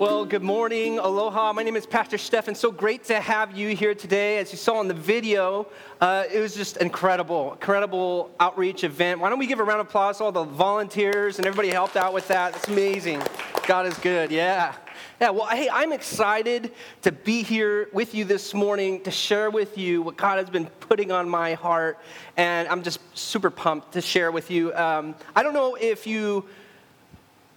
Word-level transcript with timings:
Well, 0.00 0.24
good 0.24 0.42
morning. 0.42 0.98
Aloha. 0.98 1.52
My 1.52 1.62
name 1.62 1.76
is 1.76 1.84
Pastor 1.84 2.16
Stephen. 2.16 2.54
So 2.54 2.72
great 2.72 3.04
to 3.04 3.20
have 3.20 3.54
you 3.54 3.76
here 3.76 3.94
today. 3.94 4.38
As 4.38 4.50
you 4.50 4.56
saw 4.56 4.80
in 4.80 4.88
the 4.88 4.94
video, 4.94 5.66
uh, 6.00 6.24
it 6.32 6.40
was 6.40 6.54
just 6.54 6.78
incredible, 6.78 7.52
incredible 7.52 8.30
outreach 8.40 8.82
event. 8.82 9.20
Why 9.20 9.28
don't 9.28 9.38
we 9.38 9.46
give 9.46 9.60
a 9.60 9.62
round 9.62 9.82
of 9.82 9.88
applause 9.88 10.16
to 10.16 10.24
all 10.24 10.32
the 10.32 10.44
volunteers 10.44 11.36
and 11.36 11.46
everybody 11.46 11.68
helped 11.68 11.98
out 11.98 12.14
with 12.14 12.26
that? 12.28 12.56
It's 12.56 12.66
amazing. 12.66 13.20
God 13.66 13.84
is 13.84 13.98
good. 13.98 14.30
Yeah. 14.30 14.74
Yeah, 15.20 15.28
well, 15.28 15.48
hey, 15.48 15.68
I'm 15.70 15.92
excited 15.92 16.72
to 17.02 17.12
be 17.12 17.42
here 17.42 17.90
with 17.92 18.14
you 18.14 18.24
this 18.24 18.54
morning 18.54 19.02
to 19.02 19.10
share 19.10 19.50
with 19.50 19.76
you 19.76 20.00
what 20.00 20.16
God 20.16 20.38
has 20.38 20.48
been 20.48 20.64
putting 20.64 21.12
on 21.12 21.28
my 21.28 21.52
heart. 21.52 21.98
And 22.38 22.66
I'm 22.68 22.82
just 22.82 23.00
super 23.12 23.50
pumped 23.50 23.92
to 23.92 24.00
share 24.00 24.32
with 24.32 24.50
you. 24.50 24.74
Um, 24.74 25.14
I 25.36 25.42
don't 25.42 25.52
know 25.52 25.74
if 25.74 26.06
you 26.06 26.46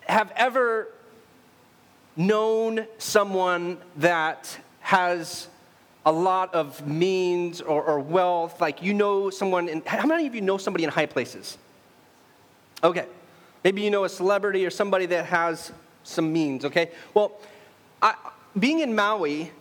have 0.07 0.34
ever 0.35 0.89
known 2.16 2.85
someone 2.98 3.77
that 3.98 4.58
has 4.81 5.48
a 6.05 6.12
lot 6.12 6.54
of 6.54 6.85
means 6.85 7.62
or, 7.62 7.81
or, 7.81 7.99
wealth, 7.99 8.59
like 8.59 8.81
you 8.81 8.94
know 8.94 9.30
someone, 9.30 9.70
in, 9.70 9.81
how 9.85 10.05
many 10.05 10.27
of 10.27 10.35
you 10.35 10.41
know 10.41 10.57
somebody 10.57 10.84
in 10.84 10.90
high 10.90 11.05
places? 11.05 11.57
Okay. 12.84 13.05
Maybe 13.63 13.81
you 13.81 13.90
know 13.90 14.04
a 14.04 14.09
celebrity 14.09 14.66
or 14.66 14.70
somebody 14.70 15.05
that 15.07 15.26
has 15.26 15.71
some 16.04 16.34
means, 16.34 16.66
okay? 16.66 16.91
Well, 17.13 17.40
I, 18.02 18.16
being 18.59 18.80
in 18.80 18.93
Maui, 18.93 19.52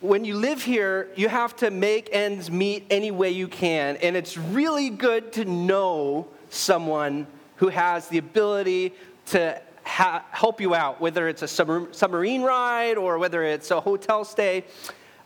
when 0.00 0.24
you 0.24 0.34
live 0.34 0.62
here, 0.62 1.08
you 1.14 1.28
have 1.28 1.54
to 1.56 1.70
make 1.70 2.08
ends 2.12 2.50
meet 2.50 2.84
any 2.90 3.12
way 3.12 3.30
you 3.30 3.46
can. 3.46 3.96
And 3.98 4.16
it's 4.16 4.36
really 4.36 4.90
good 4.90 5.32
to 5.34 5.44
know 5.44 6.26
someone 6.50 7.28
who 7.56 7.68
has 7.68 8.08
the 8.08 8.18
ability 8.18 8.94
to 9.26 9.62
ha- 9.84 10.24
help 10.30 10.60
you 10.60 10.74
out, 10.74 11.00
whether 11.00 11.28
it's 11.28 11.42
a 11.42 11.48
sub- 11.48 11.94
submarine 11.94 12.42
ride 12.42 12.96
or 12.96 13.18
whether 13.18 13.42
it's 13.42 13.70
a 13.70 13.80
hotel 13.80 14.24
stay. 14.24 14.64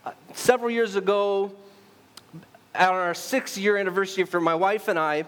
Uh, 0.04 0.12
several 0.34 0.70
years 0.70 0.96
ago, 0.96 1.52
on 2.74 2.88
our 2.88 3.14
six 3.14 3.56
year 3.56 3.76
anniversary 3.76 4.24
for 4.24 4.40
my 4.40 4.54
wife 4.54 4.88
and 4.88 4.98
I, 4.98 5.24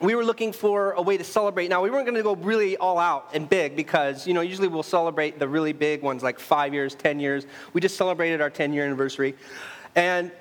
we 0.00 0.14
were 0.14 0.24
looking 0.24 0.52
for 0.52 0.92
a 0.92 1.02
way 1.02 1.18
to 1.18 1.24
celebrate. 1.24 1.68
Now, 1.68 1.82
we 1.82 1.90
weren't 1.90 2.06
going 2.06 2.16
to 2.16 2.22
go 2.22 2.34
really 2.36 2.76
all 2.78 2.98
out 2.98 3.30
and 3.34 3.48
big 3.48 3.76
because, 3.76 4.26
you 4.26 4.32
know, 4.32 4.40
usually 4.40 4.68
we'll 4.68 4.82
celebrate 4.82 5.38
the 5.38 5.46
really 5.46 5.74
big 5.74 6.02
ones 6.02 6.22
like 6.22 6.38
five 6.38 6.72
years, 6.72 6.94
10 6.94 7.20
years. 7.20 7.46
We 7.74 7.82
just 7.82 7.96
celebrated 7.96 8.40
our 8.40 8.48
10 8.48 8.72
year 8.72 8.86
anniversary. 8.86 9.34
And 9.94 10.32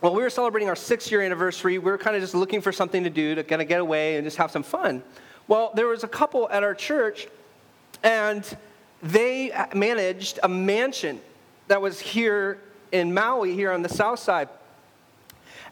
while 0.00 0.14
we 0.14 0.22
were 0.22 0.28
celebrating 0.28 0.68
our 0.68 0.76
six 0.76 1.10
year 1.10 1.22
anniversary, 1.22 1.78
we 1.78 1.90
were 1.90 1.96
kind 1.96 2.14
of 2.14 2.20
just 2.20 2.34
looking 2.34 2.60
for 2.60 2.72
something 2.72 3.04
to 3.04 3.10
do 3.10 3.34
to 3.34 3.42
kind 3.42 3.62
of 3.62 3.68
get 3.68 3.80
away 3.80 4.16
and 4.16 4.26
just 4.26 4.36
have 4.36 4.50
some 4.50 4.62
fun. 4.62 5.02
Well, 5.46 5.72
there 5.74 5.86
was 5.86 6.04
a 6.04 6.08
couple 6.08 6.48
at 6.50 6.62
our 6.62 6.74
church, 6.74 7.28
and 8.02 8.44
they 9.02 9.52
managed 9.74 10.38
a 10.42 10.48
mansion 10.48 11.20
that 11.68 11.80
was 11.80 12.00
here 12.00 12.58
in 12.92 13.12
Maui, 13.12 13.54
here 13.54 13.72
on 13.72 13.82
the 13.82 13.88
south 13.88 14.20
side. 14.20 14.48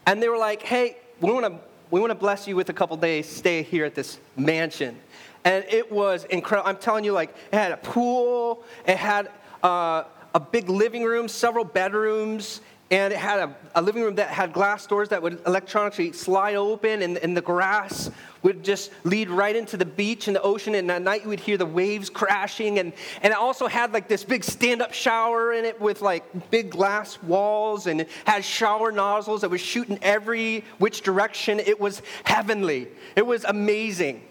And 0.05 0.21
they 0.21 0.29
were 0.29 0.37
like, 0.37 0.61
hey, 0.61 0.97
we 1.21 1.31
want 1.31 1.45
to 1.45 1.59
we 1.93 1.99
want 1.99 2.09
to 2.09 2.15
bless 2.15 2.47
you 2.47 2.55
with 2.55 2.69
a 2.69 2.73
couple 2.73 2.97
days 2.97 3.29
stay 3.29 3.61
here 3.61 3.85
at 3.85 3.93
this 3.93 4.17
mansion. 4.35 4.97
And 5.45 5.63
it 5.69 5.91
was 5.91 6.23
incredible. 6.23 6.67
I'm 6.67 6.77
telling 6.77 7.03
you, 7.03 7.11
like, 7.11 7.35
it 7.51 7.55
had 7.55 7.71
a 7.71 7.77
pool, 7.77 8.63
it 8.87 8.97
had 8.97 9.29
uh, 9.61 10.05
a 10.33 10.39
big 10.39 10.69
living 10.69 11.03
room, 11.03 11.27
several 11.27 11.63
bedrooms, 11.63 12.61
and 12.89 13.13
it 13.13 13.19
had 13.19 13.39
a, 13.39 13.55
a, 13.75 13.81
living 13.81 14.01
room 14.01 14.15
that 14.15 14.29
had 14.29 14.53
glass 14.53 14.87
doors 14.87 15.09
that 15.09 15.21
would 15.21 15.39
electronically 15.45 16.11
slide 16.13 16.55
open, 16.55 17.03
and, 17.03 17.17
and 17.17 17.37
the 17.37 17.41
grass 17.41 18.09
would 18.43 18.63
just 18.63 18.91
lead 19.03 19.29
right 19.29 19.55
into 19.55 19.77
the 19.77 19.85
beach 19.85 20.27
and 20.27 20.35
the 20.35 20.41
ocean. 20.41 20.75
And 20.75 20.91
at 20.91 21.01
night, 21.01 21.23
you 21.23 21.29
would 21.29 21.39
hear 21.39 21.57
the 21.57 21.65
waves 21.65 22.09
crashing. 22.09 22.77
And, 22.79 22.93
and 23.21 23.31
it 23.31 23.37
also 23.37 23.67
had 23.67 23.93
like 23.93 24.07
this 24.07 24.23
big 24.23 24.43
stand 24.43 24.81
up 24.81 24.93
shower 24.93 25.53
in 25.53 25.65
it 25.65 25.79
with 25.81 26.01
like 26.01 26.51
big 26.51 26.69
glass 26.69 27.21
walls, 27.23 27.87
and 27.87 28.01
it 28.01 28.09
had 28.25 28.45
shower 28.45 28.91
nozzles 28.91 29.41
that 29.41 29.49
was 29.49 29.61
shooting 29.61 29.97
every 30.01 30.63
which 30.77 31.01
direction. 31.01 31.59
It 31.59 31.79
was 31.79 32.01
heavenly, 32.25 32.87
it 33.15 33.25
was 33.25 33.43
amazing. 33.45 34.21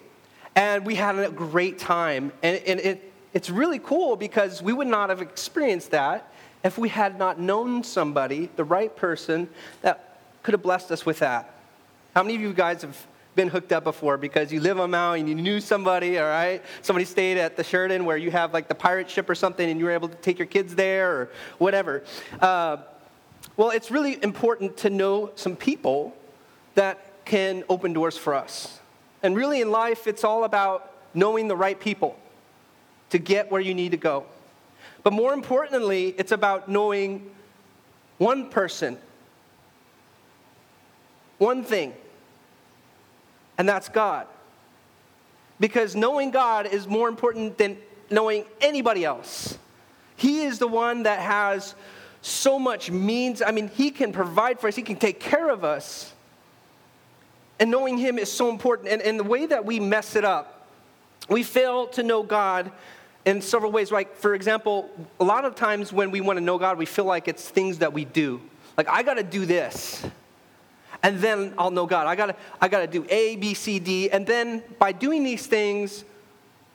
And 0.55 0.85
we 0.85 0.95
had 0.95 1.19
a 1.19 1.31
great 1.31 1.79
time. 1.79 2.31
And, 2.43 2.63
and 2.67 2.79
it, 2.81 3.13
it's 3.33 3.49
really 3.49 3.79
cool 3.79 4.17
because 4.17 4.63
we 4.63 4.75
would 4.75 4.87
not 4.87 5.09
have 5.09 5.23
experienced 5.23 5.93
that 5.93 6.31
if 6.63 6.77
we 6.79 6.89
had 6.89 7.19
not 7.19 7.41
known 7.41 7.83
somebody, 7.83 8.51
the 8.57 8.65
right 8.65 8.95
person, 8.95 9.49
that 9.81 10.21
could 10.43 10.53
have 10.53 10.63
blessed 10.63 10.91
us 10.91 11.07
with 11.07 11.21
that. 11.21 11.55
How 12.15 12.23
many 12.23 12.35
of 12.35 12.41
you 12.41 12.53
guys 12.53 12.83
have 12.83 13.07
been 13.35 13.49
hooked 13.49 13.73
up 13.73 13.85
before 13.85 14.17
because 14.17 14.53
you 14.53 14.61
live 14.61 14.79
on 14.79 14.91
Maui 14.91 15.21
and 15.21 15.29
you 15.29 15.35
knew 15.35 15.61
somebody, 15.61 16.19
all 16.19 16.27
right? 16.27 16.63
Somebody 16.83 17.05
stayed 17.05 17.39
at 17.39 17.57
the 17.57 17.65
Sheraton 17.65 18.05
where 18.05 18.17
you 18.17 18.31
have 18.31 18.53
like 18.53 18.69
the 18.69 18.75
pirate 18.75 19.09
ship 19.09 19.29
or 19.31 19.35
something 19.35 19.69
and 19.69 19.79
you 19.79 19.87
were 19.87 19.93
able 19.93 20.09
to 20.09 20.17
take 20.17 20.39
your 20.39 20.47
kids 20.47 20.75
there 20.75 21.11
or 21.13 21.31
whatever. 21.59 22.05
Uh, 22.41 22.79
well, 23.57 23.71
it's 23.71 23.91
really 23.91 24.23
important 24.23 24.77
to 24.79 24.91
know 24.91 25.31
some 25.35 25.57
people 25.57 26.15
that 26.75 27.25
can 27.25 27.65
open 27.69 27.93
doors 27.93 28.17
for 28.17 28.35
us. 28.35 28.81
And 29.23 29.37
really 29.37 29.61
in 29.61 29.71
life, 29.71 30.07
it's 30.07 30.25
all 30.25 30.45
about 30.45 30.91
knowing 31.15 31.49
the 31.49 31.57
right 31.57 31.79
people 31.79 32.19
to 33.11 33.19
get 33.19 33.51
where 33.51 33.61
you 33.61 33.75
need 33.75 33.93
to 33.93 33.97
go. 33.97 34.25
But 35.03 35.13
more 35.13 35.33
importantly, 35.33 36.15
it's 36.19 36.33
about 36.33 36.69
knowing 36.69 37.31
one 38.19 38.51
person, 38.51 38.99
one 41.39 41.65
thing, 41.65 41.93
and 43.59 43.69
that's 43.69 43.89
God. 43.89 44.27
Because 45.61 45.95
knowing 45.95 46.31
God 46.31 46.67
is 46.67 46.87
more 46.87 47.09
important 47.09 47.59
than 47.59 47.79
knowing 48.11 48.45
anybody 48.61 49.05
else. 49.05 49.59
He 50.17 50.43
is 50.43 50.59
the 50.59 50.69
one 50.69 51.05
that 51.05 51.21
has 51.21 51.75
so 52.21 52.59
much 52.59 52.91
means. 52.91 53.43
I 53.43 53.51
mean, 53.51 53.69
He 53.69 53.91
can 53.91 54.13
provide 54.13 54.61
for 54.61 54.69
us, 54.69 54.77
He 54.77 54.83
can 54.83 54.97
take 54.97 55.21
care 55.21 55.51
of 55.51 55.65
us. 55.65 56.13
And 57.59 57.71
knowing 57.71 57.99
Him 57.99 58.19
is 58.19 58.31
so 58.31 58.51
important. 58.51 58.89
And, 58.89 59.03
and 59.03 59.19
the 59.19 59.25
way 59.25 59.47
that 59.47 59.65
we 59.65 59.81
mess 59.81 60.17
it 60.17 60.25
up, 60.25 60.69
we 61.29 61.43
fail 61.43 61.87
to 61.89 62.03
know 62.03 62.23
God 62.23 62.73
in 63.25 63.41
several 63.41 63.71
ways. 63.73 63.93
Like, 63.93 64.17
for 64.17 64.35
example, 64.35 64.91
a 65.21 65.25
lot 65.25 65.45
of 65.45 65.55
times 65.55 65.93
when 65.93 66.11
we 66.11 66.21
want 66.21 66.39
to 66.39 66.45
know 66.45 66.59
God, 66.59 66.79
we 66.79 66.87
feel 66.87 67.05
like 67.05 67.29
it's 67.29 67.49
things 67.49 67.79
that 67.79 67.93
we 67.93 68.05
do. 68.05 68.41
Like, 68.77 68.89
I 68.89 69.03
got 69.03 69.15
to 69.15 69.23
do 69.23 69.47
this, 69.47 70.05
and 71.03 71.19
then 71.19 71.55
I'll 71.59 71.71
know 71.71 71.87
God. 71.87 72.07
I 72.07 72.15
got 72.15 72.27
to 72.27 72.37
I 72.61 72.69
got 72.69 72.81
to 72.81 72.87
do 72.87 73.07
A, 73.09 73.37
B, 73.37 73.55
C, 73.55 73.79
D, 73.79 74.11
and 74.11 74.27
then 74.27 74.63
by 74.79 74.93
doing 74.93 75.25
these 75.25 75.47
things, 75.47 76.05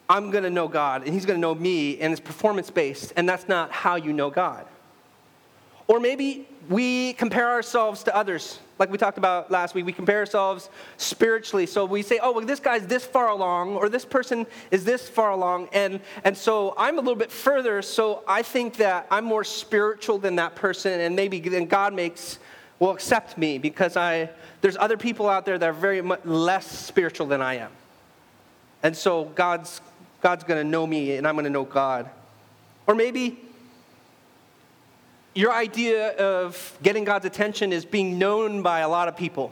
I'm 0.10 0.32
to 0.44 0.50
know 0.50 0.68
God, 0.68 1.04
and 1.04 1.14
He's 1.14 1.26
to 1.38 1.42
know 1.42 1.56
me, 1.56 2.00
and 2.00 2.12
it's 2.12 2.22
performance 2.22 2.70
based, 2.70 3.14
and 3.16 3.28
that's 3.28 3.48
not 3.48 3.72
how 3.72 3.96
you 3.96 4.14
know 4.14 4.30
God. 4.30 4.66
Or 5.88 6.00
maybe 6.00 6.48
we 6.70 7.14
compare 7.14 7.50
ourselves 7.50 8.04
to 8.04 8.16
others. 8.16 8.60
Like 8.78 8.92
we 8.92 8.98
talked 8.98 9.18
about 9.18 9.50
last 9.50 9.74
week, 9.74 9.86
we 9.86 9.94
compare 9.94 10.20
ourselves 10.20 10.70
spiritually. 10.98 11.66
So 11.66 11.86
we 11.86 12.04
say, 12.04 12.20
oh, 12.22 12.34
well, 12.34 12.46
this 12.46 12.60
guy's 12.60 12.86
this 12.86 13.06
far 13.06 13.30
along, 13.30 13.76
or 13.76 13.90
this 13.90 14.06
person 14.06 14.46
is 14.70 14.84
this 14.84 15.08
far 15.08 15.32
along. 15.32 15.70
And, 15.72 16.02
and 16.24 16.38
so 16.38 16.76
I'm 16.78 16.98
a 16.98 17.02
little 17.02 17.16
bit 17.16 17.32
further, 17.32 17.82
so 17.82 18.24
I 18.28 18.44
think 18.44 18.76
that 18.78 19.08
I'm 19.10 19.24
more 19.24 19.44
spiritual 19.44 20.18
than 20.18 20.36
that 20.36 20.56
person, 20.56 21.00
and 21.00 21.16
maybe 21.16 21.40
then 21.40 21.66
God 21.66 21.94
makes, 21.94 22.38
will 22.80 22.92
accept 22.92 23.38
me 23.38 23.58
because 23.58 23.98
I, 23.98 24.30
there's 24.62 24.78
other 24.78 24.98
people 24.98 25.28
out 25.28 25.46
there 25.46 25.58
that 25.58 25.70
are 25.70 25.74
very 25.74 26.02
much 26.02 26.24
less 26.26 26.68
spiritual 26.68 27.28
than 27.28 27.42
I 27.42 27.56
am. 27.56 27.72
And 28.84 28.96
so 28.96 29.26
God's, 29.26 29.82
God's 30.22 30.44
going 30.44 30.64
to 30.64 30.70
know 30.70 30.86
me, 30.86 31.18
and 31.18 31.28
I'm 31.28 31.36
going 31.36 31.46
to 31.46 31.50
know 31.50 31.66
God. 31.66 32.10
Or 32.86 32.96
maybe 32.96 33.40
your 35.34 35.52
idea 35.52 36.16
of 36.18 36.78
getting 36.82 37.04
God's 37.04 37.26
attention 37.26 37.74
is 37.74 37.86
being 37.86 38.18
known 38.18 38.62
by 38.62 38.80
a 38.80 38.90
lot 38.90 39.08
of 39.08 39.18
people 39.18 39.52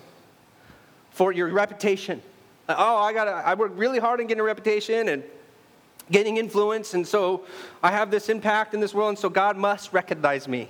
for 1.12 1.32
your 1.32 1.48
reputation. 1.50 2.22
Oh, 2.68 2.98
I 2.98 3.14
got 3.14 3.28
I 3.28 3.54
work 3.54 3.72
really 3.76 4.00
hard 4.00 4.20
on 4.20 4.26
getting 4.26 4.42
a 4.42 4.44
reputation 4.44 5.10
and 5.10 5.24
getting 6.12 6.38
influence, 6.38 6.94
and 6.94 7.08
so 7.08 7.46
I 7.84 7.92
have 7.92 8.10
this 8.10 8.30
impact 8.30 8.74
in 8.74 8.80
this 8.80 8.94
world, 8.94 9.10
and 9.10 9.20
so 9.20 9.30
God 9.30 9.58
must 9.58 9.94
recognize 9.94 10.48
me. 10.48 10.70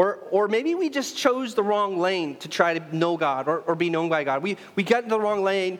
Or, 0.00 0.18
or 0.30 0.48
maybe 0.48 0.74
we 0.74 0.88
just 0.88 1.14
chose 1.14 1.54
the 1.54 1.62
wrong 1.62 1.98
lane 1.98 2.36
to 2.36 2.48
try 2.48 2.72
to 2.72 2.96
know 2.96 3.18
God 3.18 3.46
or, 3.48 3.58
or 3.58 3.74
be 3.74 3.90
known 3.90 4.08
by 4.08 4.24
God. 4.24 4.42
We, 4.42 4.56
we 4.74 4.82
got 4.82 5.02
in 5.02 5.10
the 5.10 5.20
wrong 5.20 5.42
lane, 5.42 5.78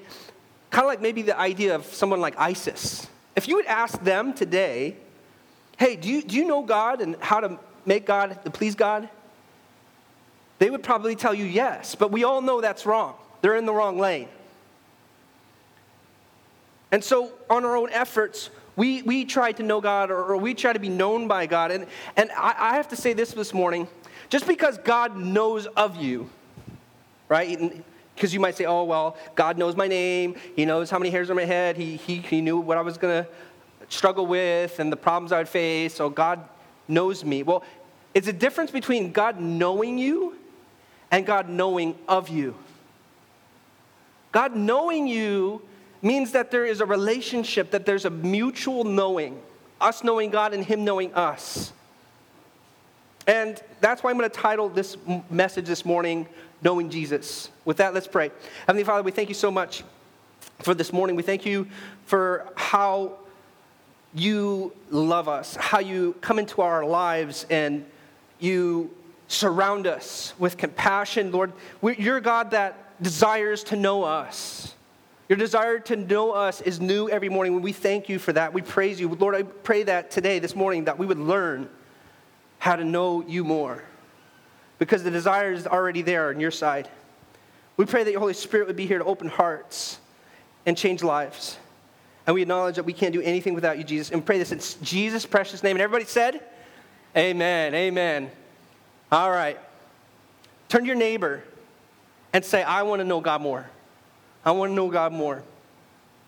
kind 0.68 0.84
of 0.84 0.88
like 0.88 1.00
maybe 1.00 1.22
the 1.22 1.38
idea 1.38 1.74
of 1.74 1.86
someone 1.86 2.20
like 2.20 2.38
ISIS. 2.38 3.08
If 3.34 3.48
you 3.48 3.56
would 3.56 3.64
ask 3.64 3.98
them 4.04 4.34
today, 4.34 4.98
hey, 5.78 5.96
do 5.96 6.06
you, 6.06 6.20
do 6.20 6.36
you 6.36 6.44
know 6.44 6.62
God 6.62 7.00
and 7.00 7.16
how 7.18 7.40
to 7.40 7.58
make 7.86 8.04
God, 8.04 8.44
to 8.44 8.50
please 8.50 8.74
God? 8.74 9.08
They 10.58 10.68
would 10.68 10.82
probably 10.82 11.16
tell 11.16 11.32
you 11.32 11.46
yes, 11.46 11.94
but 11.94 12.12
we 12.12 12.22
all 12.22 12.42
know 12.42 12.60
that's 12.60 12.84
wrong. 12.84 13.14
They're 13.40 13.56
in 13.56 13.64
the 13.64 13.72
wrong 13.72 13.98
lane. 13.98 14.28
And 16.92 17.02
so, 17.02 17.32
on 17.48 17.64
our 17.64 17.74
own 17.74 17.88
efforts, 17.90 18.50
we, 18.76 19.00
we 19.00 19.24
try 19.24 19.52
to 19.52 19.62
know 19.62 19.80
God 19.80 20.10
or, 20.10 20.22
or 20.22 20.36
we 20.36 20.52
try 20.52 20.74
to 20.74 20.78
be 20.78 20.90
known 20.90 21.26
by 21.26 21.46
God. 21.46 21.70
And, 21.70 21.86
and 22.16 22.30
I, 22.32 22.54
I 22.58 22.76
have 22.76 22.88
to 22.88 22.96
say 22.96 23.14
this 23.14 23.32
this 23.32 23.54
morning 23.54 23.88
just 24.30 24.46
because 24.46 24.78
God 24.78 25.16
knows 25.16 25.66
of 25.66 25.96
you, 25.96 26.30
right? 27.28 27.84
Because 28.14 28.32
you 28.32 28.40
might 28.40 28.56
say, 28.56 28.64
oh, 28.64 28.84
well, 28.84 29.16
God 29.34 29.58
knows 29.58 29.76
my 29.76 29.88
name. 29.88 30.36
He 30.56 30.64
knows 30.64 30.88
how 30.88 30.98
many 30.98 31.10
hairs 31.10 31.30
on 31.30 31.36
my 31.36 31.44
head. 31.44 31.76
He, 31.76 31.96
he, 31.96 32.16
he 32.18 32.40
knew 32.40 32.58
what 32.58 32.78
I 32.78 32.80
was 32.82 32.96
going 32.96 33.24
to 33.24 33.30
struggle 33.88 34.26
with 34.26 34.78
and 34.78 34.90
the 34.90 34.96
problems 34.96 35.32
I 35.32 35.38
would 35.38 35.48
face. 35.48 35.94
So 35.94 36.08
God 36.08 36.40
knows 36.86 37.24
me. 37.24 37.42
Well, 37.42 37.64
it's 38.14 38.28
a 38.28 38.32
difference 38.32 38.70
between 38.70 39.12
God 39.12 39.40
knowing 39.40 39.98
you 39.98 40.36
and 41.10 41.26
God 41.26 41.48
knowing 41.48 41.96
of 42.08 42.28
you. 42.28 42.54
God 44.32 44.54
knowing 44.54 45.08
you 45.08 45.62
means 46.02 46.32
that 46.32 46.52
there 46.52 46.64
is 46.64 46.80
a 46.80 46.86
relationship, 46.86 47.72
that 47.72 47.84
there's 47.84 48.04
a 48.04 48.10
mutual 48.10 48.84
knowing, 48.84 49.40
us 49.80 50.04
knowing 50.04 50.30
God 50.30 50.54
and 50.54 50.64
Him 50.64 50.84
knowing 50.84 51.12
us. 51.14 51.72
And 53.26 53.60
that's 53.80 54.02
why 54.02 54.10
I'm 54.10 54.18
going 54.18 54.30
to 54.30 54.36
title 54.36 54.68
this 54.68 54.96
message 55.30 55.66
this 55.66 55.84
morning, 55.84 56.26
Knowing 56.62 56.90
Jesus. 56.90 57.50
With 57.64 57.78
that, 57.78 57.94
let's 57.94 58.06
pray. 58.06 58.30
Heavenly 58.66 58.84
Father, 58.84 59.02
we 59.02 59.10
thank 59.12 59.28
you 59.28 59.34
so 59.34 59.50
much 59.50 59.82
for 60.60 60.74
this 60.74 60.92
morning. 60.92 61.16
We 61.16 61.22
thank 61.22 61.46
you 61.46 61.68
for 62.06 62.46
how 62.54 63.18
you 64.14 64.72
love 64.90 65.28
us, 65.28 65.56
how 65.56 65.78
you 65.78 66.14
come 66.20 66.38
into 66.38 66.60
our 66.62 66.84
lives 66.84 67.46
and 67.48 67.84
you 68.40 68.90
surround 69.28 69.86
us 69.86 70.34
with 70.38 70.56
compassion. 70.56 71.30
Lord, 71.30 71.52
you're 71.82 72.20
God 72.20 72.50
that 72.50 73.00
desires 73.02 73.62
to 73.64 73.76
know 73.76 74.02
us. 74.02 74.74
Your 75.28 75.36
desire 75.36 75.78
to 75.78 75.96
know 75.96 76.32
us 76.32 76.60
is 76.60 76.80
new 76.80 77.08
every 77.08 77.28
morning. 77.28 77.62
We 77.62 77.72
thank 77.72 78.08
you 78.08 78.18
for 78.18 78.32
that. 78.32 78.52
We 78.52 78.62
praise 78.62 79.00
you. 79.00 79.08
Lord, 79.08 79.36
I 79.36 79.44
pray 79.44 79.84
that 79.84 80.10
today, 80.10 80.40
this 80.40 80.56
morning, 80.56 80.86
that 80.86 80.98
we 80.98 81.06
would 81.06 81.20
learn 81.20 81.68
how 82.60 82.76
to 82.76 82.84
know 82.84 83.24
you 83.26 83.42
more 83.42 83.82
because 84.78 85.02
the 85.02 85.10
desire 85.10 85.52
is 85.52 85.66
already 85.66 86.02
there 86.02 86.28
on 86.28 86.38
your 86.38 86.52
side. 86.52 86.88
We 87.76 87.86
pray 87.86 88.04
that 88.04 88.10
your 88.10 88.20
Holy 88.20 88.34
Spirit 88.34 88.68
would 88.68 88.76
be 88.76 88.86
here 88.86 88.98
to 88.98 89.04
open 89.04 89.28
hearts 89.28 89.98
and 90.66 90.76
change 90.76 91.02
lives. 91.02 91.58
And 92.26 92.34
we 92.34 92.42
acknowledge 92.42 92.76
that 92.76 92.84
we 92.84 92.92
can't 92.92 93.12
do 93.12 93.22
anything 93.22 93.54
without 93.54 93.78
you, 93.78 93.84
Jesus. 93.84 94.10
And 94.10 94.24
pray 94.24 94.38
this 94.38 94.52
in 94.52 94.84
Jesus' 94.84 95.26
precious 95.26 95.62
name. 95.62 95.76
And 95.76 95.82
everybody 95.82 96.04
said, 96.04 96.42
Amen. 97.16 97.74
Amen. 97.74 98.30
All 99.10 99.30
right. 99.30 99.58
Turn 100.68 100.82
to 100.82 100.86
your 100.86 100.96
neighbor 100.96 101.42
and 102.32 102.44
say, 102.44 102.62
I 102.62 102.82
want 102.82 103.00
to 103.00 103.04
know 103.04 103.20
God 103.20 103.40
more. 103.40 103.68
I 104.44 104.52
want 104.52 104.70
to 104.70 104.74
know 104.74 104.88
God 104.88 105.12
more. 105.12 105.42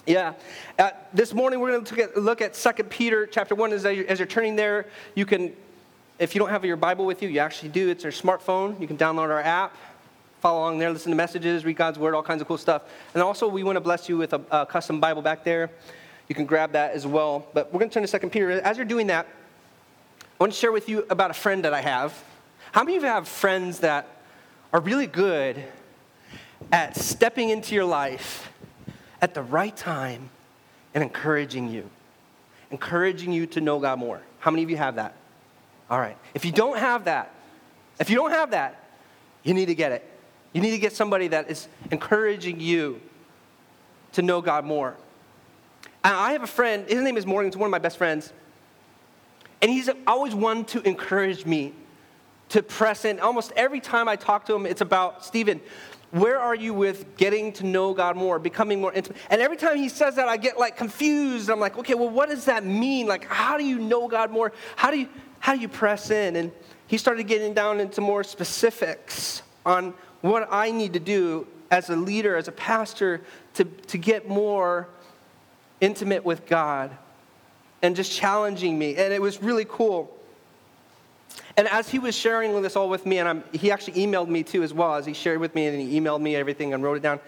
Yeah. 0.07 0.33
Uh, 0.79 0.91
this 1.13 1.33
morning 1.33 1.61
we're 1.61 1.79
going 1.79 1.85
to 1.85 2.21
look 2.21 2.41
at 2.41 2.55
2 2.55 2.85
Peter 2.85 3.27
chapter 3.27 3.55
1. 3.55 3.73
As, 3.73 3.85
as 3.85 4.19
you're 4.19 4.27
turning 4.27 4.57
there, 4.57 4.87
you 5.15 5.25
can, 5.25 5.53
if 6.23 6.37
you 6.37 6.39
don't 6.39 6.51
have 6.51 6.65
your 6.65 6.77
Bible 6.77 7.05
with 7.05 7.21
you, 7.21 7.29
you 7.29 7.41
actually 7.41 7.71
do. 7.71 7.89
It's 7.89 8.05
your 8.05 8.13
smartphone. 8.13 8.81
You 8.81 8.87
can 8.87 8.97
download 8.97 9.31
our 9.31 9.41
app, 9.41 9.77
follow 10.41 10.61
along 10.61 10.79
there, 10.79 10.93
listen 10.93 11.11
to 11.11 11.17
messages, 11.17 11.65
read 11.65 11.77
God's 11.77 11.99
word, 11.99 12.15
all 12.15 12.23
kinds 12.23 12.41
of 12.41 12.47
cool 12.47 12.59
stuff. 12.59 12.83
And 13.13 13.23
also, 13.25 13.49
we 13.49 13.65
want 13.65 13.75
to 13.75 13.81
bless 13.81 14.09
you 14.09 14.17
with 14.17 14.33
a, 14.33 14.41
a 14.53 14.65
custom 14.65 15.01
Bible 15.01 15.21
back 15.21 15.43
there. 15.43 15.69
You 16.29 16.37
can 16.37 16.47
grab 16.47 16.73
that 16.73 16.93
as 16.93 17.09
well. 17.09 17.49
But 17.53 17.73
we're 17.73 17.81
going 17.81 17.91
to 17.91 17.95
turn 17.95 18.07
to 18.07 18.19
2 18.21 18.29
Peter. 18.29 18.53
As 18.53 18.77
you're 18.77 18.87
doing 18.87 19.09
that, 19.09 19.27
I 20.23 20.27
want 20.39 20.53
to 20.53 20.59
share 20.59 20.71
with 20.71 20.89
you 20.89 21.05
about 21.11 21.33
a 21.33 21.35
friend 21.35 21.65
that 21.65 21.75
I 21.75 21.81
have. 21.81 22.23
How 22.71 22.85
many 22.85 22.97
of 22.97 23.03
you 23.03 23.09
have 23.09 23.27
friends 23.27 23.81
that 23.81 24.07
are 24.73 24.81
really 24.81 25.09
good 25.09 25.61
at 26.71 26.97
stepping 26.97 27.51
into 27.51 27.75
your 27.75 27.85
life 27.85 28.53
at 29.21 29.35
the 29.35 29.43
right 29.43 29.77
time 29.77 30.31
and 30.95 31.03
encouraging 31.03 31.69
you? 31.69 31.91
Encouraging 32.71 33.33
you 33.33 33.47
to 33.49 33.61
know 33.61 33.81
God 33.81 33.99
more. 33.99 34.23
How 34.39 34.53
many 34.53 34.63
of 34.63 34.71
you 34.71 34.77
have 34.77 34.95
that? 34.95 35.17
All 35.93 36.01
right. 36.01 36.17
If 36.33 36.47
you 36.47 36.53
don't 36.53 36.79
have 36.79 37.05
that, 37.05 37.35
if 38.01 38.09
you 38.09 38.17
don't 38.17 38.31
have 38.31 38.53
that, 38.53 38.83
you 39.43 39.53
need 39.53 39.67
to 39.67 39.75
get 39.75 39.93
it. 39.93 40.03
You 40.55 40.63
need 40.63 40.71
to 40.71 40.79
get 40.79 40.95
somebody 40.95 41.29
that 41.29 41.51
is 41.51 41.69
encouraging 41.91 42.61
you 42.61 42.99
to 44.13 44.23
know 44.23 44.41
God 44.41 44.65
more. 44.65 44.97
And 46.03 46.15
I 46.15 46.33
have 46.33 46.43
a 46.43 46.47
friend, 46.47 46.89
his 46.89 47.03
name 47.03 47.19
is 47.19 47.27
Morgan, 47.27 47.53
he's 47.53 47.59
one 47.59 47.67
of 47.67 47.71
my 47.71 47.79
best 47.79 47.99
friends. 47.99 48.33
And 49.61 49.71
he's 49.71 49.91
always 50.07 50.35
one 50.35 50.65
to 50.67 50.81
encourage 50.89 51.45
me 51.45 51.75
to 52.49 52.63
press 52.63 53.05
in. 53.05 53.21
Almost 53.21 53.53
every 53.55 53.81
time 53.81 54.09
I 54.09 54.17
talk 54.17 54.47
to 54.47 54.55
him, 54.55 54.65
it's 54.65 54.81
about, 54.81 55.27
Stephen, 55.27 55.61
where 56.11 56.41
are 56.41 56.55
you 56.55 56.73
with 56.73 57.19
getting 57.19 57.53
to 57.55 57.67
know 57.67 57.93
God 57.93 58.17
more, 58.17 58.39
becoming 58.39 58.81
more 58.81 58.95
intimate? 58.95 59.19
And 59.29 59.43
every 59.43 59.59
time 59.59 59.77
he 59.77 59.91
says 59.91 60.15
that, 60.17 60.27
I 60.27 60.39
get 60.39 60.59
like 60.59 60.79
confused. 60.79 61.51
I'm 61.51 61.61
like, 61.61 61.77
okay, 61.77 61.95
well, 61.95 62.11
what 62.11 62.31
does 62.31 62.47
that 62.47 62.65
mean? 62.65 63.07
Like, 63.07 63.27
how 63.27 63.59
do 63.59 63.65
you 63.65 63.79
know 63.79 64.09
God 64.09 64.31
more? 64.31 64.53
How 64.77 64.91
do 64.91 64.99
you, 64.99 65.09
how 65.43 65.57
do 65.57 65.61
you 65.61 65.69
press 65.69 66.11
in? 66.11 66.37
And 66.37 66.53
he 66.87 66.97
started 66.97 67.25
getting 67.25 67.53
down 67.53 67.81
into 67.81 68.01
more 68.01 68.23
specifics 68.23 69.43
on 69.67 69.93
what 70.21 70.47
I 70.53 70.71
need 70.71 70.93
to 70.93 71.01
do 71.01 71.49
as 71.69 71.91
a 71.91 71.97
leader, 71.97 72.37
as 72.37 72.47
a 72.47 72.53
pastor, 72.53 73.21
to, 73.55 73.65
to 73.65 73.99
get 73.99 74.29
more 74.29 74.89
intimate 75.81 76.25
with 76.25 76.47
God 76.47 76.97
and 77.83 77.97
just 77.97 78.13
challenging 78.13 78.79
me. 78.79 78.95
And 78.95 79.13
it 79.13 79.21
was 79.21 79.43
really 79.43 79.67
cool. 79.69 80.17
And 81.57 81.67
as 81.67 81.89
he 81.89 81.99
was 81.99 82.15
sharing 82.15 82.63
this 82.63 82.77
all 82.77 82.89
with 82.89 83.05
me, 83.05 83.19
and 83.19 83.29
I'm, 83.29 83.45
he 83.53 83.73
actually 83.73 83.95
emailed 83.95 84.29
me 84.29 84.45
too 84.45 84.63
as 84.63 84.73
well, 84.73 84.95
as 84.95 85.07
he 85.07 85.13
shared 85.13 85.41
with 85.41 85.57
me 85.57 85.67
and 85.67 85.81
he 85.81 86.01
emailed 86.01 86.21
me 86.21 86.37
everything 86.37 86.73
and 86.73 86.85
wrote 86.85 86.99
it 86.99 87.03
down 87.03 87.19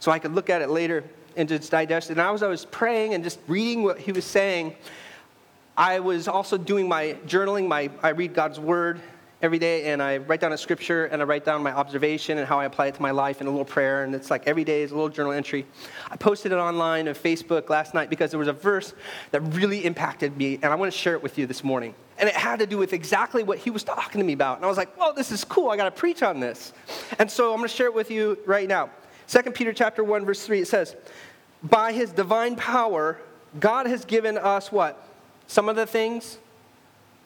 so 0.00 0.10
I 0.10 0.18
could 0.18 0.34
look 0.34 0.50
at 0.50 0.60
it 0.60 0.70
later 0.70 1.04
and 1.36 1.48
just 1.48 1.70
digest 1.70 2.10
it. 2.10 2.18
And 2.18 2.20
as 2.20 2.42
I 2.42 2.48
was 2.48 2.64
praying 2.64 3.14
and 3.14 3.22
just 3.22 3.38
reading 3.46 3.84
what 3.84 3.96
he 3.96 4.10
was 4.10 4.24
saying, 4.24 4.74
I 5.76 6.00
was 6.00 6.28
also 6.28 6.58
doing 6.58 6.88
my 6.88 7.16
journaling. 7.26 7.66
My, 7.68 7.90
I 8.02 8.10
read 8.10 8.34
God's 8.34 8.58
word 8.58 9.00
every 9.42 9.58
day 9.58 9.90
and 9.90 10.02
I 10.02 10.18
write 10.18 10.40
down 10.40 10.52
a 10.52 10.58
scripture 10.58 11.06
and 11.06 11.22
I 11.22 11.24
write 11.24 11.44
down 11.44 11.62
my 11.62 11.72
observation 11.72 12.38
and 12.38 12.46
how 12.46 12.60
I 12.60 12.66
apply 12.66 12.88
it 12.88 12.94
to 12.96 13.02
my 13.02 13.10
life 13.10 13.40
and 13.40 13.48
a 13.48 13.50
little 13.50 13.64
prayer. 13.64 14.04
And 14.04 14.14
it's 14.14 14.30
like 14.30 14.46
every 14.46 14.64
day 14.64 14.82
is 14.82 14.90
a 14.90 14.94
little 14.94 15.08
journal 15.08 15.32
entry. 15.32 15.66
I 16.10 16.16
posted 16.16 16.52
it 16.52 16.56
online 16.56 17.08
on 17.08 17.14
Facebook 17.14 17.70
last 17.70 17.94
night 17.94 18.10
because 18.10 18.30
there 18.30 18.38
was 18.38 18.48
a 18.48 18.52
verse 18.52 18.92
that 19.30 19.40
really 19.40 19.84
impacted 19.84 20.36
me 20.36 20.56
and 20.56 20.66
I 20.66 20.74
want 20.74 20.92
to 20.92 20.98
share 20.98 21.14
it 21.14 21.22
with 21.22 21.38
you 21.38 21.46
this 21.46 21.64
morning. 21.64 21.94
And 22.18 22.28
it 22.28 22.34
had 22.34 22.58
to 22.58 22.66
do 22.66 22.76
with 22.76 22.92
exactly 22.92 23.42
what 23.42 23.58
he 23.58 23.70
was 23.70 23.82
talking 23.82 24.20
to 24.20 24.26
me 24.26 24.34
about. 24.34 24.56
And 24.56 24.66
I 24.66 24.68
was 24.68 24.76
like, 24.76 24.94
well, 24.98 25.14
this 25.14 25.32
is 25.32 25.44
cool. 25.44 25.70
I 25.70 25.76
got 25.76 25.84
to 25.84 25.90
preach 25.90 26.22
on 26.22 26.40
this. 26.40 26.74
And 27.18 27.30
so 27.30 27.52
I'm 27.52 27.58
going 27.58 27.68
to 27.68 27.74
share 27.74 27.86
it 27.86 27.94
with 27.94 28.10
you 28.10 28.38
right 28.44 28.68
now. 28.68 28.90
2 29.28 29.42
Peter 29.52 29.72
chapter 29.72 30.04
1 30.04 30.26
verse 30.26 30.44
3 30.44 30.60
it 30.60 30.68
says, 30.68 30.96
"By 31.62 31.92
his 31.92 32.10
divine 32.10 32.56
power 32.56 33.18
God 33.58 33.86
has 33.86 34.04
given 34.04 34.38
us 34.38 34.70
what? 34.70 35.09
Some 35.50 35.68
of 35.68 35.74
the 35.74 35.84
things 35.84 36.38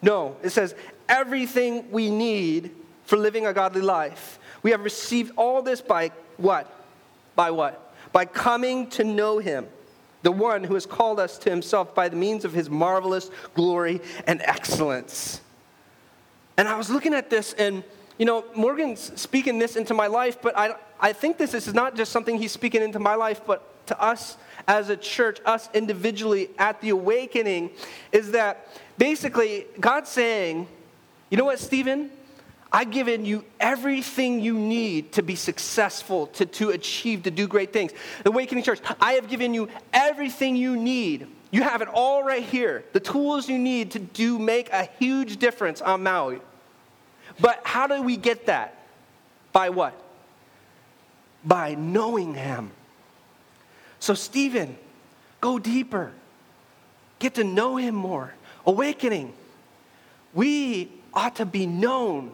no, 0.00 0.36
it 0.42 0.48
says, 0.48 0.74
everything 1.10 1.90
we 1.90 2.08
need 2.08 2.70
for 3.04 3.18
living 3.18 3.46
a 3.46 3.52
godly 3.52 3.82
life. 3.82 4.38
We 4.62 4.70
have 4.70 4.82
received 4.82 5.32
all 5.36 5.60
this 5.60 5.82
by 5.82 6.10
what? 6.38 6.70
By 7.36 7.50
what? 7.50 7.94
By 8.12 8.24
coming 8.24 8.88
to 8.90 9.04
know 9.04 9.38
Him, 9.38 9.66
the 10.22 10.32
one 10.32 10.64
who 10.64 10.72
has 10.72 10.86
called 10.86 11.20
us 11.20 11.36
to 11.38 11.50
Himself 11.50 11.94
by 11.94 12.08
the 12.08 12.16
means 12.16 12.46
of 12.46 12.54
His 12.54 12.70
marvelous 12.70 13.31
glory 13.54 14.00
and 14.26 14.40
excellence. 14.43 15.43
And 16.56 16.66
I 16.66 16.76
was 16.76 16.88
looking 16.88 17.12
at 17.12 17.28
this, 17.28 17.52
and 17.54 17.84
you 18.19 18.24
know, 18.24 18.44
Morgan's 18.56 19.20
speaking 19.20 19.58
this 19.58 19.76
into 19.76 19.93
my 19.93 20.06
life, 20.06 20.38
but 20.40 20.56
I, 20.56 20.74
I 20.98 21.12
think 21.12 21.36
this 21.36 21.52
is 21.52 21.74
not 21.74 21.94
just 21.94 22.10
something 22.10 22.38
he's 22.38 22.52
speaking 22.52 22.81
into 22.81 22.98
my 22.98 23.16
life, 23.16 23.43
but 23.46 23.86
to 23.86 24.00
us 24.00 24.38
as 24.66 24.88
a 24.88 24.96
church, 24.96 25.40
us 25.44 25.68
individually 25.74 26.50
at 26.58 26.80
the 26.80 26.90
awakening, 26.90 27.70
is 28.12 28.32
that 28.32 28.68
basically 28.98 29.66
God's 29.78 30.10
saying, 30.10 30.66
you 31.30 31.36
know 31.36 31.44
what, 31.44 31.58
Stephen? 31.58 32.10
I've 32.74 32.90
given 32.90 33.24
you 33.24 33.44
everything 33.60 34.40
you 34.40 34.58
need 34.58 35.12
to 35.12 35.22
be 35.22 35.36
successful, 35.36 36.26
to, 36.28 36.44
to 36.44 36.70
achieve, 36.70 37.22
to 37.22 37.30
do 37.30 37.46
great 37.46 37.72
things. 37.72 37.92
The 38.24 38.30
Awakening 38.30 38.64
Church, 38.64 38.80
I 39.00 39.12
have 39.12 39.28
given 39.28 39.54
you 39.54 39.68
everything 39.92 40.56
you 40.56 40.76
need. 40.76 41.28
You 41.52 41.62
have 41.62 41.82
it 41.82 41.88
all 41.88 42.24
right 42.24 42.42
here. 42.42 42.84
The 42.92 42.98
tools 42.98 43.48
you 43.48 43.58
need 43.58 43.92
to 43.92 44.00
do 44.00 44.40
make 44.40 44.72
a 44.72 44.88
huge 44.98 45.36
difference 45.36 45.80
on 45.82 46.02
Maui. 46.02 46.40
But 47.38 47.60
how 47.62 47.86
do 47.86 48.02
we 48.02 48.16
get 48.16 48.46
that? 48.46 48.76
By 49.52 49.70
what? 49.70 49.94
By 51.44 51.76
knowing 51.76 52.34
Him. 52.34 52.72
So, 54.05 54.13
Stephen, 54.13 54.77
go 55.41 55.58
deeper. 55.58 56.13
Get 57.20 57.37
to 57.37 57.43
know 57.43 57.77
Him 57.77 57.94
more. 57.94 58.34
Awakening. 58.67 59.32
We 60.34 60.93
ought 61.15 61.37
to 61.37 61.46
be 61.46 61.65
known 61.65 62.32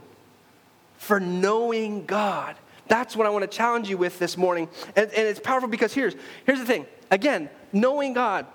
for 0.99 1.21
knowing 1.21 2.07
God. 2.07 2.57
That's 2.89 3.15
what 3.15 3.25
I 3.25 3.31
want 3.31 3.49
to 3.49 3.57
challenge 3.57 3.89
you 3.89 3.97
with 3.97 4.19
this 4.19 4.37
morning. 4.37 4.69
And, 4.97 5.13
and 5.13 5.29
it's 5.29 5.39
powerful 5.39 5.69
because 5.69 5.95
here's, 5.95 6.17
here's 6.45 6.59
the 6.59 6.67
thing. 6.67 6.87
Again, 7.09 7.49
knowing 7.73 8.15
God. 8.15 8.47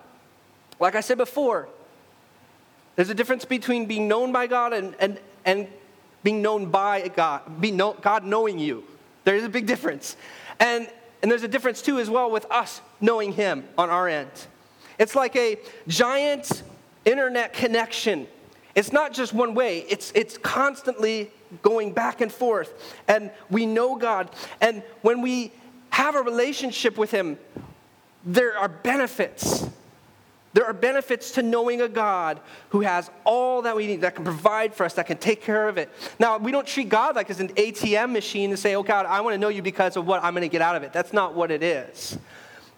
Like 0.82 0.96
I 0.96 1.00
said 1.00 1.18
before, 1.18 1.70
there's 2.98 3.10
a 3.10 3.16
difference 3.16 3.46
between 3.46 3.86
being 3.86 4.10
known 4.10 4.34
by 4.34 4.48
God 4.48 4.74
and, 4.74 4.94
and, 5.00 5.22
and 5.46 5.70
being 6.22 6.42
known 6.42 6.66
by 6.66 7.08
God, 7.08 7.62
be 7.62 7.72
know, 7.72 7.94
God 7.94 8.26
knowing 8.26 8.60
you. 8.60 8.84
There 9.24 9.38
is 9.38 9.46
a 9.46 9.50
big 9.50 9.68
difference. 9.68 10.18
And, 10.60 10.90
and 11.22 11.32
there's 11.32 11.44
a 11.44 11.48
difference 11.48 11.82
too, 11.82 11.98
as 11.98 12.10
well, 12.10 12.30
with 12.30 12.46
us 12.52 12.82
knowing 13.02 13.34
Him 13.34 13.66
on 13.78 13.90
our 13.90 14.08
end. 14.08 14.30
It's 14.98 15.16
like 15.16 15.36
a 15.36 15.58
giant 15.88 16.64
internet 17.06 17.54
connection 17.54 18.28
it's 18.76 18.92
not 18.92 19.14
just 19.14 19.34
one 19.34 19.56
way, 19.56 19.86
it's, 19.90 20.12
it's 20.14 20.38
constantly 20.38 21.32
going 21.62 21.94
back 21.94 22.20
and 22.20 22.32
forth. 22.32 22.94
And 23.08 23.32
we 23.50 23.66
know 23.66 23.96
God. 23.96 24.30
And 24.60 24.84
when 25.02 25.22
we 25.22 25.54
have 25.90 26.16
a 26.16 26.22
relationship 26.22 26.98
with 26.98 27.10
Him, 27.10 27.40
there 28.26 28.58
are 28.58 28.68
benefits. 28.68 29.70
There 30.52 30.66
are 30.66 30.74
benefits 30.74 31.32
to 31.32 31.44
knowing 31.44 31.82
a 31.82 31.88
God 31.88 32.40
who 32.70 32.82
has 32.82 33.10
all 33.24 33.62
that 33.62 33.76
we 33.76 33.88
need, 33.88 34.02
that 34.02 34.16
can 34.16 34.26
provide 34.26 34.74
for 34.74 34.86
us, 34.86 34.94
that 34.94 35.08
can 35.08 35.18
take 35.18 35.42
care 35.42 35.70
of 35.70 35.78
it. 35.78 35.90
Now, 36.20 36.38
we 36.38 36.52
don't 36.52 36.68
treat 36.68 36.90
God 36.90 37.16
like 37.16 37.30
it's 37.30 37.40
an 37.40 37.50
ATM 37.50 38.12
machine 38.12 38.50
to 38.52 38.58
say, 38.58 38.76
oh 38.76 38.84
God, 38.84 39.06
I 39.06 39.22
want 39.22 39.34
to 39.34 39.38
know 39.38 39.50
you 39.50 39.62
because 39.62 39.96
of 39.96 40.06
what 40.06 40.24
I'm 40.24 40.34
going 40.34 40.42
to 40.42 40.50
get 40.50 40.62
out 40.62 40.76
of 40.76 40.84
it. 40.84 40.92
That's 40.92 41.14
not 41.14 41.34
what 41.34 41.50
it 41.52 41.64
is. 41.64 42.18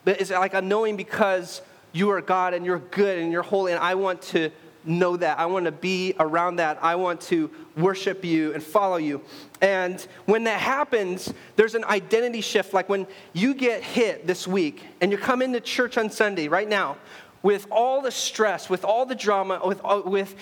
But 0.08 0.22
it's 0.22 0.32
like 0.32 0.54
a 0.54 0.62
knowing 0.62 0.96
because 0.96 1.62
you 1.92 2.12
are 2.12 2.22
God 2.22 2.54
and 2.54 2.66
you're 2.66 2.80
good 2.80 3.20
and 3.20 3.30
you're 3.30 3.44
holy, 3.44 3.74
and 3.74 3.84
I 3.84 3.96
want 3.96 4.22
to 4.22 4.52
know 4.86 5.18
that. 5.18 5.38
I 5.38 5.48
want 5.48 5.66
to 5.66 5.72
be 5.74 6.14
around 6.18 6.56
that. 6.56 6.80
I 6.82 6.96
want 6.96 7.20
to 7.24 7.52
worship 7.76 8.24
you 8.24 8.54
and 8.54 8.64
follow 8.64 8.96
you. 8.96 9.22
And 9.60 10.00
when 10.26 10.46
that 10.46 10.62
happens, 10.62 11.34
there's 11.58 11.76
an 11.76 11.84
identity 11.84 12.40
shift. 12.40 12.74
Like 12.74 12.88
when 12.88 13.06
you 13.34 13.54
get 13.54 13.84
hit 13.84 14.26
this 14.26 14.48
week 14.48 14.82
and 15.02 15.12
you 15.12 15.18
come 15.18 15.42
into 15.42 15.60
church 15.60 15.98
on 15.98 16.10
Sunday, 16.10 16.48
right 16.48 16.70
now, 16.70 16.96
with 17.44 17.68
all 17.70 18.02
the 18.02 18.10
stress, 18.10 18.70
with 18.70 18.86
all 18.86 19.06
the 19.06 19.14
drama, 19.14 19.60
with, 19.62 19.82
uh, 19.84 20.04
with 20.06 20.36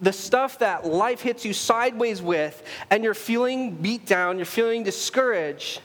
the 0.00 0.14
stuff 0.14 0.60
that 0.60 0.86
life 0.86 1.20
hits 1.20 1.44
you 1.44 1.52
sideways 1.52 2.22
with, 2.22 2.62
and 2.88 3.04
you're 3.04 3.12
feeling 3.12 3.74
beat 3.74 4.06
down, 4.06 4.38
you're 4.38 4.46
feeling 4.46 4.82
discouraged, 4.82 5.82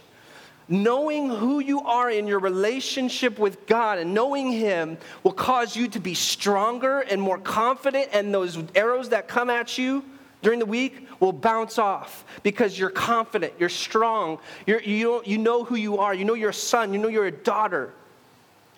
knowing 0.68 1.30
who 1.30 1.60
you 1.60 1.82
are 1.82 2.10
in 2.10 2.28
your 2.28 2.40
relationship 2.40 3.38
with 3.38 3.68
God 3.68 4.00
and 4.00 4.14
knowing 4.14 4.52
Him 4.52 4.98
will 5.24 5.34
cause 5.34 5.76
you 5.76 5.88
to 5.90 6.00
be 6.00 6.14
stronger 6.14 7.02
and 7.02 7.22
more 7.22 7.38
confident, 7.38 8.10
and 8.14 8.34
those 8.34 8.58
arrows 8.76 9.10
that 9.10 9.28
come 9.28 9.50
at 9.50 9.78
you 9.78 10.04
during 10.42 10.60
the 10.60 10.66
week 10.66 11.08
will 11.20 11.34
bounce 11.34 11.80
off 11.80 12.26
because 12.44 12.78
you're 12.78 12.90
confident, 12.90 13.54
you're 13.60 13.70
strong, 13.70 14.40
you're, 14.68 14.82
you, 14.82 15.22
you 15.26 15.38
know 15.38 15.64
who 15.64 15.76
you 15.76 15.98
are, 15.98 16.14
you 16.14 16.26
know 16.26 16.34
you're 16.34 16.50
a 16.50 16.54
son, 16.54 16.94
you 16.94 17.00
know 17.00 17.08
you're 17.08 17.26
a 17.26 17.32
daughter 17.32 17.94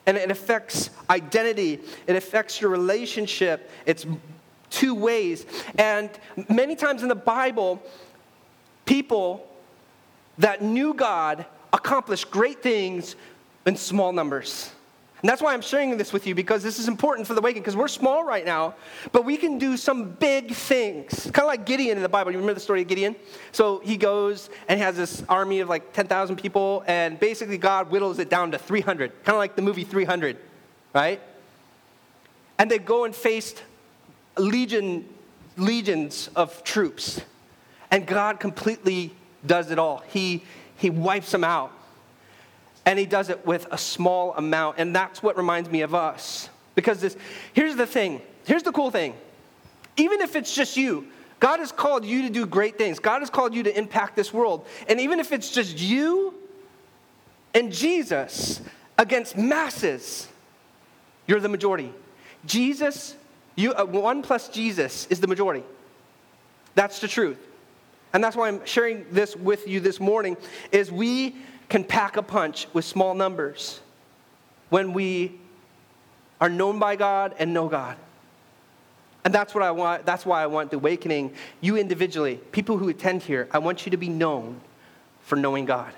and 0.08 0.16
it 0.16 0.32
affects 0.32 0.90
identity, 1.10 1.80
it 2.08 2.16
affects 2.16 2.62
your 2.62 2.72
relationship. 2.72 3.70
It's 3.86 4.06
two 4.70 4.96
ways. 4.96 5.46
And 5.78 6.10
many 6.50 6.78
times 6.78 7.04
in 7.04 7.10
the 7.10 7.16
Bible, 7.16 7.84
people 8.86 9.46
that 10.38 10.62
knew 10.62 10.94
God 10.94 11.46
accomplished 11.74 12.32
great 12.32 12.62
things 12.62 13.16
in 13.66 13.76
small 13.76 14.12
numbers. 14.12 14.72
And 15.22 15.30
that's 15.30 15.42
why 15.42 15.54
I'm 15.54 15.62
sharing 15.62 15.98
this 15.98 16.14
with 16.14 16.28
you 16.28 16.36
because 16.36 16.62
this 16.62 16.78
is 16.78 16.88
important 16.88 17.26
for 17.26 17.34
the 17.34 17.42
Awakening 17.42 17.64
because 17.64 17.76
we're 17.76 17.88
small 17.88 18.24
right 18.24 18.46
now, 18.46 18.76
but 19.12 19.26
we 19.26 19.36
can 19.36 19.58
do 19.58 19.76
some 19.76 20.12
big 20.12 20.52
things. 20.52 21.24
Kind 21.34 21.40
of 21.40 21.48
like 21.48 21.66
Gideon 21.66 21.98
in 21.98 22.04
the 22.04 22.10
Bible. 22.10 22.32
You 22.32 22.38
remember 22.38 22.54
the 22.54 22.60
story 22.60 22.84
of 22.84 22.88
Gideon? 22.88 23.16
So 23.52 23.80
he 23.80 23.98
goes 23.98 24.52
and 24.68 24.80
has 24.80 24.96
this 24.96 25.24
army 25.28 25.60
of 25.60 25.70
like 25.70 25.92
10,000 25.92 26.36
people, 26.36 26.84
and 26.86 27.20
basically 27.20 27.58
God 27.58 27.88
whittles 27.88 28.20
it 28.20 28.30
down 28.30 28.52
to 28.52 28.60
300, 28.60 29.12
kind 29.24 29.36
of 29.36 29.40
like 29.40 29.56
the 29.56 29.64
movie 29.64 29.84
300, 29.84 30.38
right? 30.94 31.20
And 32.60 32.70
they 32.70 32.78
go 32.78 33.06
and 33.06 33.16
faced 33.16 33.64
legion, 34.38 35.08
legions 35.58 36.30
of 36.36 36.64
troops, 36.64 37.22
and 37.90 38.06
God 38.06 38.40
completely 38.40 39.16
does 39.48 39.72
it 39.72 39.80
all. 39.80 40.04
He, 40.08 40.44
he 40.78 40.90
wipes 40.90 41.32
them 41.32 41.44
out 41.44 41.72
and 42.86 42.98
he 42.98 43.06
does 43.06 43.30
it 43.30 43.46
with 43.46 43.68
a 43.72 43.78
small 43.78 44.34
amount. 44.36 44.78
And 44.80 44.96
that's 44.96 45.22
what 45.22 45.36
reminds 45.36 45.70
me 45.70 45.82
of 45.82 45.94
us. 45.94 46.50
Because 46.74 47.02
this, 47.02 47.18
here's 47.54 47.76
the 47.76 47.86
thing 47.86 48.22
here's 48.46 48.64
the 48.64 48.72
cool 48.72 48.92
thing. 48.92 49.14
Even 49.98 50.22
if 50.22 50.36
it's 50.36 50.56
just 50.56 50.78
you, 50.78 51.08
God 51.40 51.60
has 51.60 51.72
called 51.72 52.06
you 52.06 52.22
to 52.24 52.30
do 52.30 52.46
great 52.46 52.78
things. 52.78 53.00
God 53.00 53.22
has 53.22 53.30
called 53.30 53.54
you 53.54 53.64
to 53.64 53.78
impact 53.78 54.16
this 54.16 54.34
world. 54.34 54.66
And 54.88 55.02
even 55.02 55.20
if 55.20 55.32
it's 55.32 55.52
just 55.52 55.78
you 55.80 56.34
and 57.54 57.72
Jesus 57.72 58.62
against 58.98 59.38
masses, 59.38 60.28
you're 61.28 61.40
the 61.40 61.50
majority. 61.50 61.92
Jesus, 62.46 63.16
you, 63.56 63.74
uh, 63.74 63.86
one 63.86 64.22
plus 64.22 64.48
Jesus 64.48 65.08
is 65.08 65.20
the 65.20 65.28
majority. 65.28 65.64
That's 66.74 67.00
the 67.00 67.08
truth. 67.08 67.38
And 68.18 68.24
that's 68.24 68.36
why 68.36 68.48
I'm 68.48 68.66
sharing 68.66 69.06
this 69.12 69.36
with 69.36 69.68
you 69.68 69.80
this 69.80 70.00
morning 70.00 70.38
is 70.72 70.92
we 70.92 71.36
can 71.70 71.84
pack 71.84 72.18
a 72.18 72.24
punch 72.24 72.66
with 72.74 72.84
small 72.84 73.14
numbers 73.14 73.80
when 74.70 74.92
we 74.92 75.40
are 76.42 76.50
known 76.50 76.80
by 76.80 76.96
God 76.96 77.36
and 77.38 77.54
know 77.54 77.68
God. 77.68 77.96
And 79.24 79.32
that's 79.32 79.54
what 79.54 79.64
I 79.64 79.70
want. 79.70 80.08
That's 80.08 80.26
why 80.26 80.42
I 80.42 80.48
want 80.48 80.72
the 80.72 80.78
awakening. 80.78 81.36
You 81.62 81.78
individually, 81.78 82.38
people 82.52 82.80
who 82.80 82.90
attend 82.90 83.22
here, 83.22 83.48
I 83.52 83.60
want 83.60 83.86
you 83.86 83.92
to 83.92 83.98
be 83.98 84.10
known 84.10 84.62
for 85.22 85.36
knowing 85.36 85.66
God. 85.66 85.94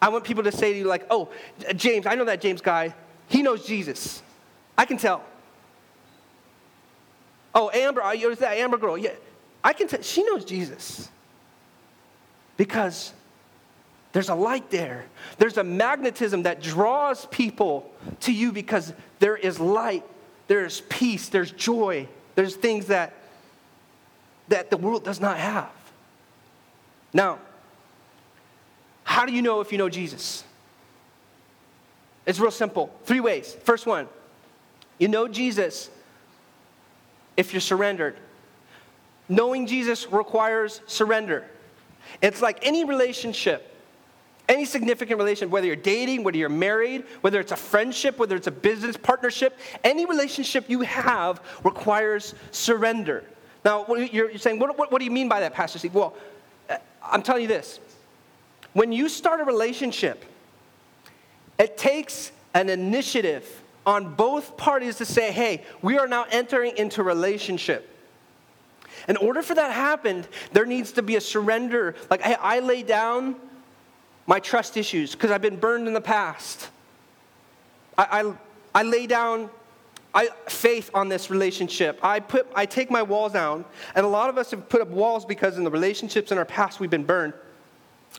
I 0.00 0.08
want 0.08 0.24
people 0.24 0.44
to 0.44 0.52
say 0.52 0.72
to 0.72 0.78
you, 0.78 0.86
like, 0.86 1.08
oh, 1.10 1.28
James, 1.76 2.06
I 2.06 2.14
know 2.14 2.24
that 2.24 2.40
James 2.40 2.62
guy. 2.62 2.94
He 3.28 3.42
knows 3.42 3.66
Jesus. 3.66 4.22
I 4.78 4.86
can 4.86 4.96
tell. 4.96 5.22
Oh, 7.54 7.68
Amber, 7.68 8.00
is 8.14 8.38
that 8.38 8.56
Amber 8.56 8.78
girl? 8.78 8.96
Yeah, 8.96 9.10
I 9.62 9.74
can 9.74 9.88
tell. 9.88 10.00
She 10.00 10.22
knows 10.22 10.46
Jesus. 10.46 11.10
Because 12.60 13.14
there's 14.12 14.28
a 14.28 14.34
light 14.34 14.70
there. 14.70 15.06
There's 15.38 15.56
a 15.56 15.64
magnetism 15.64 16.42
that 16.42 16.60
draws 16.60 17.24
people 17.24 17.90
to 18.20 18.34
you 18.34 18.52
because 18.52 18.92
there 19.18 19.34
is 19.34 19.58
light, 19.58 20.04
there's 20.46 20.82
peace, 20.82 21.30
there's 21.30 21.52
joy, 21.52 22.06
there's 22.34 22.54
things 22.54 22.88
that, 22.88 23.14
that 24.48 24.68
the 24.68 24.76
world 24.76 25.04
does 25.04 25.22
not 25.22 25.38
have. 25.38 25.70
Now, 27.14 27.38
how 29.04 29.24
do 29.24 29.32
you 29.32 29.40
know 29.40 29.62
if 29.62 29.72
you 29.72 29.78
know 29.78 29.88
Jesus? 29.88 30.44
It's 32.26 32.38
real 32.38 32.50
simple. 32.50 32.94
Three 33.04 33.20
ways. 33.20 33.56
First 33.64 33.86
one, 33.86 34.06
you 34.98 35.08
know 35.08 35.28
Jesus 35.28 35.88
if 37.38 37.54
you're 37.54 37.62
surrendered. 37.62 38.18
Knowing 39.30 39.66
Jesus 39.66 40.12
requires 40.12 40.82
surrender. 40.86 41.46
It's 42.22 42.42
like 42.42 42.66
any 42.66 42.84
relationship 42.84 43.70
any 44.50 44.64
significant 44.64 45.16
relationship, 45.16 45.52
whether 45.52 45.68
you're 45.68 45.76
dating, 45.76 46.24
whether 46.24 46.36
you're 46.36 46.48
married, 46.48 47.04
whether 47.20 47.38
it's 47.38 47.52
a 47.52 47.56
friendship, 47.56 48.18
whether 48.18 48.34
it's 48.34 48.48
a 48.48 48.50
business 48.50 48.96
partnership, 48.96 49.56
any 49.84 50.04
relationship 50.06 50.68
you 50.68 50.80
have 50.80 51.40
requires 51.62 52.34
surrender. 52.50 53.22
Now, 53.64 53.86
you're 53.94 54.36
saying, 54.38 54.58
what, 54.58 54.76
what, 54.76 54.90
what 54.90 54.98
do 54.98 55.04
you 55.04 55.10
mean 55.12 55.28
by 55.28 55.40
that, 55.40 55.54
Pastor 55.54 55.78
Steve? 55.78 55.94
Well, 55.94 56.16
uh, 56.68 56.78
I'm 57.00 57.22
telling 57.22 57.42
you 57.42 57.48
this. 57.48 57.78
When 58.72 58.90
you 58.90 59.08
start 59.08 59.40
a 59.40 59.44
relationship, 59.44 60.24
it 61.56 61.78
takes 61.78 62.32
an 62.52 62.68
initiative 62.70 63.62
on 63.86 64.16
both 64.16 64.56
parties 64.56 64.96
to 64.96 65.04
say, 65.04 65.30
hey, 65.30 65.62
we 65.80 65.96
are 65.96 66.08
now 66.08 66.26
entering 66.28 66.76
into 66.76 67.04
relationship. 67.04 67.88
In 69.10 69.16
order 69.16 69.42
for 69.42 69.56
that 69.56 69.66
to 69.66 69.72
happen, 69.72 70.24
there 70.52 70.64
needs 70.64 70.92
to 70.92 71.02
be 71.02 71.16
a 71.16 71.20
surrender. 71.20 71.96
Like, 72.10 72.22
hey, 72.22 72.36
I 72.38 72.60
lay 72.60 72.84
down 72.84 73.34
my 74.28 74.38
trust 74.38 74.76
issues, 74.76 75.16
because 75.16 75.32
I've 75.32 75.42
been 75.42 75.56
burned 75.56 75.88
in 75.88 75.94
the 75.94 76.00
past. 76.00 76.68
I, 77.98 78.22
I, 78.22 78.32
I 78.72 78.82
lay 78.84 79.08
down 79.08 79.50
I, 80.14 80.28
faith 80.46 80.92
on 80.94 81.08
this 81.08 81.28
relationship. 81.28 81.98
I, 82.04 82.20
put, 82.20 82.46
I 82.54 82.66
take 82.66 82.88
my 82.88 83.02
walls 83.02 83.32
down, 83.32 83.64
and 83.96 84.06
a 84.06 84.08
lot 84.08 84.30
of 84.30 84.38
us 84.38 84.52
have 84.52 84.68
put 84.68 84.80
up 84.80 84.86
walls 84.86 85.24
because 85.24 85.58
in 85.58 85.64
the 85.64 85.72
relationships 85.72 86.30
in 86.30 86.38
our 86.38 86.44
past 86.44 86.78
we've 86.78 86.88
been 86.88 87.02
burned. 87.02 87.34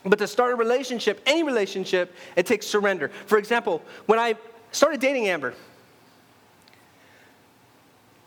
But 0.04 0.18
to 0.18 0.26
start 0.26 0.52
a 0.52 0.56
relationship, 0.56 1.22
any 1.24 1.42
relationship, 1.42 2.14
it 2.36 2.44
takes 2.44 2.66
surrender. 2.66 3.08
For 3.24 3.38
example, 3.38 3.80
when 4.04 4.18
I 4.18 4.34
started 4.72 5.00
dating 5.00 5.28
Amber, 5.28 5.54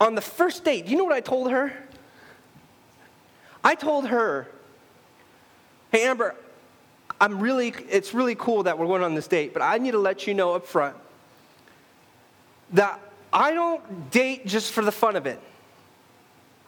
on 0.01 0.15
the 0.15 0.21
first 0.21 0.63
date, 0.63 0.87
you 0.87 0.97
know 0.97 1.03
what 1.03 1.13
I 1.13 1.21
told 1.21 1.51
her? 1.51 1.71
I 3.65 3.73
told 3.73 4.07
her, 4.07 4.47
hey, 5.91 6.05
Amber, 6.05 6.35
I'm 7.19 7.39
really, 7.39 7.73
it's 7.89 8.13
really 8.13 8.35
cool 8.35 8.61
that 8.63 8.77
we're 8.77 8.85
going 8.85 9.01
on 9.01 9.15
this 9.15 9.27
date, 9.27 9.53
but 9.53 9.63
I 9.63 9.79
need 9.79 9.91
to 9.91 9.97
let 9.97 10.27
you 10.27 10.35
know 10.35 10.53
up 10.53 10.67
front 10.67 10.95
that 12.73 12.99
I 13.33 13.55
don't 13.55 14.11
date 14.11 14.45
just 14.45 14.71
for 14.71 14.83
the 14.83 14.91
fun 14.91 15.15
of 15.15 15.25
it. 15.25 15.39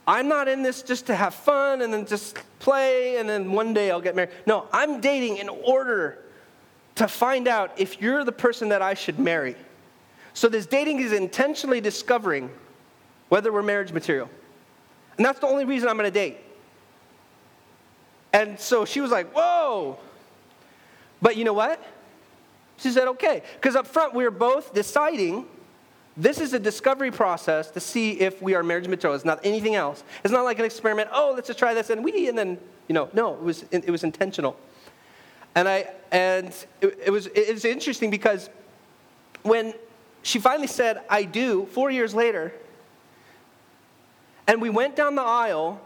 I'm 0.07 0.27
not 0.27 0.47
in 0.47 0.63
this 0.63 0.81
just 0.81 1.05
to 1.07 1.15
have 1.15 1.35
fun 1.35 1.83
and 1.83 1.93
then 1.93 2.07
just 2.07 2.39
play 2.57 3.17
and 3.17 3.29
then 3.29 3.51
one 3.51 3.75
day 3.75 3.91
I'll 3.91 4.01
get 4.01 4.15
married. 4.15 4.31
No, 4.47 4.65
I'm 4.73 4.99
dating 4.99 5.37
in 5.37 5.49
order 5.49 6.17
to 6.95 7.07
find 7.07 7.47
out 7.47 7.73
if 7.77 8.01
you're 8.01 8.23
the 8.23 8.31
person 8.31 8.69
that 8.69 8.81
I 8.81 8.95
should 8.95 9.19
marry. 9.19 9.55
So 10.33 10.49
this 10.49 10.65
dating 10.65 10.99
is 10.99 11.11
intentionally 11.11 11.79
discovering 11.79 12.49
whether 13.29 13.53
we're 13.53 13.61
marriage 13.61 13.91
material. 13.91 14.29
And 15.17 15.25
that's 15.25 15.39
the 15.39 15.47
only 15.47 15.65
reason 15.65 15.89
I'm 15.89 15.97
going 15.97 16.11
to 16.11 16.11
date. 16.11 16.37
And 18.37 18.59
so 18.59 18.85
she 18.85 19.01
was 19.01 19.09
like, 19.09 19.31
Whoa, 19.33 19.97
but 21.21 21.35
you 21.37 21.43
know 21.43 21.53
what? 21.53 21.83
She 22.77 22.91
said, 22.91 23.07
okay. 23.07 23.41
Because 23.55 23.75
up 23.75 23.87
front, 23.87 24.13
we 24.13 24.23
are 24.25 24.31
both 24.31 24.75
deciding 24.75 25.47
this 26.15 26.39
is 26.39 26.53
a 26.53 26.59
discovery 26.59 27.09
process 27.09 27.71
to 27.71 27.79
see 27.79 28.11
if 28.19 28.39
we 28.39 28.53
are 28.53 28.61
marriage 28.61 28.87
material. 28.87 29.15
It's 29.15 29.25
not 29.25 29.39
anything 29.43 29.73
else. 29.73 30.03
It's 30.23 30.31
not 30.31 30.43
like 30.43 30.59
an 30.59 30.65
experiment. 30.65 31.09
Oh, 31.11 31.33
let's 31.35 31.47
just 31.47 31.57
try 31.57 31.73
this 31.73 31.89
and 31.89 32.03
we, 32.03 32.27
and 32.29 32.37
then, 32.37 32.59
you 32.87 32.93
know, 32.93 33.09
no, 33.13 33.33
it 33.33 33.41
was, 33.41 33.65
it 33.71 33.89
was 33.89 34.03
intentional. 34.03 34.55
And 35.55 35.67
I, 35.67 35.87
and 36.11 36.49
it, 36.81 36.99
it 37.07 37.09
was, 37.09 37.27
it's 37.33 37.65
interesting 37.65 38.11
because 38.11 38.51
when 39.41 39.73
she 40.21 40.37
finally 40.37 40.67
said, 40.67 41.01
I 41.09 41.23
do, 41.23 41.65
four 41.71 41.89
years 41.89 42.13
later. 42.13 42.53
And 44.45 44.61
we 44.61 44.69
went 44.69 44.95
down 44.95 45.15
the 45.15 45.23
aisle 45.23 45.81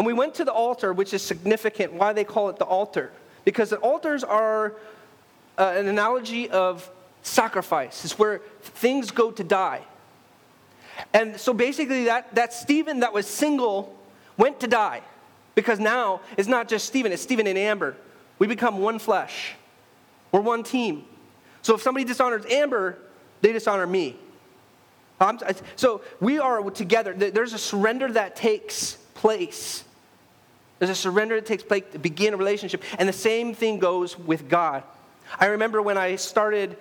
and 0.00 0.06
we 0.06 0.14
went 0.14 0.36
to 0.36 0.46
the 0.46 0.52
altar, 0.52 0.94
which 0.94 1.12
is 1.12 1.20
significant 1.20 1.92
why 1.92 2.14
they 2.14 2.24
call 2.24 2.48
it 2.48 2.56
the 2.56 2.64
altar. 2.64 3.12
Because 3.44 3.68
the 3.68 3.76
altars 3.76 4.24
are 4.24 4.72
uh, 5.58 5.74
an 5.76 5.88
analogy 5.88 6.48
of 6.48 6.90
sacrifice, 7.20 8.02
it's 8.02 8.18
where 8.18 8.40
things 8.62 9.10
go 9.10 9.30
to 9.30 9.44
die. 9.44 9.82
And 11.12 11.38
so 11.38 11.52
basically, 11.52 12.04
that, 12.04 12.34
that 12.34 12.54
Stephen 12.54 13.00
that 13.00 13.12
was 13.12 13.26
single 13.26 13.94
went 14.38 14.58
to 14.60 14.66
die. 14.66 15.02
Because 15.54 15.78
now 15.78 16.22
it's 16.38 16.48
not 16.48 16.66
just 16.66 16.86
Stephen, 16.86 17.12
it's 17.12 17.20
Stephen 17.20 17.46
and 17.46 17.58
Amber. 17.58 17.94
We 18.38 18.46
become 18.46 18.78
one 18.78 18.98
flesh, 18.98 19.52
we're 20.32 20.40
one 20.40 20.62
team. 20.62 21.04
So 21.60 21.74
if 21.74 21.82
somebody 21.82 22.06
dishonors 22.06 22.46
Amber, 22.46 22.96
they 23.42 23.52
dishonor 23.52 23.86
me. 23.86 24.16
So 25.76 26.00
we 26.20 26.38
are 26.38 26.62
together. 26.70 27.12
There's 27.12 27.52
a 27.52 27.58
surrender 27.58 28.10
that 28.12 28.34
takes 28.34 28.96
place. 29.12 29.84
There's 30.80 30.90
a 30.90 30.94
surrender 30.94 31.36
that 31.36 31.46
takes 31.46 31.62
place 31.62 31.84
to 31.92 31.98
begin 31.98 32.34
a 32.34 32.36
relationship. 32.36 32.82
And 32.98 33.08
the 33.08 33.12
same 33.12 33.54
thing 33.54 33.78
goes 33.78 34.18
with 34.18 34.48
God. 34.48 34.82
I 35.38 35.46
remember 35.46 35.80
when 35.80 35.96
I 35.96 36.16
started 36.16 36.76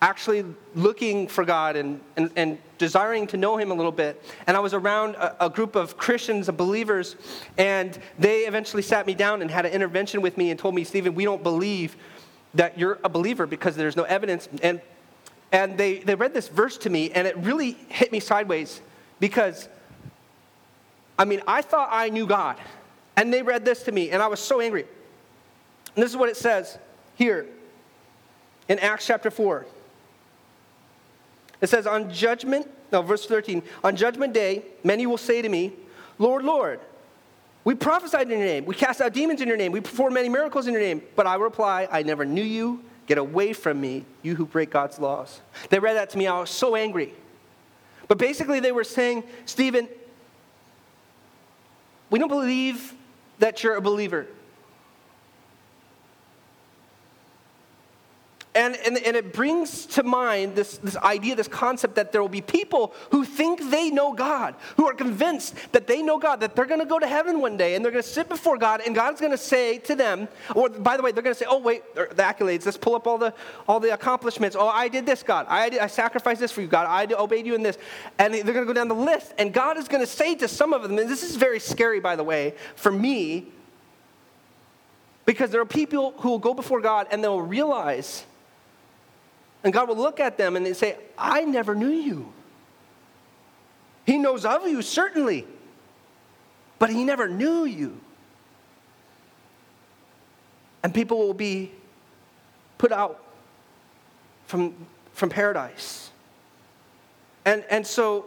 actually 0.00 0.44
looking 0.76 1.26
for 1.26 1.44
God 1.44 1.74
and, 1.74 2.00
and, 2.16 2.30
and 2.36 2.58
desiring 2.78 3.26
to 3.26 3.36
know 3.36 3.56
Him 3.56 3.72
a 3.72 3.74
little 3.74 3.92
bit. 3.92 4.22
And 4.46 4.56
I 4.56 4.60
was 4.60 4.72
around 4.72 5.16
a, 5.16 5.46
a, 5.46 5.50
group 5.50 5.74
of 5.74 5.96
Christians 5.96 6.48
and 6.48 6.56
believers, 6.56 7.16
and 7.58 7.98
they 8.18 8.42
eventually 8.42 8.82
sat 8.82 9.06
me 9.06 9.14
down 9.14 9.42
and 9.42 9.50
had 9.50 9.66
an 9.66 9.72
intervention 9.72 10.22
with 10.22 10.38
me 10.38 10.50
and 10.50 10.58
told 10.58 10.76
me, 10.76 10.84
Stephen, 10.84 11.16
we 11.16 11.24
don't 11.24 11.42
believe 11.42 11.96
that 12.54 12.78
you're 12.78 12.98
a 13.02 13.08
believer 13.08 13.44
because 13.44 13.74
there's 13.74 13.96
no 13.96 14.04
evidence. 14.04 14.48
And, 14.62 14.80
and 15.50 15.76
they, 15.76 15.98
they 15.98 16.14
read 16.14 16.32
this 16.32 16.46
verse 16.46 16.78
to 16.78 16.90
me, 16.90 17.10
and 17.10 17.26
it 17.26 17.36
really 17.36 17.72
hit 17.88 18.12
me 18.12 18.20
sideways 18.20 18.80
because, 19.18 19.68
I 21.18 21.24
mean, 21.24 21.42
I 21.48 21.62
thought 21.62 21.88
I 21.90 22.08
knew 22.08 22.26
God. 22.26 22.56
And 23.18 23.34
they 23.34 23.42
read 23.42 23.64
this 23.64 23.82
to 23.82 23.90
me, 23.90 24.10
and 24.12 24.22
I 24.22 24.28
was 24.28 24.38
so 24.38 24.60
angry. 24.60 24.86
And 25.96 26.04
this 26.04 26.08
is 26.08 26.16
what 26.16 26.28
it 26.28 26.36
says 26.36 26.78
here 27.16 27.46
in 28.68 28.78
Acts 28.78 29.08
chapter 29.08 29.28
4. 29.28 29.66
It 31.60 31.68
says, 31.68 31.88
On 31.88 32.12
judgment, 32.12 32.70
no, 32.92 33.02
verse 33.02 33.26
13, 33.26 33.64
on 33.82 33.96
judgment 33.96 34.32
day, 34.32 34.62
many 34.84 35.04
will 35.04 35.18
say 35.18 35.42
to 35.42 35.48
me, 35.48 35.72
Lord, 36.20 36.44
Lord, 36.44 36.78
we 37.64 37.74
prophesied 37.74 38.30
in 38.30 38.38
your 38.38 38.46
name, 38.46 38.64
we 38.64 38.76
cast 38.76 39.00
out 39.00 39.12
demons 39.12 39.40
in 39.40 39.48
your 39.48 39.56
name, 39.56 39.72
we 39.72 39.80
performed 39.80 40.14
many 40.14 40.28
miracles 40.28 40.68
in 40.68 40.72
your 40.72 40.80
name. 40.80 41.02
But 41.16 41.26
I 41.26 41.38
will 41.38 41.44
reply, 41.44 41.88
I 41.90 42.04
never 42.04 42.24
knew 42.24 42.44
you. 42.44 42.84
Get 43.08 43.18
away 43.18 43.52
from 43.52 43.80
me, 43.80 44.04
you 44.22 44.36
who 44.36 44.46
break 44.46 44.70
God's 44.70 45.00
laws. 45.00 45.40
They 45.70 45.80
read 45.80 45.94
that 45.94 46.10
to 46.10 46.18
me, 46.18 46.28
I 46.28 46.38
was 46.38 46.50
so 46.50 46.76
angry. 46.76 47.14
But 48.06 48.18
basically, 48.18 48.60
they 48.60 48.70
were 48.70 48.84
saying, 48.84 49.24
Stephen, 49.44 49.88
we 52.10 52.20
don't 52.20 52.28
believe 52.28 52.94
that 53.38 53.62
you're 53.62 53.76
a 53.76 53.80
believer. 53.80 54.26
And, 58.58 58.74
and, 58.78 58.98
and 58.98 59.16
it 59.16 59.32
brings 59.32 59.86
to 59.86 60.02
mind 60.02 60.56
this, 60.56 60.78
this 60.78 60.96
idea, 60.96 61.36
this 61.36 61.46
concept 61.46 61.94
that 61.94 62.10
there 62.10 62.20
will 62.20 62.28
be 62.28 62.40
people 62.40 62.92
who 63.12 63.24
think 63.24 63.70
they 63.70 63.88
know 63.88 64.12
God, 64.12 64.56
who 64.76 64.88
are 64.88 64.94
convinced 64.94 65.54
that 65.70 65.86
they 65.86 66.02
know 66.02 66.18
God, 66.18 66.40
that 66.40 66.56
they're 66.56 66.66
going 66.66 66.80
to 66.80 66.86
go 66.86 66.98
to 66.98 67.06
heaven 67.06 67.40
one 67.40 67.56
day 67.56 67.76
and 67.76 67.84
they're 67.84 67.92
going 67.92 68.02
to 68.02 68.08
sit 68.08 68.28
before 68.28 68.58
God 68.58 68.80
and 68.84 68.96
God's 68.96 69.20
going 69.20 69.30
to 69.30 69.38
say 69.38 69.78
to 69.78 69.94
them, 69.94 70.26
or 70.56 70.68
by 70.70 70.96
the 70.96 71.04
way, 71.04 71.12
they're 71.12 71.22
going 71.22 71.36
to 71.36 71.38
say, 71.38 71.46
oh, 71.48 71.60
wait, 71.60 71.84
er, 71.96 72.08
the 72.10 72.24
accolades, 72.24 72.64
let's 72.64 72.76
pull 72.76 72.96
up 72.96 73.06
all 73.06 73.16
the, 73.16 73.32
all 73.68 73.78
the 73.78 73.94
accomplishments. 73.94 74.56
Oh, 74.58 74.66
I 74.66 74.88
did 74.88 75.06
this, 75.06 75.22
God. 75.22 75.46
I, 75.48 75.68
did, 75.68 75.78
I 75.78 75.86
sacrificed 75.86 76.40
this 76.40 76.50
for 76.50 76.60
you, 76.60 76.66
God. 76.66 76.88
I 76.88 77.14
obeyed 77.14 77.46
you 77.46 77.54
in 77.54 77.62
this. 77.62 77.78
And 78.18 78.34
they're 78.34 78.42
going 78.42 78.56
to 78.56 78.64
go 78.64 78.72
down 78.72 78.88
the 78.88 78.94
list. 78.96 79.34
And 79.38 79.54
God 79.54 79.78
is 79.78 79.86
going 79.86 80.02
to 80.02 80.10
say 80.10 80.34
to 80.34 80.48
some 80.48 80.72
of 80.72 80.82
them, 80.82 80.98
and 80.98 81.08
this 81.08 81.22
is 81.22 81.36
very 81.36 81.60
scary, 81.60 82.00
by 82.00 82.16
the 82.16 82.24
way, 82.24 82.54
for 82.74 82.90
me, 82.90 83.46
because 85.26 85.50
there 85.50 85.60
are 85.60 85.64
people 85.64 86.12
who 86.18 86.30
will 86.30 86.40
go 86.40 86.54
before 86.54 86.80
God 86.80 87.06
and 87.12 87.22
they'll 87.22 87.40
realize 87.40 88.24
and 89.64 89.72
God 89.72 89.88
will 89.88 89.96
look 89.96 90.20
at 90.20 90.38
them 90.38 90.56
and 90.56 90.64
they 90.64 90.72
say, 90.72 90.96
I 91.16 91.44
never 91.44 91.74
knew 91.74 91.88
you. 91.88 92.32
He 94.06 94.16
knows 94.16 94.44
of 94.44 94.66
you, 94.66 94.80
certainly, 94.82 95.46
but 96.78 96.90
he 96.90 97.04
never 97.04 97.28
knew 97.28 97.64
you. 97.64 98.00
And 100.82 100.94
people 100.94 101.18
will 101.18 101.34
be 101.34 101.72
put 102.78 102.92
out 102.92 103.22
from, 104.46 104.74
from 105.12 105.28
paradise. 105.28 106.10
And, 107.44 107.64
and 107.68 107.86
so 107.86 108.26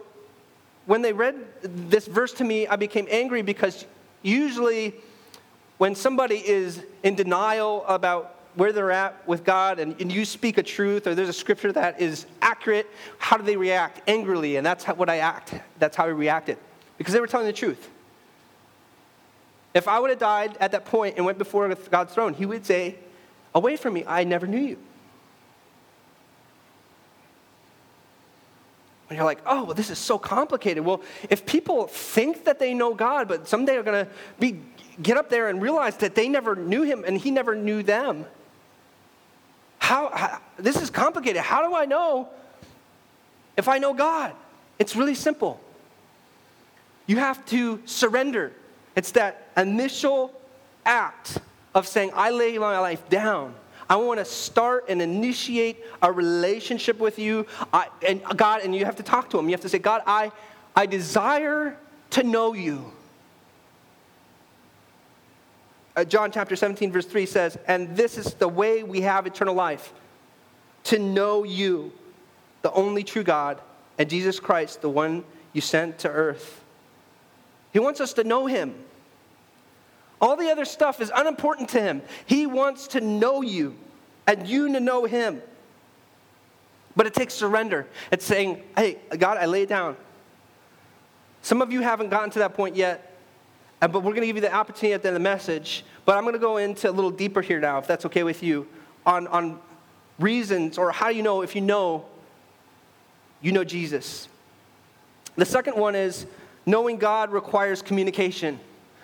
when 0.86 1.02
they 1.02 1.12
read 1.12 1.36
this 1.62 2.06
verse 2.06 2.32
to 2.34 2.44
me, 2.44 2.66
I 2.66 2.76
became 2.76 3.06
angry 3.10 3.42
because 3.42 3.86
usually 4.22 4.94
when 5.78 5.94
somebody 5.94 6.36
is 6.36 6.84
in 7.02 7.14
denial 7.14 7.84
about 7.86 8.41
where 8.54 8.72
they're 8.72 8.90
at 8.90 9.26
with 9.26 9.44
God 9.44 9.78
and, 9.78 9.98
and, 10.00 10.12
you 10.12 10.24
speak 10.24 10.58
a 10.58 10.62
truth 10.62 11.06
or 11.06 11.14
there's 11.14 11.28
a 11.28 11.32
scripture 11.32 11.72
that 11.72 12.00
is 12.00 12.26
accurate, 12.42 12.86
how 13.18 13.36
do 13.36 13.44
they 13.44 13.56
react? 13.56 14.06
Angrily. 14.08 14.56
And 14.56 14.66
that's 14.66 14.84
how, 14.84 14.94
what 14.94 15.08
I 15.08 15.18
act. 15.18 15.54
That's 15.78 15.96
how 15.96 16.04
I 16.04 16.08
reacted. 16.08 16.58
Because 16.98 17.14
they 17.14 17.20
were 17.20 17.26
telling 17.26 17.46
the 17.46 17.52
truth. 17.52 17.88
If 19.74 19.88
I 19.88 19.98
would 19.98 20.10
have 20.10 20.18
died 20.18 20.56
at 20.60 20.72
that 20.72 20.84
point 20.84 21.16
and 21.16 21.24
went 21.24 21.38
before 21.38 21.74
God's 21.90 22.12
throne, 22.12 22.34
he 22.34 22.44
would 22.44 22.66
say, 22.66 22.96
Away 23.54 23.76
from 23.76 23.94
me, 23.94 24.04
I 24.06 24.24
never 24.24 24.46
knew 24.46 24.60
you. 24.60 24.78
And 29.12 29.18
you're 29.18 29.26
like, 29.26 29.42
oh, 29.44 29.64
well, 29.64 29.74
this 29.74 29.90
is 29.90 29.98
so 29.98 30.18
complicated. 30.18 30.86
Well, 30.86 31.02
if 31.28 31.44
people 31.44 31.86
think 31.86 32.44
that 32.44 32.58
they 32.58 32.72
know 32.72 32.94
God, 32.94 33.28
but 33.28 33.46
someday 33.46 33.72
they're 33.72 33.82
going 33.82 34.06
to 34.06 34.10
be 34.38 34.58
get 35.02 35.18
up 35.18 35.28
there 35.28 35.48
and 35.48 35.60
realize 35.60 35.98
that 35.98 36.14
they 36.14 36.28
never 36.28 36.56
knew 36.56 36.82
him 36.82 37.04
and 37.06 37.18
he 37.18 37.30
never 37.30 37.54
knew 37.54 37.82
them, 37.82 38.24
how, 39.82 40.10
how, 40.14 40.40
this 40.58 40.80
is 40.80 40.90
complicated. 40.90 41.42
How 41.42 41.68
do 41.68 41.74
I 41.74 41.86
know 41.86 42.28
if 43.56 43.66
I 43.66 43.78
know 43.78 43.92
God? 43.92 44.32
It's 44.78 44.94
really 44.94 45.16
simple. 45.16 45.60
You 47.08 47.16
have 47.16 47.44
to 47.46 47.82
surrender. 47.84 48.52
It's 48.94 49.10
that 49.10 49.48
initial 49.56 50.32
act 50.86 51.38
of 51.74 51.88
saying, 51.88 52.12
I 52.14 52.30
lay 52.30 52.56
my 52.58 52.78
life 52.78 53.08
down. 53.08 53.56
I 53.90 53.96
want 53.96 54.20
to 54.20 54.24
start 54.24 54.84
and 54.88 55.02
initiate 55.02 55.84
a 56.00 56.12
relationship 56.12 57.00
with 57.00 57.18
you. 57.18 57.44
I, 57.72 57.88
and 58.06 58.22
God, 58.36 58.60
and 58.62 58.76
you 58.76 58.84
have 58.84 58.96
to 58.96 59.02
talk 59.02 59.30
to 59.30 59.38
him. 59.38 59.48
You 59.48 59.54
have 59.54 59.62
to 59.62 59.68
say, 59.68 59.80
God, 59.80 60.02
I, 60.06 60.30
I 60.76 60.86
desire 60.86 61.76
to 62.10 62.22
know 62.22 62.54
you 62.54 62.92
uh, 65.96 66.04
John 66.04 66.32
chapter 66.32 66.56
17, 66.56 66.90
verse 66.90 67.06
3 67.06 67.26
says, 67.26 67.58
And 67.66 67.96
this 67.96 68.16
is 68.16 68.34
the 68.34 68.48
way 68.48 68.82
we 68.82 69.02
have 69.02 69.26
eternal 69.26 69.54
life 69.54 69.92
to 70.84 70.98
know 70.98 71.44
you, 71.44 71.92
the 72.62 72.72
only 72.72 73.04
true 73.04 73.22
God, 73.22 73.60
and 73.98 74.08
Jesus 74.08 74.40
Christ, 74.40 74.80
the 74.80 74.88
one 74.88 75.24
you 75.52 75.60
sent 75.60 75.98
to 76.00 76.08
earth. 76.08 76.62
He 77.72 77.78
wants 77.78 78.00
us 78.00 78.14
to 78.14 78.24
know 78.24 78.46
him. 78.46 78.74
All 80.20 80.36
the 80.36 80.50
other 80.50 80.64
stuff 80.64 81.00
is 81.00 81.10
unimportant 81.14 81.68
to 81.70 81.80
him. 81.80 82.02
He 82.26 82.46
wants 82.46 82.88
to 82.88 83.00
know 83.00 83.42
you 83.42 83.76
and 84.26 84.46
you 84.46 84.72
to 84.72 84.80
know 84.80 85.04
him. 85.04 85.42
But 86.94 87.06
it 87.06 87.14
takes 87.14 87.34
surrender. 87.34 87.86
It's 88.10 88.24
saying, 88.24 88.62
Hey, 88.76 88.98
God, 89.18 89.38
I 89.38 89.46
lay 89.46 89.66
down. 89.66 89.96
Some 91.42 91.60
of 91.60 91.72
you 91.72 91.80
haven't 91.80 92.10
gotten 92.10 92.30
to 92.30 92.38
that 92.40 92.54
point 92.54 92.76
yet. 92.76 93.11
But 93.88 93.94
we're 93.94 94.12
going 94.12 94.20
to 94.20 94.26
give 94.26 94.36
you 94.36 94.42
the 94.42 94.54
opportunity 94.54 94.94
at 94.94 95.02
the 95.02 95.08
end 95.08 95.16
of 95.16 95.22
the 95.22 95.28
message. 95.28 95.84
But 96.04 96.16
I'm 96.16 96.22
going 96.22 96.34
to 96.34 96.38
go 96.38 96.58
into 96.58 96.88
a 96.88 96.92
little 96.92 97.10
deeper 97.10 97.42
here 97.42 97.58
now, 97.58 97.78
if 97.78 97.86
that's 97.86 98.06
okay 98.06 98.22
with 98.22 98.42
you, 98.42 98.68
on, 99.04 99.26
on 99.26 99.58
reasons 100.18 100.78
or 100.78 100.92
how 100.92 101.08
you 101.08 101.22
know 101.22 101.42
if 101.42 101.54
you 101.54 101.60
know 101.60 102.04
you 103.40 103.50
know 103.52 103.64
Jesus. 103.64 104.28
The 105.36 105.44
second 105.44 105.76
one 105.76 105.94
is 105.96 106.26
knowing 106.64 106.96
God 106.96 107.32
requires 107.32 107.82
communication. 107.82 108.60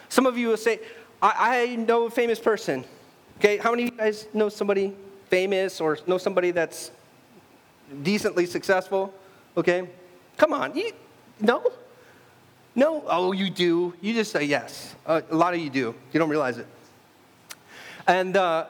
Some 0.08 0.26
of 0.26 0.38
you 0.38 0.48
will 0.48 0.56
say, 0.56 0.80
I, 1.20 1.72
I 1.72 1.76
know 1.76 2.06
a 2.06 2.10
famous 2.10 2.38
person. 2.38 2.84
Okay, 3.38 3.56
how 3.56 3.70
many 3.70 3.84
of 3.84 3.92
you 3.92 3.98
guys 3.98 4.26
know 4.32 4.48
somebody 4.48 4.94
famous 5.28 5.80
or 5.80 5.98
know 6.06 6.18
somebody 6.18 6.52
that's 6.52 6.92
decently 8.02 8.46
successful? 8.46 9.12
Okay, 9.56 9.88
come 10.36 10.52
on, 10.52 10.76
you, 10.76 10.92
no? 11.40 11.72
No, 12.78 13.02
oh, 13.08 13.32
you 13.32 13.50
do. 13.50 13.92
You 14.00 14.14
just 14.14 14.30
say 14.30 14.44
yes. 14.44 14.94
Uh, 15.04 15.20
a 15.28 15.34
lot 15.34 15.52
of 15.52 15.58
you 15.58 15.68
do. 15.68 15.96
You 16.12 16.20
don't 16.20 16.30
realize 16.30 16.58
it. 16.58 16.66
And, 18.06 18.36
uh, 18.36 18.66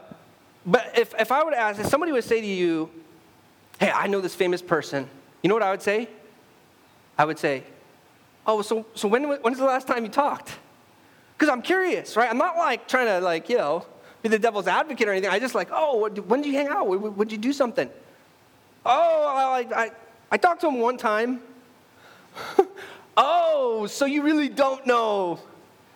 but 0.64 0.98
if, 0.98 1.14
if 1.20 1.30
I 1.30 1.44
would 1.44 1.52
ask, 1.52 1.78
if 1.78 1.88
somebody 1.88 2.12
would 2.12 2.24
say 2.24 2.40
to 2.40 2.46
you, 2.46 2.88
hey, 3.78 3.90
I 3.90 4.06
know 4.06 4.22
this 4.22 4.34
famous 4.34 4.62
person, 4.62 5.06
you 5.42 5.48
know 5.48 5.54
what 5.54 5.62
I 5.62 5.70
would 5.70 5.82
say? 5.82 6.08
I 7.18 7.26
would 7.26 7.38
say, 7.38 7.64
oh, 8.46 8.62
so, 8.62 8.86
so 8.94 9.08
when, 9.08 9.24
when's 9.24 9.58
the 9.58 9.66
last 9.66 9.86
time 9.86 10.04
you 10.04 10.10
talked? 10.10 10.56
Because 11.36 11.50
I'm 11.50 11.60
curious, 11.60 12.16
right? 12.16 12.30
I'm 12.30 12.38
not 12.38 12.56
like 12.56 12.88
trying 12.88 13.08
to, 13.08 13.20
like, 13.20 13.50
you 13.50 13.58
know, 13.58 13.84
be 14.22 14.30
the 14.30 14.38
devil's 14.38 14.68
advocate 14.68 15.06
or 15.06 15.12
anything. 15.12 15.28
I 15.28 15.38
just 15.38 15.54
like, 15.54 15.68
oh, 15.70 16.08
when 16.08 16.40
did 16.40 16.48
you 16.48 16.56
hang 16.56 16.68
out? 16.68 16.88
When 16.88 17.28
did 17.28 17.32
you 17.32 17.36
do 17.36 17.52
something? 17.52 17.90
Oh, 18.86 19.26
I, 19.36 19.66
I, 19.82 19.90
I 20.32 20.38
talked 20.38 20.62
to 20.62 20.68
him 20.68 20.78
one 20.78 20.96
time. 20.96 21.42
Oh, 23.58 23.86
so 23.86 24.04
you 24.04 24.22
really 24.22 24.48
don't 24.48 24.86
know. 24.86 25.40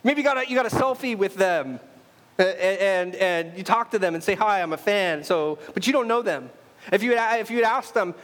Maybe 0.03 0.20
you 0.20 0.25
got 0.25 0.38
a, 0.38 0.48
you 0.48 0.57
got 0.57 0.66
a 0.66 0.75
selfie 0.75 1.16
with 1.16 1.37
them 1.37 1.79
and, 2.38 2.59
and, 2.59 3.14
and 3.14 3.57
you 3.59 3.62
talk 3.62 3.90
to 3.92 3.98
them 3.98 4.14
and 4.14 4.22
say, 4.22 4.35
Hi, 4.35 4.61
I'm 4.62 4.72
a 4.72 4.77
fan, 4.77 5.22
so, 5.22 5.59
but 5.75 5.87
you 5.87 5.92
don't 5.92 6.09
know 6.09 6.22
them. 6.22 6.51
If 6.90 7.03
you 7.03 7.16
had, 7.16 7.40
if 7.40 7.51
you 7.51 7.57
had 7.59 7.66
asked 7.66 7.94
them, 7.94 8.14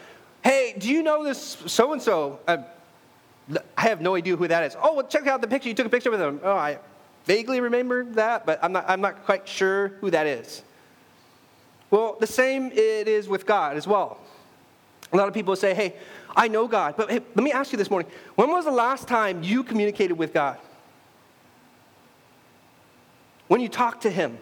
Hey, 0.42 0.74
do 0.76 0.88
you 0.88 1.02
know 1.02 1.24
this 1.24 1.58
so 1.66 1.92
and 1.92 2.02
so? 2.02 2.40
I 2.48 3.80
have 3.80 4.00
no 4.00 4.14
idea 4.14 4.36
who 4.36 4.46
that 4.48 4.64
is. 4.64 4.76
Oh, 4.80 4.94
well, 4.94 5.06
check 5.06 5.26
out 5.26 5.40
the 5.40 5.48
picture. 5.48 5.68
You 5.68 5.74
took 5.74 5.86
a 5.86 5.90
picture 5.90 6.10
with 6.10 6.20
them. 6.20 6.40
Oh, 6.42 6.52
I 6.52 6.78
vaguely 7.24 7.60
remember 7.60 8.04
that, 8.04 8.44
but 8.44 8.58
I'm 8.62 8.72
not, 8.72 8.84
I'm 8.88 9.00
not 9.00 9.24
quite 9.24 9.48
sure 9.48 9.88
who 10.00 10.10
that 10.10 10.26
is. 10.26 10.62
Well, 11.90 12.16
the 12.20 12.26
same 12.26 12.70
it 12.72 13.08
is 13.08 13.28
with 13.28 13.46
God 13.46 13.76
as 13.76 13.86
well. 13.86 14.18
A 15.12 15.16
lot 15.16 15.28
of 15.28 15.34
people 15.34 15.56
say, 15.56 15.72
hey, 15.74 15.96
I 16.36 16.48
know 16.48 16.68
God. 16.68 16.94
But 16.96 17.10
hey, 17.10 17.20
let 17.34 17.42
me 17.42 17.52
ask 17.52 17.72
you 17.72 17.78
this 17.78 17.90
morning 17.90 18.10
when 18.34 18.50
was 18.50 18.64
the 18.64 18.70
last 18.70 19.08
time 19.08 19.42
you 19.42 19.62
communicated 19.62 20.14
with 20.14 20.32
God? 20.32 20.58
When 23.48 23.60
you 23.60 23.68
talked 23.68 24.02
to 24.02 24.10
Him? 24.10 24.38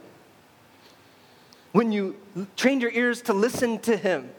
When 1.72 1.92
you 1.92 2.16
trained 2.57 2.83
your 2.83 2.90
ears 2.90 3.22
to 3.22 3.33
listen 3.33 3.79
to 3.81 3.96
Him? 3.96 4.31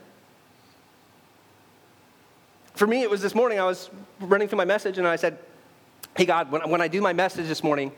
For 2.76 2.86
me, 2.86 3.02
it 3.02 3.10
was 3.10 3.22
this 3.22 3.34
morning. 3.34 3.60
I 3.60 3.66
was 3.66 3.90
running 4.20 4.48
through 4.48 4.58
my 4.58 4.66
message 4.66 4.98
and 4.98 5.08
I 5.08 5.16
said, 5.16 5.40
Hey, 6.16 6.26
God, 6.26 6.52
when, 6.52 6.70
when 6.70 6.82
I 6.82 6.88
do 6.88 7.02
my 7.02 7.14
message 7.14 7.48
this 7.48 7.64
morning, 7.64 7.92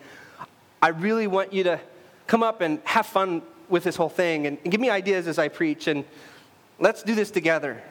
I 0.81 0.89
really 0.89 1.27
want 1.27 1.53
you 1.53 1.63
to 1.63 1.79
come 2.27 2.43
up 2.43 2.61
and 2.61 2.79
have 2.83 3.05
fun 3.05 3.41
with 3.69 3.83
this 3.83 3.95
whole 3.95 4.09
thing 4.09 4.47
and, 4.47 4.57
and 4.63 4.71
give 4.71 4.81
me 4.81 4.89
ideas 4.89 5.27
as 5.27 5.37
I 5.37 5.47
preach 5.47 5.87
and 5.87 6.05
let's 6.79 7.03
do 7.03 7.15
this 7.15 7.31
together. 7.31 7.81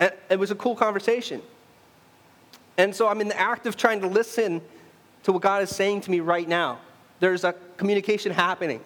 And 0.00 0.12
it 0.30 0.38
was 0.38 0.50
a 0.50 0.54
cool 0.54 0.76
conversation. 0.76 1.42
And 2.76 2.94
so 2.94 3.08
I'm 3.08 3.20
in 3.20 3.28
the 3.28 3.38
act 3.38 3.66
of 3.66 3.76
trying 3.76 4.00
to 4.00 4.06
listen 4.06 4.62
to 5.24 5.32
what 5.32 5.42
God 5.42 5.62
is 5.62 5.74
saying 5.74 6.02
to 6.02 6.10
me 6.10 6.20
right 6.20 6.48
now. 6.48 6.78
There's 7.20 7.44
a 7.44 7.54
communication 7.76 8.32
happening, 8.32 8.80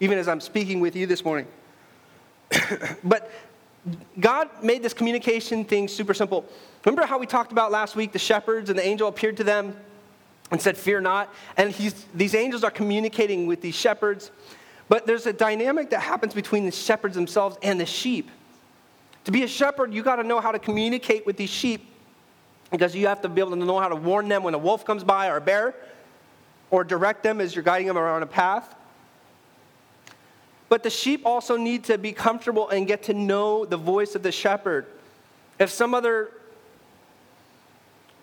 even 0.00 0.18
as 0.18 0.28
I'm 0.28 0.40
speaking 0.40 0.80
with 0.80 0.96
you 0.96 1.06
this 1.06 1.24
morning. 1.24 1.46
but 3.04 3.30
God 4.18 4.48
made 4.62 4.82
this 4.82 4.94
communication 4.94 5.64
thing 5.64 5.88
super 5.88 6.14
simple. 6.14 6.46
Remember 6.84 7.06
how 7.06 7.18
we 7.18 7.26
talked 7.26 7.52
about 7.52 7.70
last 7.70 7.96
week 7.96 8.12
the 8.12 8.18
shepherds 8.18 8.70
and 8.70 8.78
the 8.78 8.86
angel 8.86 9.08
appeared 9.08 9.36
to 9.38 9.44
them 9.44 9.76
and 10.50 10.60
said, 10.60 10.76
Fear 10.76 11.02
not. 11.02 11.32
And 11.56 11.74
these 12.14 12.34
angels 12.34 12.64
are 12.64 12.70
communicating 12.70 13.46
with 13.46 13.60
these 13.60 13.74
shepherds. 13.74 14.30
But 14.88 15.06
there's 15.06 15.26
a 15.26 15.32
dynamic 15.32 15.90
that 15.90 16.00
happens 16.00 16.34
between 16.34 16.64
the 16.64 16.72
shepherds 16.72 17.14
themselves 17.14 17.56
and 17.62 17.80
the 17.80 17.86
sheep. 17.86 18.30
To 19.24 19.30
be 19.30 19.44
a 19.44 19.48
shepherd, 19.48 19.94
you 19.94 20.02
got 20.02 20.16
to 20.16 20.24
know 20.24 20.40
how 20.40 20.52
to 20.52 20.58
communicate 20.58 21.26
with 21.26 21.36
these 21.36 21.50
sheep 21.50 21.86
because 22.70 22.94
you 22.94 23.06
have 23.06 23.20
to 23.22 23.28
be 23.28 23.40
able 23.40 23.50
to 23.50 23.56
know 23.56 23.78
how 23.78 23.88
to 23.88 23.96
warn 23.96 24.28
them 24.28 24.42
when 24.42 24.54
a 24.54 24.58
wolf 24.58 24.84
comes 24.84 25.04
by 25.04 25.28
or 25.28 25.36
a 25.36 25.40
bear 25.40 25.74
or 26.70 26.82
direct 26.82 27.22
them 27.22 27.40
as 27.40 27.54
you're 27.54 27.62
guiding 27.62 27.86
them 27.86 27.98
around 27.98 28.22
a 28.22 28.26
path. 28.26 28.74
But 30.68 30.82
the 30.82 30.90
sheep 30.90 31.26
also 31.26 31.56
need 31.58 31.84
to 31.84 31.98
be 31.98 32.12
comfortable 32.12 32.70
and 32.70 32.86
get 32.86 33.04
to 33.04 33.14
know 33.14 33.66
the 33.66 33.76
voice 33.76 34.14
of 34.14 34.22
the 34.22 34.32
shepherd. 34.32 34.86
If 35.58 35.70
some 35.70 35.94
other 35.94 36.30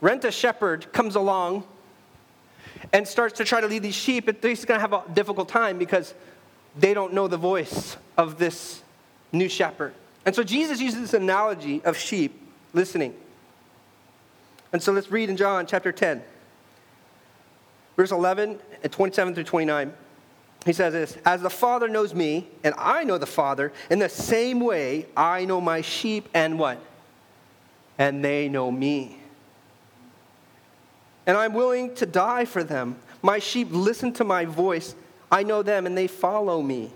rent 0.02 0.26
a 0.26 0.32
shepherd 0.32 0.92
comes 0.92 1.16
along 1.16 1.64
and 2.92 3.08
starts 3.08 3.38
to 3.38 3.46
try 3.46 3.62
to 3.62 3.68
lead 3.68 3.84
these 3.84 3.96
sheep, 3.96 4.26
he's 4.44 4.66
going 4.66 4.80
to 4.80 4.82
have 4.82 4.94
a 4.94 5.04
difficult 5.14 5.48
time 5.48 5.78
because 5.78 6.16
they 6.76 6.96
don't 6.96 7.14
know 7.14 7.28
the 7.28 7.38
voice 7.38 7.98
of 8.18 8.40
this 8.40 8.82
new 9.32 9.48
shepherd. 9.48 9.94
And 10.26 10.36
so 10.36 10.44
Jesus 10.44 10.80
uses 10.80 11.02
this 11.02 11.14
analogy 11.14 11.84
of 11.84 11.98
sheep 11.98 12.40
listening. 12.74 13.16
And 14.72 14.82
so 14.82 14.92
let's 14.92 15.12
read 15.12 15.30
in 15.30 15.38
John 15.38 15.66
chapter 15.66 15.92
10, 15.92 16.22
verse 17.96 18.12
11 18.12 18.60
and 18.84 18.92
27 18.92 19.34
through 19.34 19.44
29. 19.46 19.94
He 20.66 20.74
says 20.74 20.94
this 20.94 21.18
As 21.26 21.42
the 21.42 21.50
Father 21.50 21.88
knows 21.88 22.14
me, 22.14 22.48
and 22.64 22.76
I 22.78 23.04
know 23.04 23.18
the 23.18 23.26
Father, 23.26 23.72
in 23.90 24.00
the 24.00 24.10
same 24.10 24.60
way 24.60 25.08
I 25.16 25.46
know 25.46 25.62
my 25.62 25.82
sheep, 25.82 26.30
and 26.34 26.60
what? 26.60 26.80
And 27.98 28.24
they 28.24 28.50
know 28.50 28.72
me. 28.72 29.20
And 31.26 31.38
I'm 31.38 31.54
willing 31.54 31.96
to 31.96 32.06
die 32.06 32.46
for 32.46 32.64
them. 32.64 32.98
My 33.22 33.40
sheep 33.40 33.68
listen 33.72 34.14
to 34.14 34.24
my 34.24 34.46
voice. 34.46 34.96
I 35.32 35.44
know 35.44 35.64
them, 35.64 35.86
and 35.86 35.98
they 35.98 36.08
follow 36.08 36.62
me. 36.62 36.92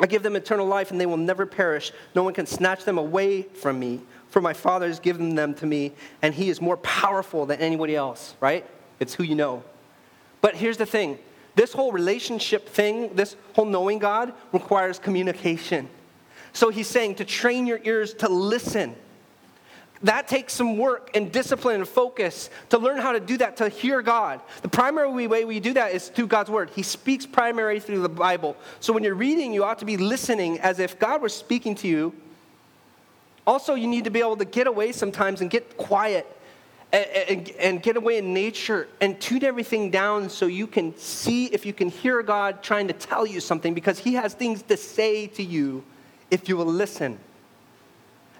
I 0.00 0.06
give 0.06 0.22
them 0.22 0.36
eternal 0.36 0.66
life, 0.66 0.90
and 0.90 1.00
they 1.00 1.06
will 1.06 1.16
never 1.16 1.46
perish. 1.46 1.92
No 2.14 2.22
one 2.22 2.34
can 2.34 2.46
snatch 2.46 2.84
them 2.84 2.98
away 2.98 3.42
from 3.42 3.78
me, 3.78 4.00
for 4.28 4.40
my 4.40 4.52
Father 4.52 4.86
has 4.86 5.00
given 5.00 5.34
them 5.34 5.54
to 5.54 5.66
me, 5.66 5.92
and 6.22 6.34
He 6.34 6.48
is 6.50 6.60
more 6.60 6.76
powerful 6.78 7.46
than 7.46 7.60
anybody 7.60 7.96
else, 7.96 8.36
right? 8.40 8.64
It's 9.00 9.14
who 9.14 9.24
you 9.24 9.34
know. 9.34 9.62
But 10.40 10.54
here's 10.54 10.76
the 10.76 10.86
thing 10.86 11.18
this 11.56 11.72
whole 11.72 11.90
relationship 11.90 12.68
thing, 12.68 13.14
this 13.14 13.34
whole 13.54 13.64
knowing 13.64 13.98
God, 13.98 14.32
requires 14.52 14.98
communication. 14.98 15.88
So 16.52 16.68
He's 16.68 16.86
saying 16.86 17.16
to 17.16 17.24
train 17.24 17.66
your 17.66 17.80
ears 17.82 18.14
to 18.14 18.28
listen 18.28 18.94
that 20.02 20.28
takes 20.28 20.52
some 20.52 20.78
work 20.78 21.10
and 21.14 21.32
discipline 21.32 21.76
and 21.76 21.88
focus 21.88 22.50
to 22.70 22.78
learn 22.78 22.98
how 22.98 23.12
to 23.12 23.20
do 23.20 23.36
that, 23.38 23.56
to 23.56 23.68
hear 23.68 24.00
God. 24.00 24.40
The 24.62 24.68
primary 24.68 25.26
way 25.26 25.44
we 25.44 25.58
do 25.58 25.72
that 25.74 25.92
is 25.92 26.08
through 26.08 26.28
God's 26.28 26.50
Word. 26.50 26.70
He 26.70 26.82
speaks 26.82 27.26
primarily 27.26 27.80
through 27.80 28.02
the 28.02 28.08
Bible. 28.08 28.56
So 28.80 28.92
when 28.92 29.02
you're 29.02 29.14
reading, 29.14 29.52
you 29.52 29.64
ought 29.64 29.80
to 29.80 29.84
be 29.84 29.96
listening 29.96 30.60
as 30.60 30.78
if 30.78 30.98
God 30.98 31.20
were 31.20 31.28
speaking 31.28 31.74
to 31.76 31.88
you. 31.88 32.14
Also, 33.46 33.74
you 33.74 33.86
need 33.86 34.04
to 34.04 34.10
be 34.10 34.20
able 34.20 34.36
to 34.36 34.44
get 34.44 34.66
away 34.66 34.92
sometimes 34.92 35.40
and 35.40 35.50
get 35.50 35.76
quiet 35.76 36.26
and, 36.92 37.06
and, 37.06 37.50
and 37.58 37.82
get 37.82 37.96
away 37.96 38.18
in 38.18 38.32
nature 38.32 38.88
and 39.00 39.20
tune 39.20 39.42
everything 39.42 39.90
down 39.90 40.28
so 40.30 40.46
you 40.46 40.66
can 40.66 40.96
see 40.96 41.46
if 41.46 41.66
you 41.66 41.72
can 41.72 41.88
hear 41.88 42.22
God 42.22 42.62
trying 42.62 42.86
to 42.88 42.94
tell 42.94 43.26
you 43.26 43.40
something 43.40 43.74
because 43.74 43.98
He 43.98 44.14
has 44.14 44.34
things 44.34 44.62
to 44.62 44.76
say 44.76 45.26
to 45.28 45.42
you 45.42 45.82
if 46.30 46.48
you 46.48 46.56
will 46.56 46.66
listen. 46.66 47.18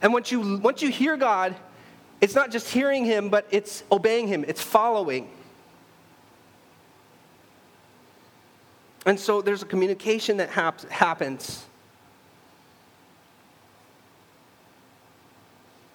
And 0.00 0.12
once 0.12 0.30
you, 0.30 0.58
once 0.58 0.82
you 0.82 0.90
hear 0.90 1.16
God, 1.16 1.56
it's 2.20 2.34
not 2.34 2.50
just 2.50 2.68
hearing 2.68 3.04
Him, 3.04 3.28
but 3.28 3.46
it's 3.50 3.84
obeying 3.90 4.28
Him, 4.28 4.44
it's 4.46 4.62
following. 4.62 5.30
And 9.06 9.18
so 9.18 9.40
there's 9.40 9.62
a 9.62 9.66
communication 9.66 10.36
that 10.36 10.50
hap- 10.50 10.88
happens. 10.90 11.64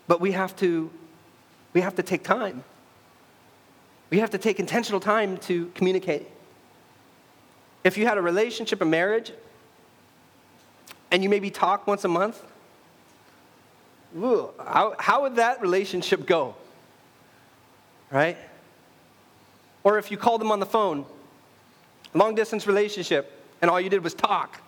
But 0.07 0.19
we 0.19 0.31
have 0.31 0.55
to 0.57 0.89
we 1.73 1.81
have 1.81 1.95
to 1.95 2.03
take 2.03 2.23
time. 2.23 2.63
We 4.09 4.19
have 4.19 4.29
to 4.31 4.37
take 4.37 4.59
intentional 4.59 4.99
time 4.99 5.37
to 5.37 5.71
communicate. 5.73 6.27
If 7.83 7.97
you 7.97 8.05
had 8.05 8.17
a 8.17 8.21
relationship, 8.21 8.81
a 8.81 8.85
marriage, 8.85 9.31
and 11.11 11.23
you 11.23 11.29
maybe 11.29 11.49
talk 11.49 11.87
once 11.87 12.05
a 12.05 12.07
month, 12.07 12.43
how, 14.15 14.95
how 14.99 15.21
would 15.23 15.37
that 15.37 15.61
relationship 15.61 16.25
go? 16.25 16.55
Right? 18.11 18.37
Or 19.83 19.97
if 19.97 20.11
you 20.11 20.17
called 20.17 20.41
them 20.41 20.51
on 20.51 20.59
the 20.59 20.65
phone, 20.65 21.05
long 22.13 22.35
distance 22.35 22.67
relationship, 22.67 23.39
and 23.61 23.69
all 23.69 23.79
you 23.79 23.89
did 23.89 24.03
was 24.03 24.13
talk. 24.13 24.61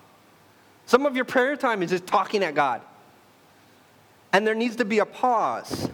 Some 0.86 1.06
of 1.06 1.16
your 1.16 1.26
prayer 1.26 1.56
time 1.56 1.84
is 1.84 1.90
just 1.90 2.06
talking 2.08 2.44
at 2.44 2.56
God. 2.56 2.82
And 4.32 4.46
there 4.46 4.56
needs 4.56 4.78
to 4.78 4.86
be 4.86 5.00
a 5.00 5.06
pause 5.06 5.90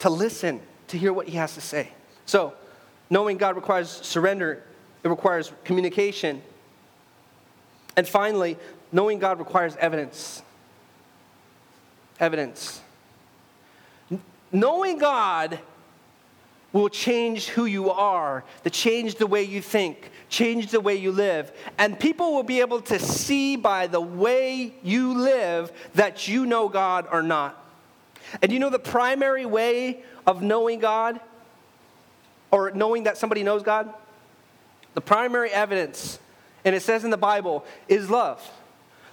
to 0.00 0.10
listen, 0.10 0.60
to 0.88 0.98
hear 0.98 1.12
what 1.12 1.28
He 1.28 1.36
has 1.36 1.54
to 1.54 1.60
say. 1.60 1.90
So, 2.26 2.54
knowing 3.10 3.38
God 3.38 3.56
requires 3.56 3.88
surrender, 3.88 4.62
it 5.02 5.08
requires 5.08 5.52
communication. 5.64 6.42
And 7.96 8.06
finally, 8.06 8.56
knowing 8.92 9.18
God 9.18 9.38
requires 9.38 9.76
evidence 9.76 10.42
evidence. 12.20 12.80
Knowing 14.52 14.98
God 14.98 15.58
will 16.72 16.88
change 16.88 17.46
who 17.48 17.66
you 17.66 17.90
are, 17.90 18.44
to 18.64 18.70
change 18.70 19.14
the 19.14 19.26
way 19.26 19.42
you 19.42 19.62
think, 19.62 20.10
change 20.28 20.72
the 20.72 20.80
way 20.80 20.96
you 20.96 21.12
live. 21.12 21.52
And 21.78 21.98
people 21.98 22.34
will 22.34 22.42
be 22.42 22.60
able 22.60 22.80
to 22.82 22.98
see 22.98 23.54
by 23.54 23.86
the 23.86 24.00
way 24.00 24.74
you 24.82 25.14
live 25.14 25.70
that 25.94 26.26
you 26.26 26.46
know 26.46 26.68
God 26.68 27.06
or 27.10 27.22
not. 27.22 27.60
And 28.42 28.50
you 28.50 28.58
know 28.58 28.70
the 28.70 28.78
primary 28.78 29.46
way 29.46 30.02
of 30.26 30.42
knowing 30.42 30.80
God 30.80 31.20
or 32.50 32.72
knowing 32.72 33.04
that 33.04 33.18
somebody 33.18 33.42
knows 33.42 33.62
God? 33.62 33.92
The 34.94 35.00
primary 35.00 35.50
evidence, 35.50 36.18
and 36.64 36.74
it 36.74 36.82
says 36.82 37.04
in 37.04 37.10
the 37.10 37.16
Bible, 37.16 37.64
is 37.88 38.10
love. 38.10 38.48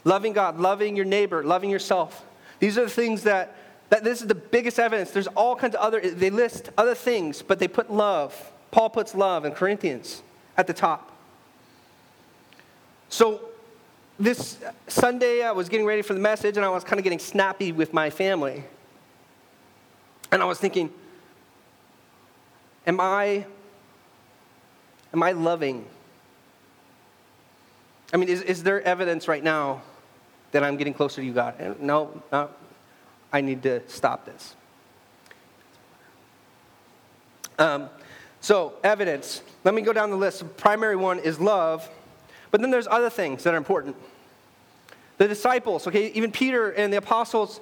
Loving 0.04 0.34
God, 0.34 0.60
loving 0.60 0.96
your 0.96 1.06
neighbor, 1.06 1.44
loving 1.44 1.70
yourself. 1.70 2.26
These 2.62 2.78
are 2.78 2.84
the 2.84 2.92
things 2.92 3.24
that, 3.24 3.56
that 3.90 4.04
this 4.04 4.22
is 4.22 4.28
the 4.28 4.36
biggest 4.36 4.78
evidence. 4.78 5.10
There's 5.10 5.28
all 5.28 5.56
kinds 5.56 5.74
of 5.74 5.82
other, 5.82 6.00
they 6.00 6.30
list 6.30 6.70
other 6.78 6.94
things, 6.94 7.42
but 7.42 7.58
they 7.58 7.68
put 7.68 7.92
love. 7.92 8.52
Paul 8.70 8.92
puts 8.92 9.16
love 9.16 9.46
in 9.46 9.52
Corinthians 9.54 10.22
at 10.56 10.68
the 10.68 10.74
top. 10.74 11.12
So 13.10 13.42
this 14.20 14.60
Sunday, 14.88 15.42
I 15.42 15.52
was 15.54 15.70
getting 15.70 15.88
ready 15.88 16.04
for 16.04 16.14
the 16.14 16.20
message 16.20 16.56
and 16.56 16.64
I 16.64 16.70
was 16.70 16.84
kind 16.84 17.00
of 17.00 17.04
getting 17.04 17.18
snappy 17.18 17.72
with 17.72 17.94
my 17.94 18.12
family. 18.12 18.64
And 20.32 20.44
I 20.44 20.46
was 20.46 20.60
thinking, 20.60 20.94
am 22.86 23.00
I, 23.00 23.48
am 25.12 25.24
I 25.24 25.32
loving? 25.32 25.88
I 28.14 28.18
mean, 28.18 28.30
is, 28.30 28.44
is 28.44 28.62
there 28.62 28.84
evidence 28.84 29.28
right 29.28 29.44
now 29.44 29.82
that 30.52 30.64
I'm 30.64 30.78
getting 30.78 30.94
closer 30.94 31.22
to 31.22 31.26
you, 31.26 31.34
God? 31.34 31.56
And 31.60 31.82
no, 31.82 32.22
no, 32.32 32.50
I 33.32 33.42
need 33.42 33.64
to 33.64 33.88
stop 33.88 34.26
this. 34.26 34.56
Um, 37.58 37.90
so, 38.40 38.74
evidence. 38.84 39.42
Let 39.64 39.74
me 39.76 39.82
go 39.82 39.94
down 39.94 40.10
the 40.10 40.18
list. 40.18 40.40
The 40.40 40.46
primary 40.46 40.96
one 40.96 41.20
is 41.20 41.40
love, 41.40 41.88
but 42.50 42.62
then 42.62 42.72
there's 42.72 42.88
other 42.88 43.10
things 43.10 43.44
that 43.44 43.54
are 43.54 43.58
important. 43.58 43.96
The 45.20 45.28
disciples, 45.28 45.86
okay, 45.88 46.08
even 46.14 46.32
Peter 46.32 46.72
and 46.72 46.92
the 46.92 46.98
apostles, 46.98 47.62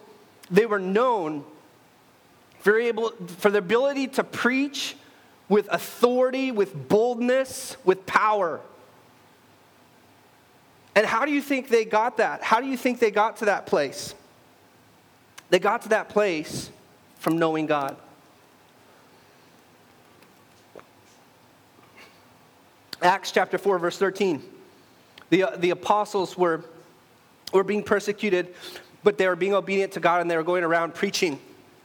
they 0.49 0.65
were 0.65 0.79
known 0.79 1.43
for, 2.59 2.79
able, 2.79 3.09
for 3.09 3.51
their 3.51 3.59
ability 3.59 4.07
to 4.07 4.23
preach 4.23 4.95
with 5.49 5.67
authority, 5.69 6.51
with 6.51 6.87
boldness, 6.87 7.75
with 7.83 8.05
power. 8.05 8.61
And 10.95 11.05
how 11.05 11.25
do 11.25 11.31
you 11.31 11.41
think 11.41 11.69
they 11.69 11.85
got 11.85 12.17
that? 12.17 12.43
How 12.43 12.59
do 12.59 12.67
you 12.67 12.77
think 12.77 12.99
they 12.99 13.11
got 13.11 13.37
to 13.37 13.45
that 13.45 13.65
place? 13.65 14.15
They 15.49 15.59
got 15.59 15.83
to 15.83 15.89
that 15.89 16.09
place 16.09 16.69
from 17.19 17.37
knowing 17.37 17.65
God. 17.65 17.95
Acts 23.01 23.31
chapter 23.31 23.57
4, 23.57 23.79
verse 23.79 23.97
13. 23.97 24.43
The, 25.29 25.43
uh, 25.43 25.57
the 25.57 25.69
apostles 25.69 26.37
were, 26.37 26.65
were 27.53 27.63
being 27.63 27.83
persecuted, 27.83 28.53
but 29.03 29.17
they 29.17 29.27
were 29.27 29.35
being 29.35 29.53
obedient 29.53 29.93
to 29.93 29.99
God 29.99 30.21
and 30.21 30.29
they 30.29 30.35
were 30.35 30.43
going 30.43 30.63
around 30.63 30.95
preaching 30.95 31.39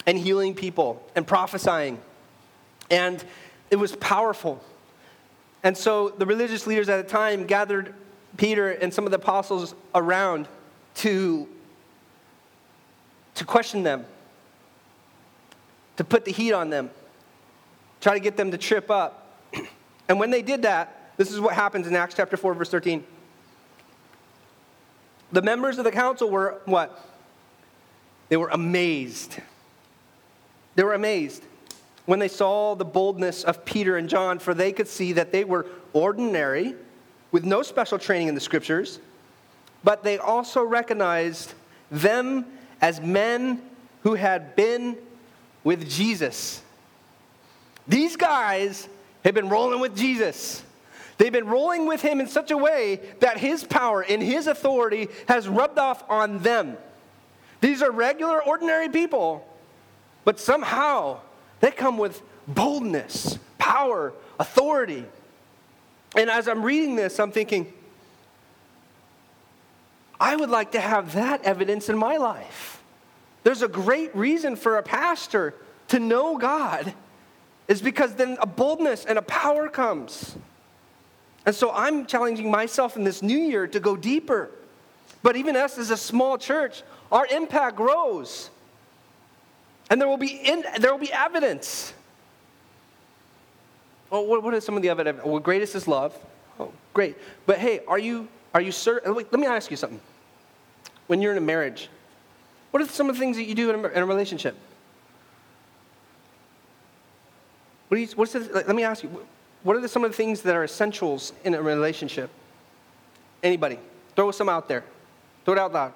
and 0.07 0.19
healing 0.19 0.55
people 0.55 1.03
and 1.15 1.27
prophesying. 1.27 1.99
And 2.91 3.23
it 3.71 3.77
was 3.77 3.95
powerful. 3.97 4.63
And 5.63 5.77
so 5.77 6.11
the 6.11 6.27
religious 6.27 6.67
leaders 6.67 6.89
at 6.89 7.05
the 7.05 7.11
time 7.11 7.47
gathered 7.47 7.95
Peter 8.37 8.71
and 8.71 8.93
some 8.93 9.05
of 9.05 9.11
the 9.11 9.17
apostles 9.17 9.75
around 9.95 10.49
to, 10.97 11.49
to 13.35 13.45
question 13.45 13.83
them, 13.83 14.05
to 15.97 16.05
put 16.05 16.25
the 16.25 16.33
heat 16.33 16.53
on 16.53 16.71
them, 16.71 16.91
try 18.01 18.15
to 18.15 18.21
get 18.21 18.37
them 18.37 18.51
to 18.51 18.59
trip 18.59 18.91
up. 18.91 19.41
And 20.07 20.21
when 20.21 20.31
they 20.31 20.43
did 20.43 20.61
that, 20.63 21.13
this 21.17 21.33
is 21.33 21.41
what 21.41 21.55
happens 21.55 21.87
in 21.87 21.97
Acts 21.97 22.15
chapter 22.15 22.37
4, 22.37 22.53
verse 22.53 22.69
13. 22.69 23.03
The 25.33 25.41
members 25.41 25.79
of 25.79 25.85
the 25.85 25.91
council 25.91 26.29
were 26.29 26.61
what? 26.67 27.03
They 28.29 28.37
were 28.37 28.51
amazed. 28.51 29.39
They 30.75 30.85
were 30.85 30.93
amazed 30.93 31.43
when 32.07 32.19
they 32.19 32.29
saw 32.29 32.75
the 32.75 32.85
boldness 32.85 33.45
of 33.45 33.65
Peter 33.65 33.97
and 33.97 34.09
John, 34.09 34.39
for 34.39 34.53
they 34.53 34.73
could 34.73 34.89
see 34.89 35.13
that 35.15 35.33
they 35.33 35.45
were 35.45 35.67
ordinary, 35.93 36.75
with 37.35 37.45
no 37.45 37.65
special 37.65 37.99
training 37.99 38.29
in 38.29 38.37
the 38.37 38.41
scriptures, 38.41 39.01
but 39.83 40.05
they 40.05 40.19
also 40.19 40.63
recognized 40.63 41.53
them 41.91 42.47
as 42.81 43.01
men 43.01 43.61
who 44.05 44.15
had 44.15 44.55
been 44.55 44.97
with 45.65 45.91
Jesus. 45.91 46.63
These 47.89 48.15
guys 48.15 48.89
had 49.25 49.35
been 49.35 49.49
rolling 49.49 49.81
with 49.81 49.97
Jesus. 49.97 50.63
They've 51.19 51.33
been 51.33 51.49
rolling 51.49 51.89
with 51.89 52.03
him 52.03 52.21
in 52.21 52.29
such 52.29 52.53
a 52.53 52.57
way 52.57 53.01
that 53.19 53.37
his 53.37 53.65
power 53.65 54.05
and 54.05 54.23
his 54.23 54.47
authority 54.47 55.09
has 55.27 55.49
rubbed 55.49 55.81
off 55.81 56.09
on 56.09 56.39
them. 56.39 56.77
These 57.61 57.83
are 57.83 57.91
regular, 57.91 58.45
ordinary 58.45 58.91
people, 58.91 59.45
but 60.25 60.39
somehow 60.39 61.19
they 61.59 61.73
come 61.73 61.99
with 61.99 62.23
boldness, 62.47 63.41
power, 63.59 64.13
authority. 64.39 65.05
And 66.17 66.31
as 66.31 66.49
I'm 66.49 66.63
reading 66.63 66.97
this, 66.97 67.19
I'm 67.19 67.33
thinking, 67.33 67.73
I 70.21 70.37
would 70.37 70.51
like 70.51 70.73
to 70.73 70.81
have 70.81 71.15
that 71.15 71.43
evidence 71.43 71.89
in 71.89 71.99
my 71.99 72.17
life. 72.17 72.83
There's 73.43 73.63
a 73.63 73.69
great 73.69 74.15
reason 74.17 74.57
for 74.57 74.79
a 74.79 74.83
pastor 74.83 75.55
to 75.89 75.99
know 75.99 76.39
God, 76.39 76.95
is 77.69 77.83
because 77.83 78.15
then 78.15 78.37
a 78.41 78.47
boldness 78.47 79.05
and 79.05 79.19
a 79.19 79.23
power 79.23 79.69
comes. 79.69 80.37
And 81.47 81.55
so 81.55 81.71
I'm 81.73 82.07
challenging 82.07 82.51
myself 82.51 82.97
in 82.97 83.05
this 83.05 83.23
new 83.23 83.39
year 83.39 83.67
to 83.67 83.81
go 83.81 83.97
deeper. 83.97 84.51
But 85.23 85.37
even 85.37 85.57
us 85.57 85.79
as 85.79 85.91
a 85.91 85.97
small 85.97 86.39
church, 86.39 86.83
our 87.13 87.27
impact 87.27 87.77
grows. 87.77 88.51
And 89.91 90.01
there 90.01 90.09
will 90.09 90.17
be, 90.17 90.29
in, 90.29 90.65
there 90.79 90.93
will 90.93 91.01
be 91.01 91.13
evidence. 91.13 91.93
What, 94.23 94.43
what 94.43 94.55
are 94.55 94.61
some 94.61 94.77
of 94.77 94.83
the 94.83 94.89
evidence? 94.89 95.23
Well, 95.25 95.41
greatest 95.41 95.75
is 95.75 95.89
love. 95.89 96.17
Oh, 96.61 96.73
great. 96.93 97.17
But 97.47 97.59
hey, 97.59 97.81
are 97.89 97.99
you, 97.99 98.29
are 98.53 98.61
you 98.61 98.71
certain? 98.71 99.15
Let 99.15 99.33
me 99.33 99.47
ask 99.47 99.71
you 99.71 99.77
something. 99.77 100.01
When 101.07 101.21
you're 101.21 101.33
in 101.33 101.39
a 101.39 101.41
marriage, 101.43 101.89
what 102.71 102.83
are 102.83 102.87
some 102.87 103.09
of 103.09 103.17
the 103.17 103.21
things 103.21 103.37
that 103.37 103.45
you 103.45 103.55
do 103.55 103.71
in 103.71 103.85
a, 103.85 103.89
in 103.89 104.03
a 104.03 104.07
relationship? 104.07 104.57
What 107.89 108.01
you, 108.01 108.07
what's 108.15 108.33
the, 108.33 108.41
let 108.41 108.75
me 108.75 108.85
ask 108.85 109.03
you, 109.03 109.27
what 109.63 109.77
are 109.77 109.81
the, 109.81 109.89
some 109.89 110.05
of 110.05 110.11
the 110.11 110.17
things 110.17 110.43
that 110.43 110.55
are 110.55 110.65
essentials 110.65 111.33
in 111.45 111.55
a 111.55 111.63
relationship? 111.63 112.31
Anybody? 113.43 113.79
Throw 114.17 114.31
some 114.31 114.49
out 114.49 114.69
there. 114.69 114.85
Throw 115.45 115.55
it 115.55 115.61
out 115.61 115.73
loud. 115.73 115.93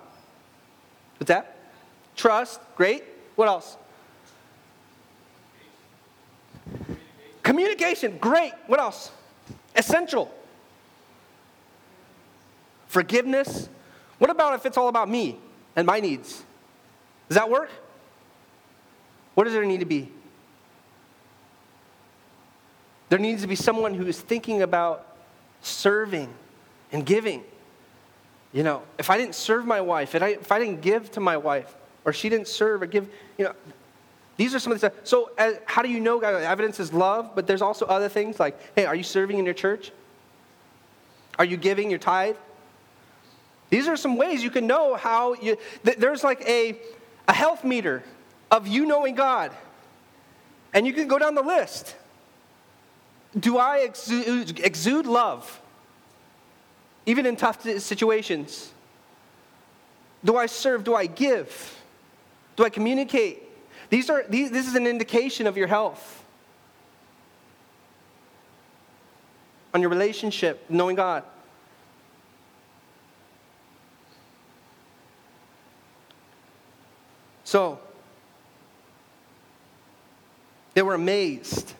What's 1.18 1.28
that? 1.28 1.56
Trust. 2.16 2.60
Great. 2.76 3.04
What 3.36 3.48
else? 3.48 3.76
Communication. 7.48 8.18
Great. 8.18 8.52
What 8.66 8.78
else? 8.78 9.10
Essential. 9.74 10.30
Forgiveness. 12.88 13.70
What 14.18 14.28
about 14.28 14.52
if 14.56 14.66
it's 14.66 14.76
all 14.76 14.88
about 14.88 15.08
me 15.08 15.38
and 15.74 15.86
my 15.86 15.98
needs? 15.98 16.44
Does 17.26 17.36
that 17.36 17.48
work? 17.48 17.70
What 19.34 19.44
does 19.44 19.54
there 19.54 19.64
need 19.64 19.80
to 19.80 19.86
be? 19.86 20.12
There 23.08 23.18
needs 23.18 23.40
to 23.40 23.48
be 23.48 23.56
someone 23.56 23.94
who 23.94 24.06
is 24.06 24.20
thinking 24.20 24.60
about 24.60 25.06
serving 25.62 26.28
and 26.92 27.06
giving. 27.06 27.44
You 28.52 28.62
know, 28.62 28.82
if 28.98 29.08
I 29.08 29.16
didn't 29.16 29.34
serve 29.34 29.64
my 29.64 29.80
wife, 29.80 30.14
if 30.14 30.22
I, 30.22 30.28
if 30.28 30.52
I 30.52 30.58
didn't 30.58 30.82
give 30.82 31.10
to 31.12 31.20
my 31.20 31.38
wife, 31.38 31.74
or 32.04 32.12
she 32.12 32.28
didn't 32.28 32.48
serve 32.48 32.82
or 32.82 32.86
give, 32.86 33.08
you 33.38 33.46
know, 33.46 33.54
these 34.38 34.54
are 34.54 34.60
some 34.60 34.72
of 34.72 34.80
the 34.80 34.88
stuff. 34.88 35.00
So, 35.04 35.32
uh, 35.36 35.54
how 35.66 35.82
do 35.82 35.88
you 35.88 35.98
know 35.98 36.20
God? 36.20 36.40
Evidence 36.42 36.78
is 36.78 36.92
love, 36.92 37.32
but 37.34 37.48
there's 37.48 37.60
also 37.60 37.84
other 37.86 38.08
things 38.08 38.38
like, 38.38 38.56
hey, 38.76 38.86
are 38.86 38.94
you 38.94 39.02
serving 39.02 39.36
in 39.36 39.44
your 39.44 39.52
church? 39.52 39.90
Are 41.40 41.44
you 41.44 41.56
giving 41.56 41.90
your 41.90 41.98
tithe? 41.98 42.36
These 43.68 43.88
are 43.88 43.96
some 43.96 44.16
ways 44.16 44.44
you 44.44 44.50
can 44.50 44.68
know 44.68 44.94
how 44.94 45.34
you, 45.34 45.58
th- 45.84 45.98
there's 45.98 46.22
like 46.22 46.40
a, 46.48 46.78
a 47.26 47.32
health 47.32 47.64
meter 47.64 48.04
of 48.50 48.68
you 48.68 48.86
knowing 48.86 49.16
God. 49.16 49.50
And 50.72 50.86
you 50.86 50.92
can 50.92 51.08
go 51.08 51.18
down 51.18 51.34
the 51.34 51.42
list. 51.42 51.96
Do 53.38 53.58
I 53.58 53.78
exude, 53.78 54.60
exude 54.60 55.06
love? 55.06 55.60
Even 57.06 57.26
in 57.26 57.34
tough 57.34 57.62
situations? 57.80 58.72
Do 60.24 60.36
I 60.36 60.46
serve? 60.46 60.84
Do 60.84 60.94
I 60.94 61.06
give? 61.06 61.76
Do 62.54 62.64
I 62.64 62.70
communicate? 62.70 63.47
These 63.90 64.10
are, 64.10 64.24
these, 64.28 64.50
this 64.50 64.66
is 64.66 64.74
an 64.74 64.86
indication 64.86 65.46
of 65.46 65.56
your 65.56 65.66
health. 65.66 66.24
On 69.72 69.80
your 69.80 69.90
relationship, 69.90 70.64
knowing 70.68 70.96
God. 70.96 71.24
So, 77.44 77.80
they 80.74 80.82
were 80.82 80.94
amazed 80.94 81.72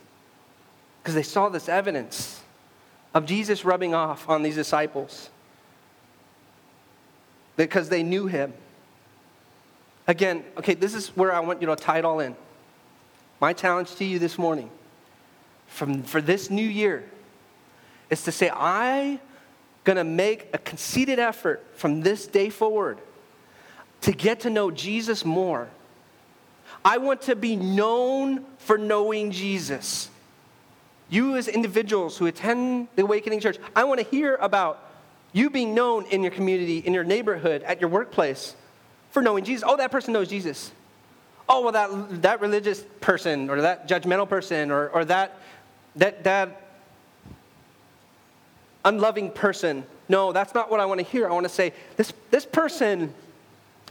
because 1.03 1.14
they 1.14 1.23
saw 1.23 1.51
this 1.51 1.68
evidence 1.68 2.40
of 3.14 3.27
Jesus 3.27 3.64
rubbing 3.64 3.94
off 3.94 4.29
on 4.29 4.42
these 4.42 4.55
disciples 4.55 5.29
because 7.57 7.90
they 7.90 8.03
knew 8.03 8.27
him. 8.27 8.55
Again, 10.09 10.42
okay, 10.57 10.73
this 10.73 10.94
is 10.94 11.09
where 11.09 11.33
I 11.33 11.40
want 11.40 11.61
you 11.61 11.66
to 11.68 11.77
tie 11.77 11.99
it 11.99 12.05
all 12.07 12.21
in. 12.21 12.35
My 13.40 13.53
challenge 13.53 13.94
to 13.97 14.05
you 14.07 14.18
this 14.18 14.38
morning 14.38 14.71
from, 15.66 16.03
for 16.03 16.23
this 16.23 16.49
new 16.49 16.66
year 16.66 17.05
is 18.09 18.23
to 18.23 18.33
say, 18.33 18.51
I'm 18.51 19.21
going 19.85 19.99
to 19.99 20.05
make 20.05 20.49
a 20.55 20.59
conceited 20.59 21.18
effort 21.18 21.64
from 21.75 22.01
this 22.01 22.27
day 22.27 22.49
forward 22.49 22.99
to 24.01 24.12
get 24.12 24.40
to 24.40 24.51
know 24.51 24.71
Jesus 24.71 25.27
more. 25.27 25.68
I 26.83 26.97
want 26.97 27.23
to 27.23 27.37
be 27.37 27.55
known 27.55 28.47
for 28.57 28.79
knowing 28.79 29.31
Jesus. 29.31 30.09
You, 31.11 31.37
as 31.37 31.49
individuals 31.49 32.16
who 32.16 32.27
attend 32.27 32.88
the 32.97 33.03
Awakening 33.03 33.40
Church, 33.40 33.59
I 33.77 33.85
want 33.85 34.01
to 34.01 34.07
hear 34.07 34.37
about 34.37 34.83
You 35.35 35.51
being 35.51 35.75
known 35.75 36.07
in 36.07 36.23
your 36.23 36.33
community, 36.33 36.79
in 36.79 36.94
your 36.94 37.05
neighborhood, 37.05 37.62
at 37.64 37.83
your 37.83 37.90
workplace 37.90 38.57
for 39.11 39.23
knowing 39.23 39.44
Jesus. 39.44 39.64
Oh, 39.66 39.77
that 39.77 39.90
person 39.90 40.12
knows 40.12 40.29
Jesus. 40.29 40.73
Oh, 41.49 41.62
well, 41.62 41.73
that, 41.73 42.23
that 42.23 42.40
religious 42.40 42.85
person 43.01 43.49
or 43.49 43.62
that 43.62 43.88
judgmental 43.88 44.29
person 44.29 44.71
or, 44.71 44.88
or 44.90 45.05
that, 45.07 45.38
that, 45.97 46.25
that 46.25 46.62
unloving 48.85 49.31
person. 49.31 49.85
No, 50.09 50.33
that's 50.33 50.55
not 50.55 50.71
what 50.71 50.81
I 50.81 50.87
want 50.87 51.01
to 51.01 51.07
hear. 51.07 51.29
I 51.29 51.33
want 51.33 51.44
to 51.44 51.53
say, 51.53 51.73
this, 51.97 52.12
this 52.31 52.44
person, 52.44 53.14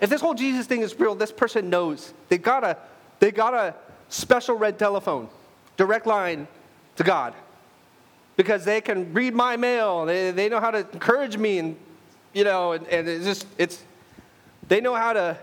if 0.02 0.10
this 0.10 0.22
whole 0.22 0.36
Jesus 0.36 0.68
thing 0.68 0.82
is 0.82 1.00
real, 1.00 1.16
this 1.16 1.32
person 1.32 1.70
knows. 1.70 2.14
They 2.30 2.38
got 2.38 2.64
a, 2.64 2.78
they 3.20 3.32
got 3.32 3.54
a 3.54 3.74
special 4.10 4.56
red 4.56 4.78
telephone, 4.78 5.28
direct 5.78 6.06
line 6.06 6.48
to 6.98 7.04
God. 7.04 7.34
Because 8.36 8.66
they 8.66 8.82
can 8.82 9.14
read 9.14 9.34
my 9.34 9.58
mail. 9.58 10.06
They, 10.06 10.30
they 10.30 10.48
know 10.48 10.60
how 10.60 10.70
to 10.70 10.88
encourage 10.92 11.38
me 11.38 11.58
and, 11.58 11.76
you 12.34 12.44
know, 12.44 12.74
and, 12.74 12.86
and 12.88 13.08
it's 13.08 13.26
just, 13.26 13.48
it's, 13.58 13.84
they 14.68 14.82
know 14.82 14.96
how 14.96 15.14
to 15.14 15.38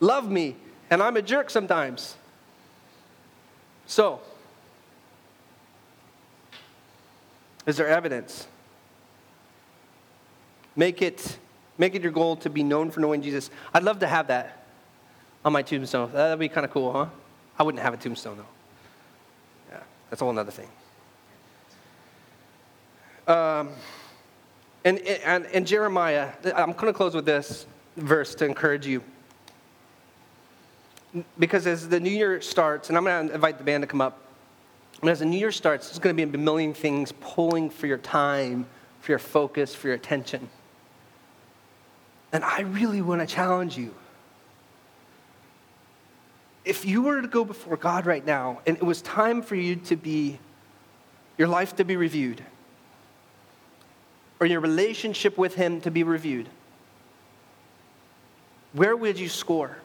love 0.00 0.30
me. 0.30 0.56
And 0.90 1.02
I'm 1.02 1.16
a 1.16 1.22
jerk 1.22 1.48
sometimes. 1.50 2.16
So, 3.86 4.20
Is 7.66 7.76
there 7.76 7.88
evidence? 7.88 8.46
Make 10.74 11.02
it, 11.02 11.38
make 11.78 11.94
it 11.94 12.02
your 12.02 12.12
goal 12.12 12.36
to 12.36 12.50
be 12.50 12.62
known 12.62 12.90
for 12.90 13.00
knowing 13.00 13.22
Jesus. 13.22 13.50
I'd 13.72 13.82
love 13.82 14.00
to 14.00 14.06
have 14.06 14.28
that 14.28 14.64
on 15.44 15.52
my 15.52 15.62
tombstone. 15.62 16.10
That'd 16.12 16.38
be 16.38 16.48
kind 16.48 16.64
of 16.64 16.72
cool, 16.72 16.92
huh? 16.92 17.06
I 17.58 17.62
wouldn't 17.62 17.82
have 17.82 17.94
a 17.94 17.96
tombstone, 17.96 18.38
though. 18.38 18.46
Yeah, 19.70 19.82
that's 20.10 20.22
a 20.22 20.24
whole 20.24 20.36
other 20.36 20.50
thing. 20.50 20.68
Um, 23.28 23.70
and, 24.84 24.98
and, 24.98 25.46
and 25.46 25.66
Jeremiah, 25.66 26.30
I'm 26.56 26.72
going 26.72 26.86
to 26.86 26.92
close 26.92 27.14
with 27.14 27.26
this 27.26 27.66
verse 27.96 28.34
to 28.36 28.44
encourage 28.44 28.86
you. 28.86 29.02
Because 31.38 31.66
as 31.66 31.88
the 31.88 32.00
new 32.00 32.10
year 32.10 32.40
starts, 32.40 32.88
and 32.88 32.96
I'm 32.96 33.04
going 33.04 33.28
to 33.28 33.34
invite 33.34 33.58
the 33.58 33.64
band 33.64 33.82
to 33.82 33.86
come 33.86 34.00
up. 34.00 34.18
And 35.00 35.10
as 35.10 35.18
the 35.18 35.26
new 35.26 35.38
year 35.38 35.52
starts, 35.52 35.88
there's 35.88 35.98
going 35.98 36.16
to 36.16 36.26
be 36.26 36.34
a 36.34 36.38
million 36.38 36.72
things 36.72 37.12
pulling 37.20 37.70
for 37.70 37.86
your 37.86 37.98
time, 37.98 38.66
for 39.00 39.12
your 39.12 39.18
focus, 39.18 39.74
for 39.74 39.88
your 39.88 39.96
attention. 39.96 40.48
And 42.32 42.44
I 42.44 42.62
really 42.62 43.02
want 43.02 43.20
to 43.20 43.26
challenge 43.26 43.76
you. 43.76 43.94
If 46.64 46.84
you 46.84 47.02
were 47.02 47.20
to 47.20 47.28
go 47.28 47.44
before 47.44 47.76
God 47.76 48.06
right 48.06 48.24
now 48.24 48.60
and 48.66 48.76
it 48.76 48.82
was 48.82 49.02
time 49.02 49.42
for 49.42 49.56
you 49.56 49.76
to 49.76 49.96
be, 49.96 50.38
your 51.36 51.48
life 51.48 51.76
to 51.76 51.84
be 51.84 51.96
reviewed, 51.96 52.42
or 54.40 54.46
your 54.46 54.60
relationship 54.60 55.36
with 55.36 55.56
Him 55.56 55.80
to 55.82 55.90
be 55.90 56.04
reviewed, 56.04 56.48
where 58.72 58.96
would 58.96 59.18
you 59.18 59.28
score? 59.28 59.76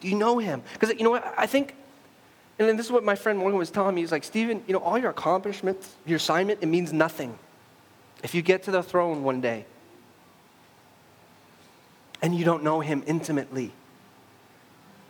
Do 0.00 0.08
you 0.08 0.16
know 0.16 0.38
Him? 0.38 0.62
Because 0.74 0.90
you 0.96 1.04
know 1.04 1.10
what? 1.10 1.34
I 1.36 1.46
think 1.46 1.74
and 2.58 2.68
then 2.68 2.76
this 2.76 2.86
is 2.86 2.92
what 2.92 3.02
my 3.02 3.14
friend 3.14 3.38
Morgan 3.38 3.58
was 3.58 3.70
telling 3.70 3.94
me. 3.94 4.02
He's 4.02 4.12
like, 4.12 4.24
Stephen, 4.24 4.62
you 4.66 4.72
know, 4.72 4.78
all 4.78 4.98
your 4.98 5.10
accomplishments, 5.10 5.96
your 6.06 6.16
assignment, 6.16 6.62
it 6.62 6.66
means 6.66 6.92
nothing 6.92 7.38
if 8.22 8.34
you 8.34 8.42
get 8.42 8.62
to 8.64 8.70
the 8.70 8.82
throne 8.82 9.24
one 9.24 9.40
day 9.40 9.64
and 12.22 12.34
you 12.34 12.44
don't 12.44 12.62
know 12.62 12.80
him 12.80 13.02
intimately. 13.06 13.72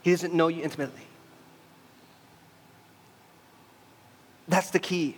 He 0.03 0.11
doesn't 0.13 0.33
know 0.33 0.49
you 0.49 0.63
intimately. 0.63 1.07
That's 4.49 4.71
the 4.71 4.79
key. 4.79 5.17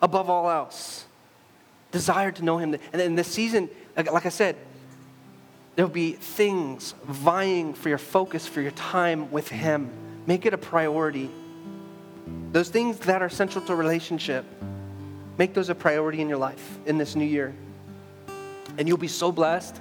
Above 0.00 0.30
all 0.30 0.50
else, 0.50 1.04
desire 1.92 2.32
to 2.32 2.42
know 2.42 2.58
him. 2.58 2.76
And 2.92 3.02
in 3.02 3.14
this 3.14 3.28
season, 3.28 3.68
like 3.96 4.26
I 4.26 4.30
said, 4.30 4.56
there'll 5.76 5.90
be 5.90 6.12
things 6.12 6.94
vying 7.04 7.74
for 7.74 7.90
your 7.90 7.98
focus, 7.98 8.46
for 8.46 8.60
your 8.60 8.72
time 8.72 9.30
with 9.30 9.48
him. 9.48 9.90
Make 10.26 10.46
it 10.46 10.54
a 10.54 10.58
priority. 10.58 11.30
Those 12.50 12.70
things 12.70 12.98
that 13.00 13.22
are 13.22 13.28
central 13.28 13.64
to 13.66 13.76
relationship, 13.76 14.44
make 15.38 15.54
those 15.54 15.68
a 15.68 15.74
priority 15.74 16.20
in 16.20 16.28
your 16.28 16.38
life 16.38 16.78
in 16.86 16.98
this 16.98 17.14
new 17.14 17.26
year. 17.26 17.54
And 18.78 18.88
you'll 18.88 18.96
be 18.96 19.08
so 19.08 19.30
blessed. 19.30 19.76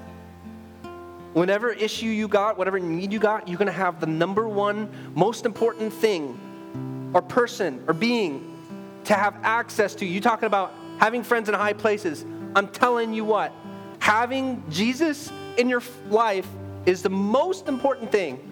Whatever 1.33 1.71
issue 1.71 2.07
you 2.07 2.27
got, 2.27 2.57
whatever 2.57 2.79
need 2.79 3.11
you 3.11 3.19
got, 3.19 3.47
you're 3.47 3.57
going 3.57 3.67
to 3.67 3.71
have 3.71 3.99
the 3.99 4.07
number 4.07 4.47
one 4.47 4.89
most 5.15 5.45
important 5.45 5.91
thing 5.91 7.11
or 7.13 7.21
person 7.21 7.83
or 7.87 7.93
being 7.93 8.51
to 9.05 9.13
have 9.13 9.35
access 9.43 9.95
to. 9.95 10.05
You 10.05 10.21
talking 10.21 10.47
about 10.47 10.73
having 10.97 11.23
friends 11.23 11.49
in 11.49 11.55
high 11.55 11.73
places. 11.73 12.25
I'm 12.55 12.67
telling 12.69 13.13
you 13.13 13.25
what, 13.25 13.53
having 13.99 14.63
Jesus 14.69 15.31
in 15.57 15.69
your 15.69 15.81
life 16.09 16.47
is 16.85 17.01
the 17.01 17.09
most 17.09 17.67
important 17.67 18.11
thing 18.11 18.51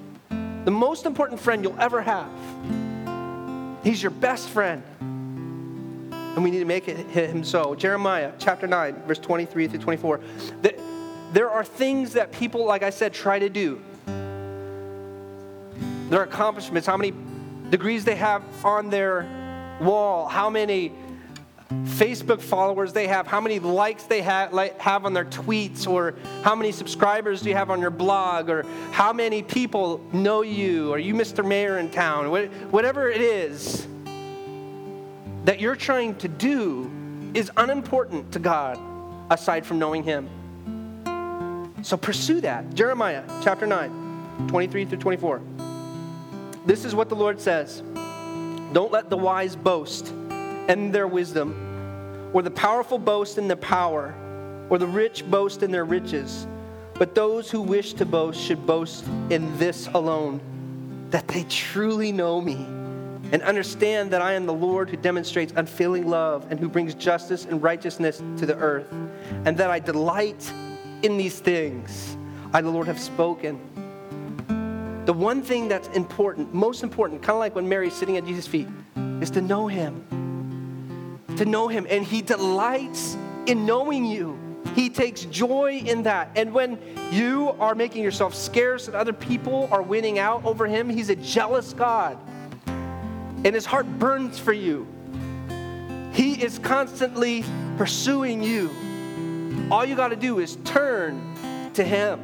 the 0.65 0.71
most 0.71 1.05
important 1.05 1.39
friend 1.39 1.63
you'll 1.63 1.79
ever 1.79 2.01
have. 2.01 2.29
He's 3.83 4.01
your 4.01 4.11
best 4.11 4.47
friend. 4.49 4.81
And 4.99 6.43
we 6.43 6.49
need 6.49 6.59
to 6.59 6.65
make 6.65 6.87
it 6.87 6.97
him 7.07 7.43
so. 7.43 7.75
Jeremiah 7.75 8.31
chapter 8.39 8.65
9, 8.65 9.03
verse 9.05 9.19
23 9.19 9.67
through 9.67 9.79
24. 9.79 10.21
That 10.61 10.79
There 11.33 11.49
are 11.49 11.65
things 11.65 12.13
that 12.13 12.31
people, 12.31 12.65
like 12.65 12.81
I 12.81 12.91
said, 12.91 13.13
try 13.13 13.39
to 13.39 13.49
do. 13.49 13.81
Their 16.09 16.23
accomplishments, 16.23 16.87
how 16.87 16.97
many 16.97 17.13
degrees 17.69 18.05
they 18.05 18.15
have 18.15 18.43
on 18.63 18.89
their 18.89 19.27
wall, 19.81 20.27
how 20.27 20.49
many 20.49 20.93
Facebook 21.85 22.41
followers 22.41 22.93
they 22.93 23.07
have, 23.07 23.27
how 23.27 23.41
many 23.41 23.59
likes 23.59 24.03
they 24.03 24.21
have, 24.21 24.53
like, 24.53 24.79
have 24.79 25.05
on 25.05 25.13
their 25.13 25.25
tweets, 25.25 25.87
or 25.87 26.15
how 26.43 26.55
many 26.55 26.71
subscribers 26.71 27.41
do 27.41 27.49
you 27.49 27.55
have 27.55 27.69
on 27.69 27.79
your 27.79 27.91
blog, 27.91 28.49
or 28.49 28.63
how 28.91 29.13
many 29.13 29.43
people 29.43 30.01
know 30.11 30.41
you, 30.41 30.93
are 30.93 30.99
you 30.99 31.13
Mr. 31.13 31.45
Mayor 31.45 31.79
in 31.79 31.89
town, 31.89 32.29
whatever 32.71 33.09
it 33.09 33.21
is 33.21 33.87
that 35.45 35.59
you're 35.59 35.75
trying 35.75 36.15
to 36.15 36.27
do 36.27 36.91
is 37.33 37.51
unimportant 37.57 38.31
to 38.31 38.39
God 38.39 38.79
aside 39.29 39.65
from 39.65 39.79
knowing 39.79 40.03
Him. 40.03 40.29
So 41.83 41.97
pursue 41.97 42.41
that. 42.41 42.73
Jeremiah 42.73 43.23
chapter 43.43 43.67
9, 43.67 44.47
23 44.47 44.85
through 44.85 44.97
24. 44.99 45.41
This 46.65 46.85
is 46.85 46.95
what 46.95 47.09
the 47.09 47.15
Lord 47.15 47.41
says 47.41 47.83
Don't 48.71 48.91
let 48.91 49.09
the 49.09 49.17
wise 49.17 49.55
boast 49.55 50.13
and 50.67 50.93
their 50.93 51.07
wisdom, 51.07 52.29
or 52.33 52.41
the 52.41 52.51
powerful 52.51 52.97
boast 52.97 53.37
in 53.37 53.47
their 53.47 53.57
power, 53.57 54.13
or 54.69 54.77
the 54.77 54.87
rich 54.87 55.29
boast 55.29 55.63
in 55.63 55.71
their 55.71 55.85
riches. 55.85 56.47
But 56.95 57.15
those 57.15 57.49
who 57.49 57.61
wish 57.61 57.93
to 57.95 58.05
boast 58.05 58.39
should 58.39 58.65
boast 58.65 59.05
in 59.29 59.57
this 59.57 59.87
alone 59.87 60.39
that 61.09 61.27
they 61.27 61.43
truly 61.43 62.11
know 62.11 62.41
me 62.41 62.65
and 63.31 63.41
understand 63.41 64.11
that 64.11 64.21
I 64.21 64.33
am 64.33 64.45
the 64.45 64.53
Lord 64.53 64.89
who 64.89 64.97
demonstrates 64.97 65.53
unfailing 65.55 66.07
love 66.07 66.47
and 66.49 66.59
who 66.59 66.69
brings 66.69 66.93
justice 66.93 67.45
and 67.45 67.61
righteousness 67.61 68.21
to 68.37 68.45
the 68.45 68.55
earth, 68.57 68.91
and 69.45 69.57
that 69.57 69.69
I 69.69 69.79
delight 69.79 70.51
in 71.01 71.17
these 71.17 71.39
things. 71.39 72.17
I, 72.53 72.61
the 72.61 72.69
Lord, 72.69 72.87
have 72.87 72.99
spoken. 72.99 73.59
The 75.05 75.13
one 75.13 75.41
thing 75.41 75.67
that's 75.67 75.87
important, 75.89 76.53
most 76.53 76.83
important, 76.83 77.21
kind 77.21 77.35
of 77.35 77.39
like 77.39 77.55
when 77.55 77.67
Mary's 77.67 77.93
sitting 77.93 78.17
at 78.17 78.25
Jesus' 78.25 78.47
feet, 78.47 78.67
is 79.19 79.29
to 79.31 79.41
know 79.41 79.67
him 79.67 80.05
to 81.37 81.45
know 81.45 81.67
Him, 81.67 81.85
and 81.89 82.03
He 82.03 82.21
delights 82.21 83.17
in 83.45 83.65
knowing 83.65 84.05
you. 84.05 84.39
He 84.75 84.89
takes 84.89 85.25
joy 85.25 85.83
in 85.85 86.03
that. 86.03 86.31
And 86.35 86.53
when 86.53 86.79
you 87.11 87.49
are 87.59 87.75
making 87.75 88.03
yourself 88.03 88.33
scarce 88.33 88.87
and 88.87 88.95
other 88.95 89.13
people 89.13 89.69
are 89.71 89.81
winning 89.81 90.19
out 90.19 90.43
over 90.45 90.65
Him, 90.65 90.89
He's 90.89 91.09
a 91.09 91.15
jealous 91.15 91.73
God. 91.73 92.17
And 92.67 93.53
His 93.53 93.65
heart 93.65 93.85
burns 93.99 94.39
for 94.39 94.53
you. 94.53 94.87
He 96.13 96.41
is 96.43 96.59
constantly 96.59 97.43
pursuing 97.77 98.43
you. 98.43 98.69
All 99.71 99.85
you 99.85 99.95
got 99.95 100.09
to 100.09 100.15
do 100.15 100.39
is 100.39 100.57
turn 100.63 101.71
to 101.73 101.83
Him 101.83 102.19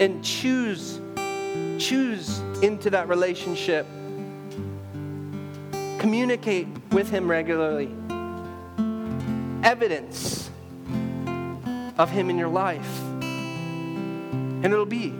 and 0.00 0.24
choose, 0.24 1.00
choose 1.78 2.38
into 2.62 2.90
that 2.90 3.08
relationship 3.08 3.86
Communicate 6.00 6.66
with 6.92 7.10
Him 7.10 7.30
regularly. 7.30 7.94
Evidence 9.62 10.50
of 11.98 12.08
Him 12.08 12.30
in 12.30 12.38
your 12.38 12.48
life. 12.48 13.02
And 13.22 14.64
it'll 14.64 14.86
be. 14.86 15.12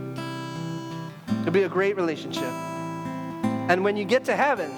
It'll 1.40 1.52
be 1.52 1.64
a 1.64 1.68
great 1.68 1.96
relationship. 1.96 2.44
And 3.68 3.84
when 3.84 3.98
you 3.98 4.06
get 4.06 4.24
to 4.24 4.34
heaven, 4.34 4.70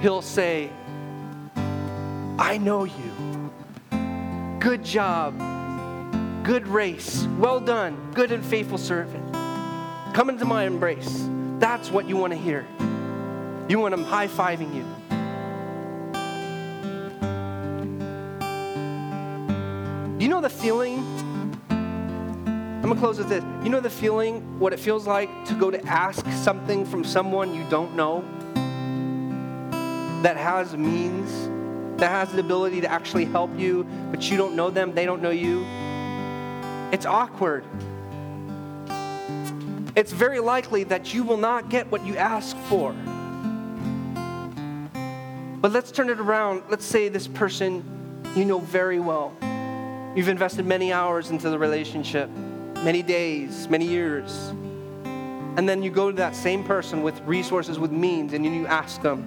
He'll 0.00 0.22
say, 0.22 0.70
I 2.38 2.58
know 2.58 2.84
you. 2.84 3.50
Good 4.58 4.82
job. 4.82 5.36
Good 6.44 6.66
race. 6.66 7.26
Well 7.38 7.60
done. 7.60 8.12
Good 8.14 8.32
and 8.32 8.42
faithful 8.42 8.78
servant. 8.78 9.34
Come 10.14 10.30
into 10.30 10.46
my 10.46 10.64
embrace. 10.64 11.28
That's 11.58 11.90
what 11.90 12.08
you 12.08 12.16
want 12.16 12.32
to 12.32 12.38
hear. 12.38 12.66
You 13.70 13.78
want 13.78 13.92
them 13.92 14.02
high 14.02 14.26
fiving 14.26 14.74
you. 14.74 14.84
You 20.18 20.28
know 20.28 20.40
the 20.40 20.50
feeling? 20.50 20.98
I'm 21.70 22.82
gonna 22.82 22.98
close 22.98 23.18
with 23.18 23.28
this. 23.28 23.44
You 23.62 23.68
know 23.68 23.78
the 23.78 23.88
feeling, 23.88 24.58
what 24.58 24.72
it 24.72 24.80
feels 24.80 25.06
like 25.06 25.30
to 25.44 25.54
go 25.54 25.70
to 25.70 25.80
ask 25.86 26.26
something 26.42 26.84
from 26.84 27.04
someone 27.04 27.54
you 27.54 27.64
don't 27.70 27.94
know 27.94 28.24
that 30.24 30.36
has 30.36 30.76
means, 30.76 31.30
that 32.00 32.10
has 32.10 32.32
the 32.32 32.40
ability 32.40 32.80
to 32.80 32.90
actually 32.90 33.26
help 33.26 33.56
you, 33.56 33.84
but 34.10 34.28
you 34.28 34.36
don't 34.36 34.56
know 34.56 34.70
them, 34.70 34.96
they 34.96 35.06
don't 35.06 35.22
know 35.22 35.30
you? 35.30 35.64
It's 36.92 37.06
awkward. 37.06 37.64
It's 39.94 40.10
very 40.10 40.40
likely 40.40 40.82
that 40.82 41.14
you 41.14 41.22
will 41.22 41.36
not 41.36 41.68
get 41.68 41.88
what 41.92 42.04
you 42.04 42.16
ask 42.16 42.56
for. 42.68 42.96
But 45.60 45.72
let's 45.72 45.90
turn 45.90 46.08
it 46.08 46.18
around. 46.18 46.62
Let's 46.70 46.86
say 46.86 47.08
this 47.08 47.28
person 47.28 47.84
you 48.34 48.44
know 48.44 48.60
very 48.60 48.98
well. 48.98 49.34
You've 50.16 50.28
invested 50.28 50.64
many 50.64 50.92
hours 50.92 51.30
into 51.30 51.50
the 51.50 51.58
relationship, 51.58 52.30
many 52.30 53.02
days, 53.02 53.68
many 53.68 53.86
years. 53.86 54.52
And 55.56 55.68
then 55.68 55.82
you 55.82 55.90
go 55.90 56.10
to 56.10 56.16
that 56.16 56.34
same 56.34 56.64
person 56.64 57.02
with 57.02 57.20
resources, 57.22 57.78
with 57.78 57.92
means, 57.92 58.32
and 58.32 58.44
you 58.44 58.66
ask 58.66 59.02
them, 59.02 59.22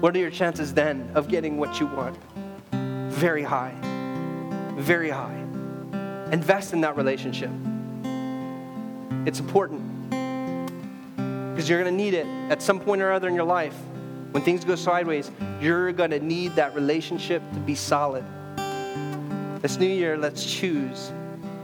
what 0.00 0.16
are 0.16 0.18
your 0.18 0.30
chances 0.30 0.74
then 0.74 1.08
of 1.14 1.28
getting 1.28 1.56
what 1.56 1.78
you 1.78 1.86
want? 1.86 2.18
Very 3.12 3.42
high. 3.42 3.74
Very 4.76 5.10
high. 5.10 5.36
Invest 6.32 6.72
in 6.72 6.80
that 6.80 6.96
relationship. 6.96 7.50
It's 9.26 9.38
important 9.38 10.10
because 10.10 11.68
you're 11.68 11.80
going 11.80 11.96
to 11.96 11.96
need 11.96 12.14
it 12.14 12.26
at 12.50 12.60
some 12.60 12.80
point 12.80 13.00
or 13.00 13.12
other 13.12 13.28
in 13.28 13.34
your 13.34 13.44
life. 13.44 13.76
When 14.34 14.42
things 14.42 14.64
go 14.64 14.74
sideways, 14.74 15.30
you're 15.60 15.92
going 15.92 16.10
to 16.10 16.18
need 16.18 16.56
that 16.56 16.74
relationship 16.74 17.40
to 17.52 17.60
be 17.60 17.76
solid. 17.76 18.24
This 19.62 19.78
new 19.78 19.86
year, 19.86 20.18
let's 20.18 20.44
choose 20.44 21.12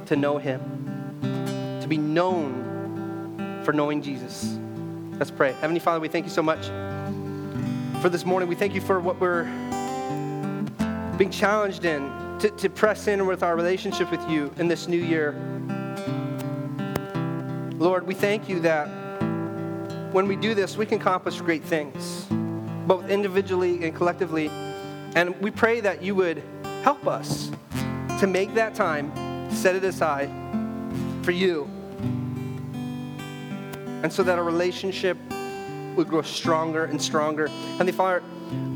to 0.07 0.15
know 0.15 0.39
Him, 0.39 0.61
to 1.81 1.89
be 1.89 1.99
known 1.99 3.63
for 3.65 3.73
knowing 3.73 4.01
Jesus. 4.03 4.57
Let's 5.19 5.33
pray. 5.33 5.51
Heavenly 5.55 5.81
Father, 5.81 5.99
we 5.99 6.07
thank 6.07 6.25
you 6.25 6.31
so 6.31 6.45
much 6.45 6.67
for 8.01 8.09
this 8.09 8.25
morning. 8.25 8.49
We 8.49 8.55
thank 8.55 8.73
you 8.73 8.81
for 8.81 9.01
what 9.01 9.21
we're 9.21 9.47
being 11.19 11.33
challenged 11.33 11.85
in 11.85 12.09
to, 12.39 12.51
to 12.51 12.71
press 12.71 13.09
in 13.09 13.27
with 13.27 13.43
our 13.43 13.57
relationship 13.57 14.13
with 14.13 14.31
you 14.31 14.55
in 14.59 14.69
this 14.69 14.87
new 14.87 15.03
year. 15.03 15.33
Lord, 17.81 18.07
we 18.07 18.15
thank 18.15 18.49
you 18.49 18.61
that 18.61 18.87
when 20.13 20.29
we 20.29 20.37
do 20.37 20.55
this, 20.55 20.77
we 20.77 20.87
can 20.87 21.01
accomplish 21.01 21.41
great 21.41 21.65
things 21.65 22.29
both 22.91 23.09
individually 23.09 23.85
and 23.85 23.95
collectively. 23.95 24.49
And 25.15 25.41
we 25.41 25.53
pray 25.53 25.79
that 25.79 26.03
you 26.03 26.17
would 26.17 26.43
help 26.83 27.07
us 27.07 27.53
to 28.19 28.27
make 28.27 28.53
that 28.55 28.75
time, 28.75 29.13
set 29.53 29.77
it 29.77 29.85
aside 29.85 30.29
for 31.23 31.31
you. 31.31 31.71
And 34.03 34.13
so 34.13 34.25
that 34.25 34.39
our 34.39 34.45
relationship 34.45 35.17
would 35.95 36.09
grow 36.09 36.23
stronger 36.23 36.87
and 36.87 37.01
stronger. 37.01 37.47
Heavenly 37.47 37.93
Father, 37.93 38.25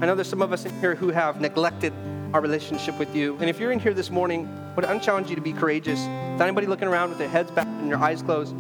I 0.01 0.07
know 0.07 0.15
there's 0.15 0.29
some 0.29 0.43
of 0.43 0.53
us 0.53 0.65
in 0.65 0.73
here 0.79 0.95
who 0.95 1.09
have 1.09 1.41
neglected 1.41 1.93
our 2.33 2.41
relationship 2.41 2.97
with 3.01 3.17
you. 3.17 3.37
And 3.41 3.51
if 3.51 3.59
you're 3.59 3.73
in 3.73 3.81
here 3.81 3.95
this 3.95 4.13
morning, 4.13 4.47
I 4.77 4.93
would 4.93 5.03
challenge 5.03 5.29
you 5.29 5.35
to 5.35 5.43
be 5.43 5.53
courageous. 5.53 5.99
Without 5.99 6.43
anybody 6.43 6.69
looking 6.69 6.87
around 6.87 7.09
with 7.09 7.19
their 7.19 7.29
heads 7.29 7.51
back 7.51 7.67
and 7.67 7.89
your 7.89 7.99
eyes 7.99 8.23
closed, 8.23 8.55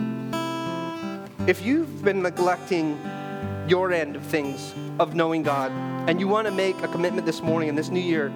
if 1.47 1.65
you've 1.65 2.03
been 2.03 2.23
neglecting 2.23 2.99
your 3.69 3.93
end 3.93 4.17
of 4.17 4.23
things, 4.23 4.75
of 4.99 5.15
knowing 5.15 5.43
God, 5.43 5.73
and 6.09 6.21
you 6.21 6.29
want 6.29 6.47
to 6.47 6.53
make 6.53 6.79
a 6.83 6.89
commitment 6.89 7.27
this 7.27 7.41
morning 7.43 7.69
in 7.69 7.75
this 7.75 7.89
new 7.89 8.01
year 8.01 8.29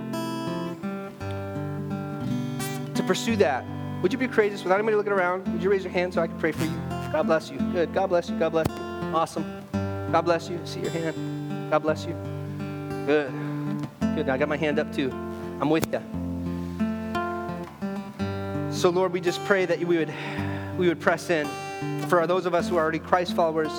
to 2.95 3.03
pursue 3.07 3.37
that, 3.37 3.65
would 4.03 4.13
you 4.13 4.19
be 4.19 4.29
courageous 4.29 4.63
without 4.63 4.77
anybody 4.77 4.97
looking 4.97 5.13
around? 5.13 5.47
Would 5.53 5.63
you 5.63 5.71
raise 5.71 5.83
your 5.83 5.93
hand 5.93 6.15
so 6.15 6.23
I 6.23 6.27
can 6.29 6.39
pray 6.39 6.53
for 6.53 6.65
you? 6.65 6.77
God 7.13 7.27
bless 7.27 7.51
you. 7.51 7.59
Good. 7.59 7.93
God 7.93 8.09
bless 8.09 8.29
you. 8.29 8.39
God 8.39 8.53
bless 8.53 8.69
you. 8.69 8.75
Awesome. 9.15 9.63
God 10.13 10.23
bless 10.23 10.49
you. 10.49 10.61
See 10.65 10.81
your 10.81 10.91
hand. 10.91 11.71
God 11.71 11.81
bless 11.81 12.05
you. 12.05 12.15
Good. 13.07 13.33
Good. 14.15 14.29
I 14.29 14.37
got 14.37 14.49
my 14.49 14.57
hand 14.57 14.79
up 14.79 14.93
too. 14.93 15.11
I'm 15.61 15.71
with 15.71 15.87
you. 15.93 16.01
So 18.73 18.91
Lord, 18.91 19.13
we 19.13 19.21
just 19.21 19.45
pray 19.45 19.67
that 19.67 19.79
we 19.81 19.99
would 19.99 20.13
we 20.77 20.89
would 20.89 21.01
press 21.01 21.31
in. 21.31 21.49
For 22.09 22.27
those 22.27 22.47
of 22.47 22.55
us 22.55 22.69
who 22.69 22.77
are 22.77 22.83
already 22.83 22.99
Christ 23.01 23.35
followers, 23.35 23.73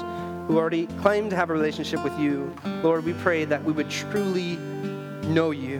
who 0.49 0.57
already 0.57 0.87
claim 0.99 1.29
to 1.29 1.35
have 1.35 1.51
a 1.51 1.53
relationship 1.53 2.03
with 2.03 2.19
you, 2.19 2.51
Lord, 2.81 3.05
we 3.05 3.13
pray 3.13 3.45
that 3.45 3.63
we 3.63 3.71
would 3.71 3.87
truly 3.87 4.55
know 5.27 5.51
you. 5.51 5.77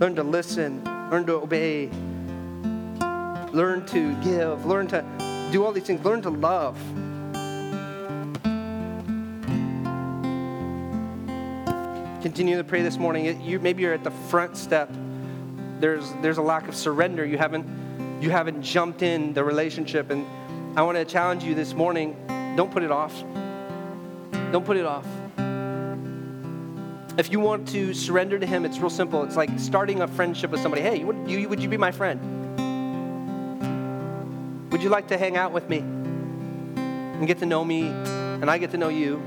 Learn 0.00 0.16
to 0.16 0.24
listen, 0.24 0.82
learn 1.08 1.24
to 1.26 1.34
obey, 1.34 1.88
learn 3.52 3.86
to 3.86 4.20
give, 4.24 4.66
learn 4.66 4.88
to 4.88 5.04
do 5.52 5.64
all 5.64 5.70
these 5.70 5.84
things, 5.84 6.04
learn 6.04 6.20
to 6.22 6.30
love. 6.30 6.76
Continue 12.22 12.56
to 12.56 12.64
pray 12.64 12.82
this 12.82 12.98
morning. 12.98 13.40
You, 13.40 13.60
maybe 13.60 13.82
you're 13.82 13.94
at 13.94 14.02
the 14.02 14.10
front 14.10 14.56
step. 14.56 14.90
There's, 15.78 16.10
there's 16.22 16.38
a 16.38 16.42
lack 16.42 16.66
of 16.66 16.74
surrender. 16.74 17.24
You 17.24 17.38
haven't, 17.38 17.68
you 18.20 18.30
haven't 18.30 18.64
jumped 18.64 19.02
in 19.02 19.32
the 19.32 19.44
relationship. 19.44 20.10
And 20.10 20.26
I 20.76 20.82
want 20.82 20.98
to 20.98 21.04
challenge 21.04 21.44
you 21.44 21.54
this 21.54 21.72
morning 21.72 22.16
don't 22.56 22.70
put 22.70 22.82
it 22.82 22.90
off. 22.90 23.22
Don't 24.52 24.64
put 24.64 24.76
it 24.76 24.84
off. 24.84 25.06
If 27.18 27.30
you 27.30 27.40
want 27.40 27.68
to 27.68 27.92
surrender 27.94 28.38
to 28.38 28.46
Him, 28.46 28.64
it's 28.64 28.78
real 28.78 28.90
simple. 28.90 29.22
It's 29.24 29.36
like 29.36 29.50
starting 29.58 30.00
a 30.00 30.08
friendship 30.08 30.50
with 30.50 30.60
somebody. 30.60 30.82
Hey, 30.82 31.04
would 31.04 31.30
you, 31.30 31.48
would 31.48 31.62
you 31.62 31.68
be 31.68 31.76
my 31.76 31.92
friend? 31.92 32.18
Would 34.72 34.82
you 34.82 34.88
like 34.88 35.08
to 35.08 35.18
hang 35.18 35.36
out 35.36 35.52
with 35.52 35.68
me 35.68 35.78
and 35.78 37.26
get 37.26 37.38
to 37.38 37.46
know 37.46 37.64
me, 37.64 37.88
and 37.88 38.50
I 38.50 38.58
get 38.58 38.70
to 38.70 38.78
know 38.78 38.88
you? 38.88 39.22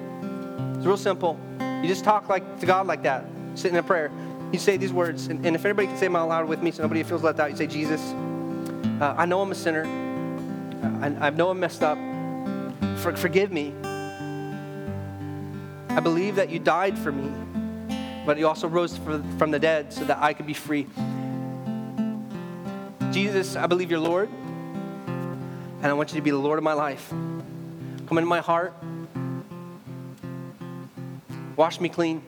It's 0.76 0.86
real 0.86 0.98
simple. 0.98 1.40
You 1.60 1.88
just 1.88 2.04
talk 2.04 2.30
like 2.30 2.60
to 2.60 2.66
God 2.66 2.88
like 2.88 3.04
that, 3.04 3.26
sit 3.56 3.72
in 3.72 3.78
a 3.78 3.84
prayer. 3.84 4.12
You 4.52 4.60
say 4.60 4.78
these 4.78 4.94
words, 4.94 5.28
and, 5.28 5.46
and 5.46 5.56
if 5.56 5.66
anybody 5.66 5.88
can 5.88 5.98
say 5.98 6.06
them 6.08 6.16
out 6.16 6.30
loud 6.30 6.48
with 6.48 6.62
me 6.62 6.72
so 6.72 6.84
nobody 6.84 7.04
feels 7.04 7.24
left 7.24 7.40
out, 7.40 7.50
you 7.50 7.58
say, 7.58 7.68
Jesus, 7.68 8.02
uh, 9.02 9.16
I 9.18 9.26
know 9.26 9.42
I'm 9.42 9.52
a 9.52 9.56
sinner. 9.56 9.86
I, 11.02 11.28
I 11.28 11.30
know 11.32 11.50
I'm 11.50 11.60
messed 11.60 11.84
up 11.84 11.98
for, 13.04 13.16
forgive 13.18 13.52
me. 13.52 13.74
I 15.90 16.00
believe 16.00 16.38
that 16.38 16.50
you 16.50 16.58
died 16.58 16.98
for 16.98 17.12
me, 17.12 17.30
but 18.26 18.38
you 18.38 18.48
also 18.48 18.68
rose 18.68 18.98
for, 18.98 19.22
from 19.38 19.52
the 19.52 19.60
dead 19.60 19.92
so 19.92 20.06
that 20.06 20.20
I 20.20 20.34
could 20.34 20.48
be 20.48 20.54
free. 20.54 20.88
Jesus, 23.12 23.58
I 23.58 23.68
believe 23.68 23.92
you're 23.92 24.00
Lord, 24.00 24.30
and 24.30 25.86
I 25.86 25.94
want 25.94 26.12
you 26.12 26.16
to 26.16 26.22
be 26.22 26.32
the 26.32 26.38
Lord 26.38 26.58
of 26.58 26.64
my 26.64 26.74
life. 26.74 27.10
Come 27.10 28.18
into 28.18 28.26
my 28.26 28.40
heart, 28.40 28.74
wash 31.58 31.82
me 31.82 31.90
clean, 31.90 32.24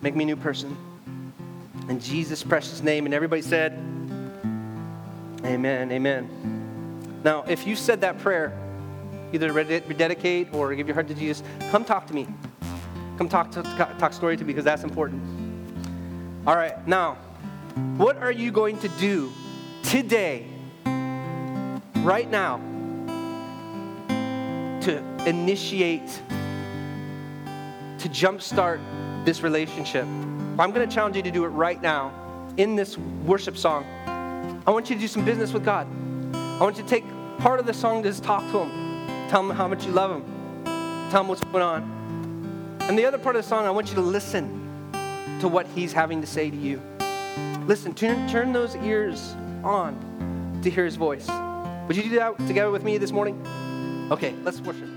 make 0.00 0.16
me 0.16 0.24
a 0.24 0.26
new 0.26 0.36
person. 0.36 0.76
In 1.90 2.00
Jesus' 2.00 2.42
precious 2.42 2.82
name. 2.82 3.04
And 3.04 3.12
everybody 3.14 3.42
said, 3.42 3.72
Amen, 5.44 5.92
amen. 5.92 7.20
Now, 7.22 7.44
if 7.48 7.66
you 7.66 7.76
said 7.76 8.00
that 8.02 8.18
prayer, 8.18 8.56
either 9.32 9.52
rededicate 9.52 10.52
or 10.52 10.74
give 10.74 10.86
your 10.86 10.94
heart 10.94 11.08
to 11.08 11.14
Jesus, 11.14 11.42
come 11.70 11.84
talk 11.84 12.06
to 12.06 12.14
me. 12.14 12.26
Come 13.18 13.28
talk 13.28 13.50
to, 13.52 13.62
talk 13.98 14.12
story 14.12 14.36
to 14.36 14.44
me 14.44 14.46
because 14.46 14.64
that's 14.64 14.82
important. 14.82 15.22
All 16.46 16.56
right, 16.56 16.86
now, 16.88 17.18
what 17.96 18.16
are 18.16 18.32
you 18.32 18.50
going 18.50 18.78
to 18.78 18.88
do 18.98 19.30
today, 19.82 20.46
right 21.98 22.30
now, 22.30 22.56
to 24.80 24.98
initiate, 25.26 26.08
to 27.98 28.08
jumpstart 28.08 28.80
this 29.26 29.42
relationship? 29.42 30.04
I'm 30.04 30.72
going 30.72 30.88
to 30.88 30.94
challenge 30.94 31.16
you 31.16 31.22
to 31.22 31.30
do 31.30 31.44
it 31.44 31.48
right 31.48 31.80
now 31.80 32.12
in 32.56 32.74
this 32.74 32.96
worship 32.98 33.56
song. 33.56 33.84
I 34.66 34.70
want 34.70 34.88
you 34.88 34.96
to 34.96 35.00
do 35.00 35.08
some 35.08 35.24
business 35.24 35.52
with 35.52 35.64
God. 35.64 35.86
I 36.34 36.60
want 36.62 36.78
you 36.78 36.82
to 36.82 36.88
take 36.88 37.04
part 37.38 37.60
of 37.60 37.66
the 37.66 37.74
song 37.74 38.02
to 38.02 38.08
just 38.08 38.24
talk 38.24 38.42
to 38.52 38.64
Him. 38.64 38.89
Tell 39.30 39.48
him 39.48 39.50
how 39.50 39.68
much 39.68 39.86
you 39.86 39.92
love 39.92 40.10
him. 40.10 40.24
Tell 41.12 41.20
him 41.20 41.28
what's 41.28 41.44
going 41.44 41.62
on. 41.62 42.78
And 42.80 42.98
the 42.98 43.04
other 43.04 43.16
part 43.16 43.36
of 43.36 43.44
the 43.44 43.48
song, 43.48 43.64
I 43.64 43.70
want 43.70 43.88
you 43.88 43.94
to 43.94 44.00
listen 44.00 44.90
to 45.40 45.46
what 45.46 45.68
he's 45.68 45.92
having 45.92 46.20
to 46.20 46.26
say 46.26 46.50
to 46.50 46.56
you. 46.56 46.82
Listen, 47.68 47.94
turn, 47.94 48.28
turn 48.28 48.52
those 48.52 48.74
ears 48.74 49.36
on 49.62 50.58
to 50.64 50.68
hear 50.68 50.84
his 50.84 50.96
voice. 50.96 51.28
Would 51.86 51.96
you 51.96 52.02
do 52.02 52.16
that 52.16 52.38
together 52.48 52.72
with 52.72 52.82
me 52.82 52.98
this 52.98 53.12
morning? 53.12 53.40
Okay, 54.10 54.34
let's 54.42 54.60
worship. 54.60 54.88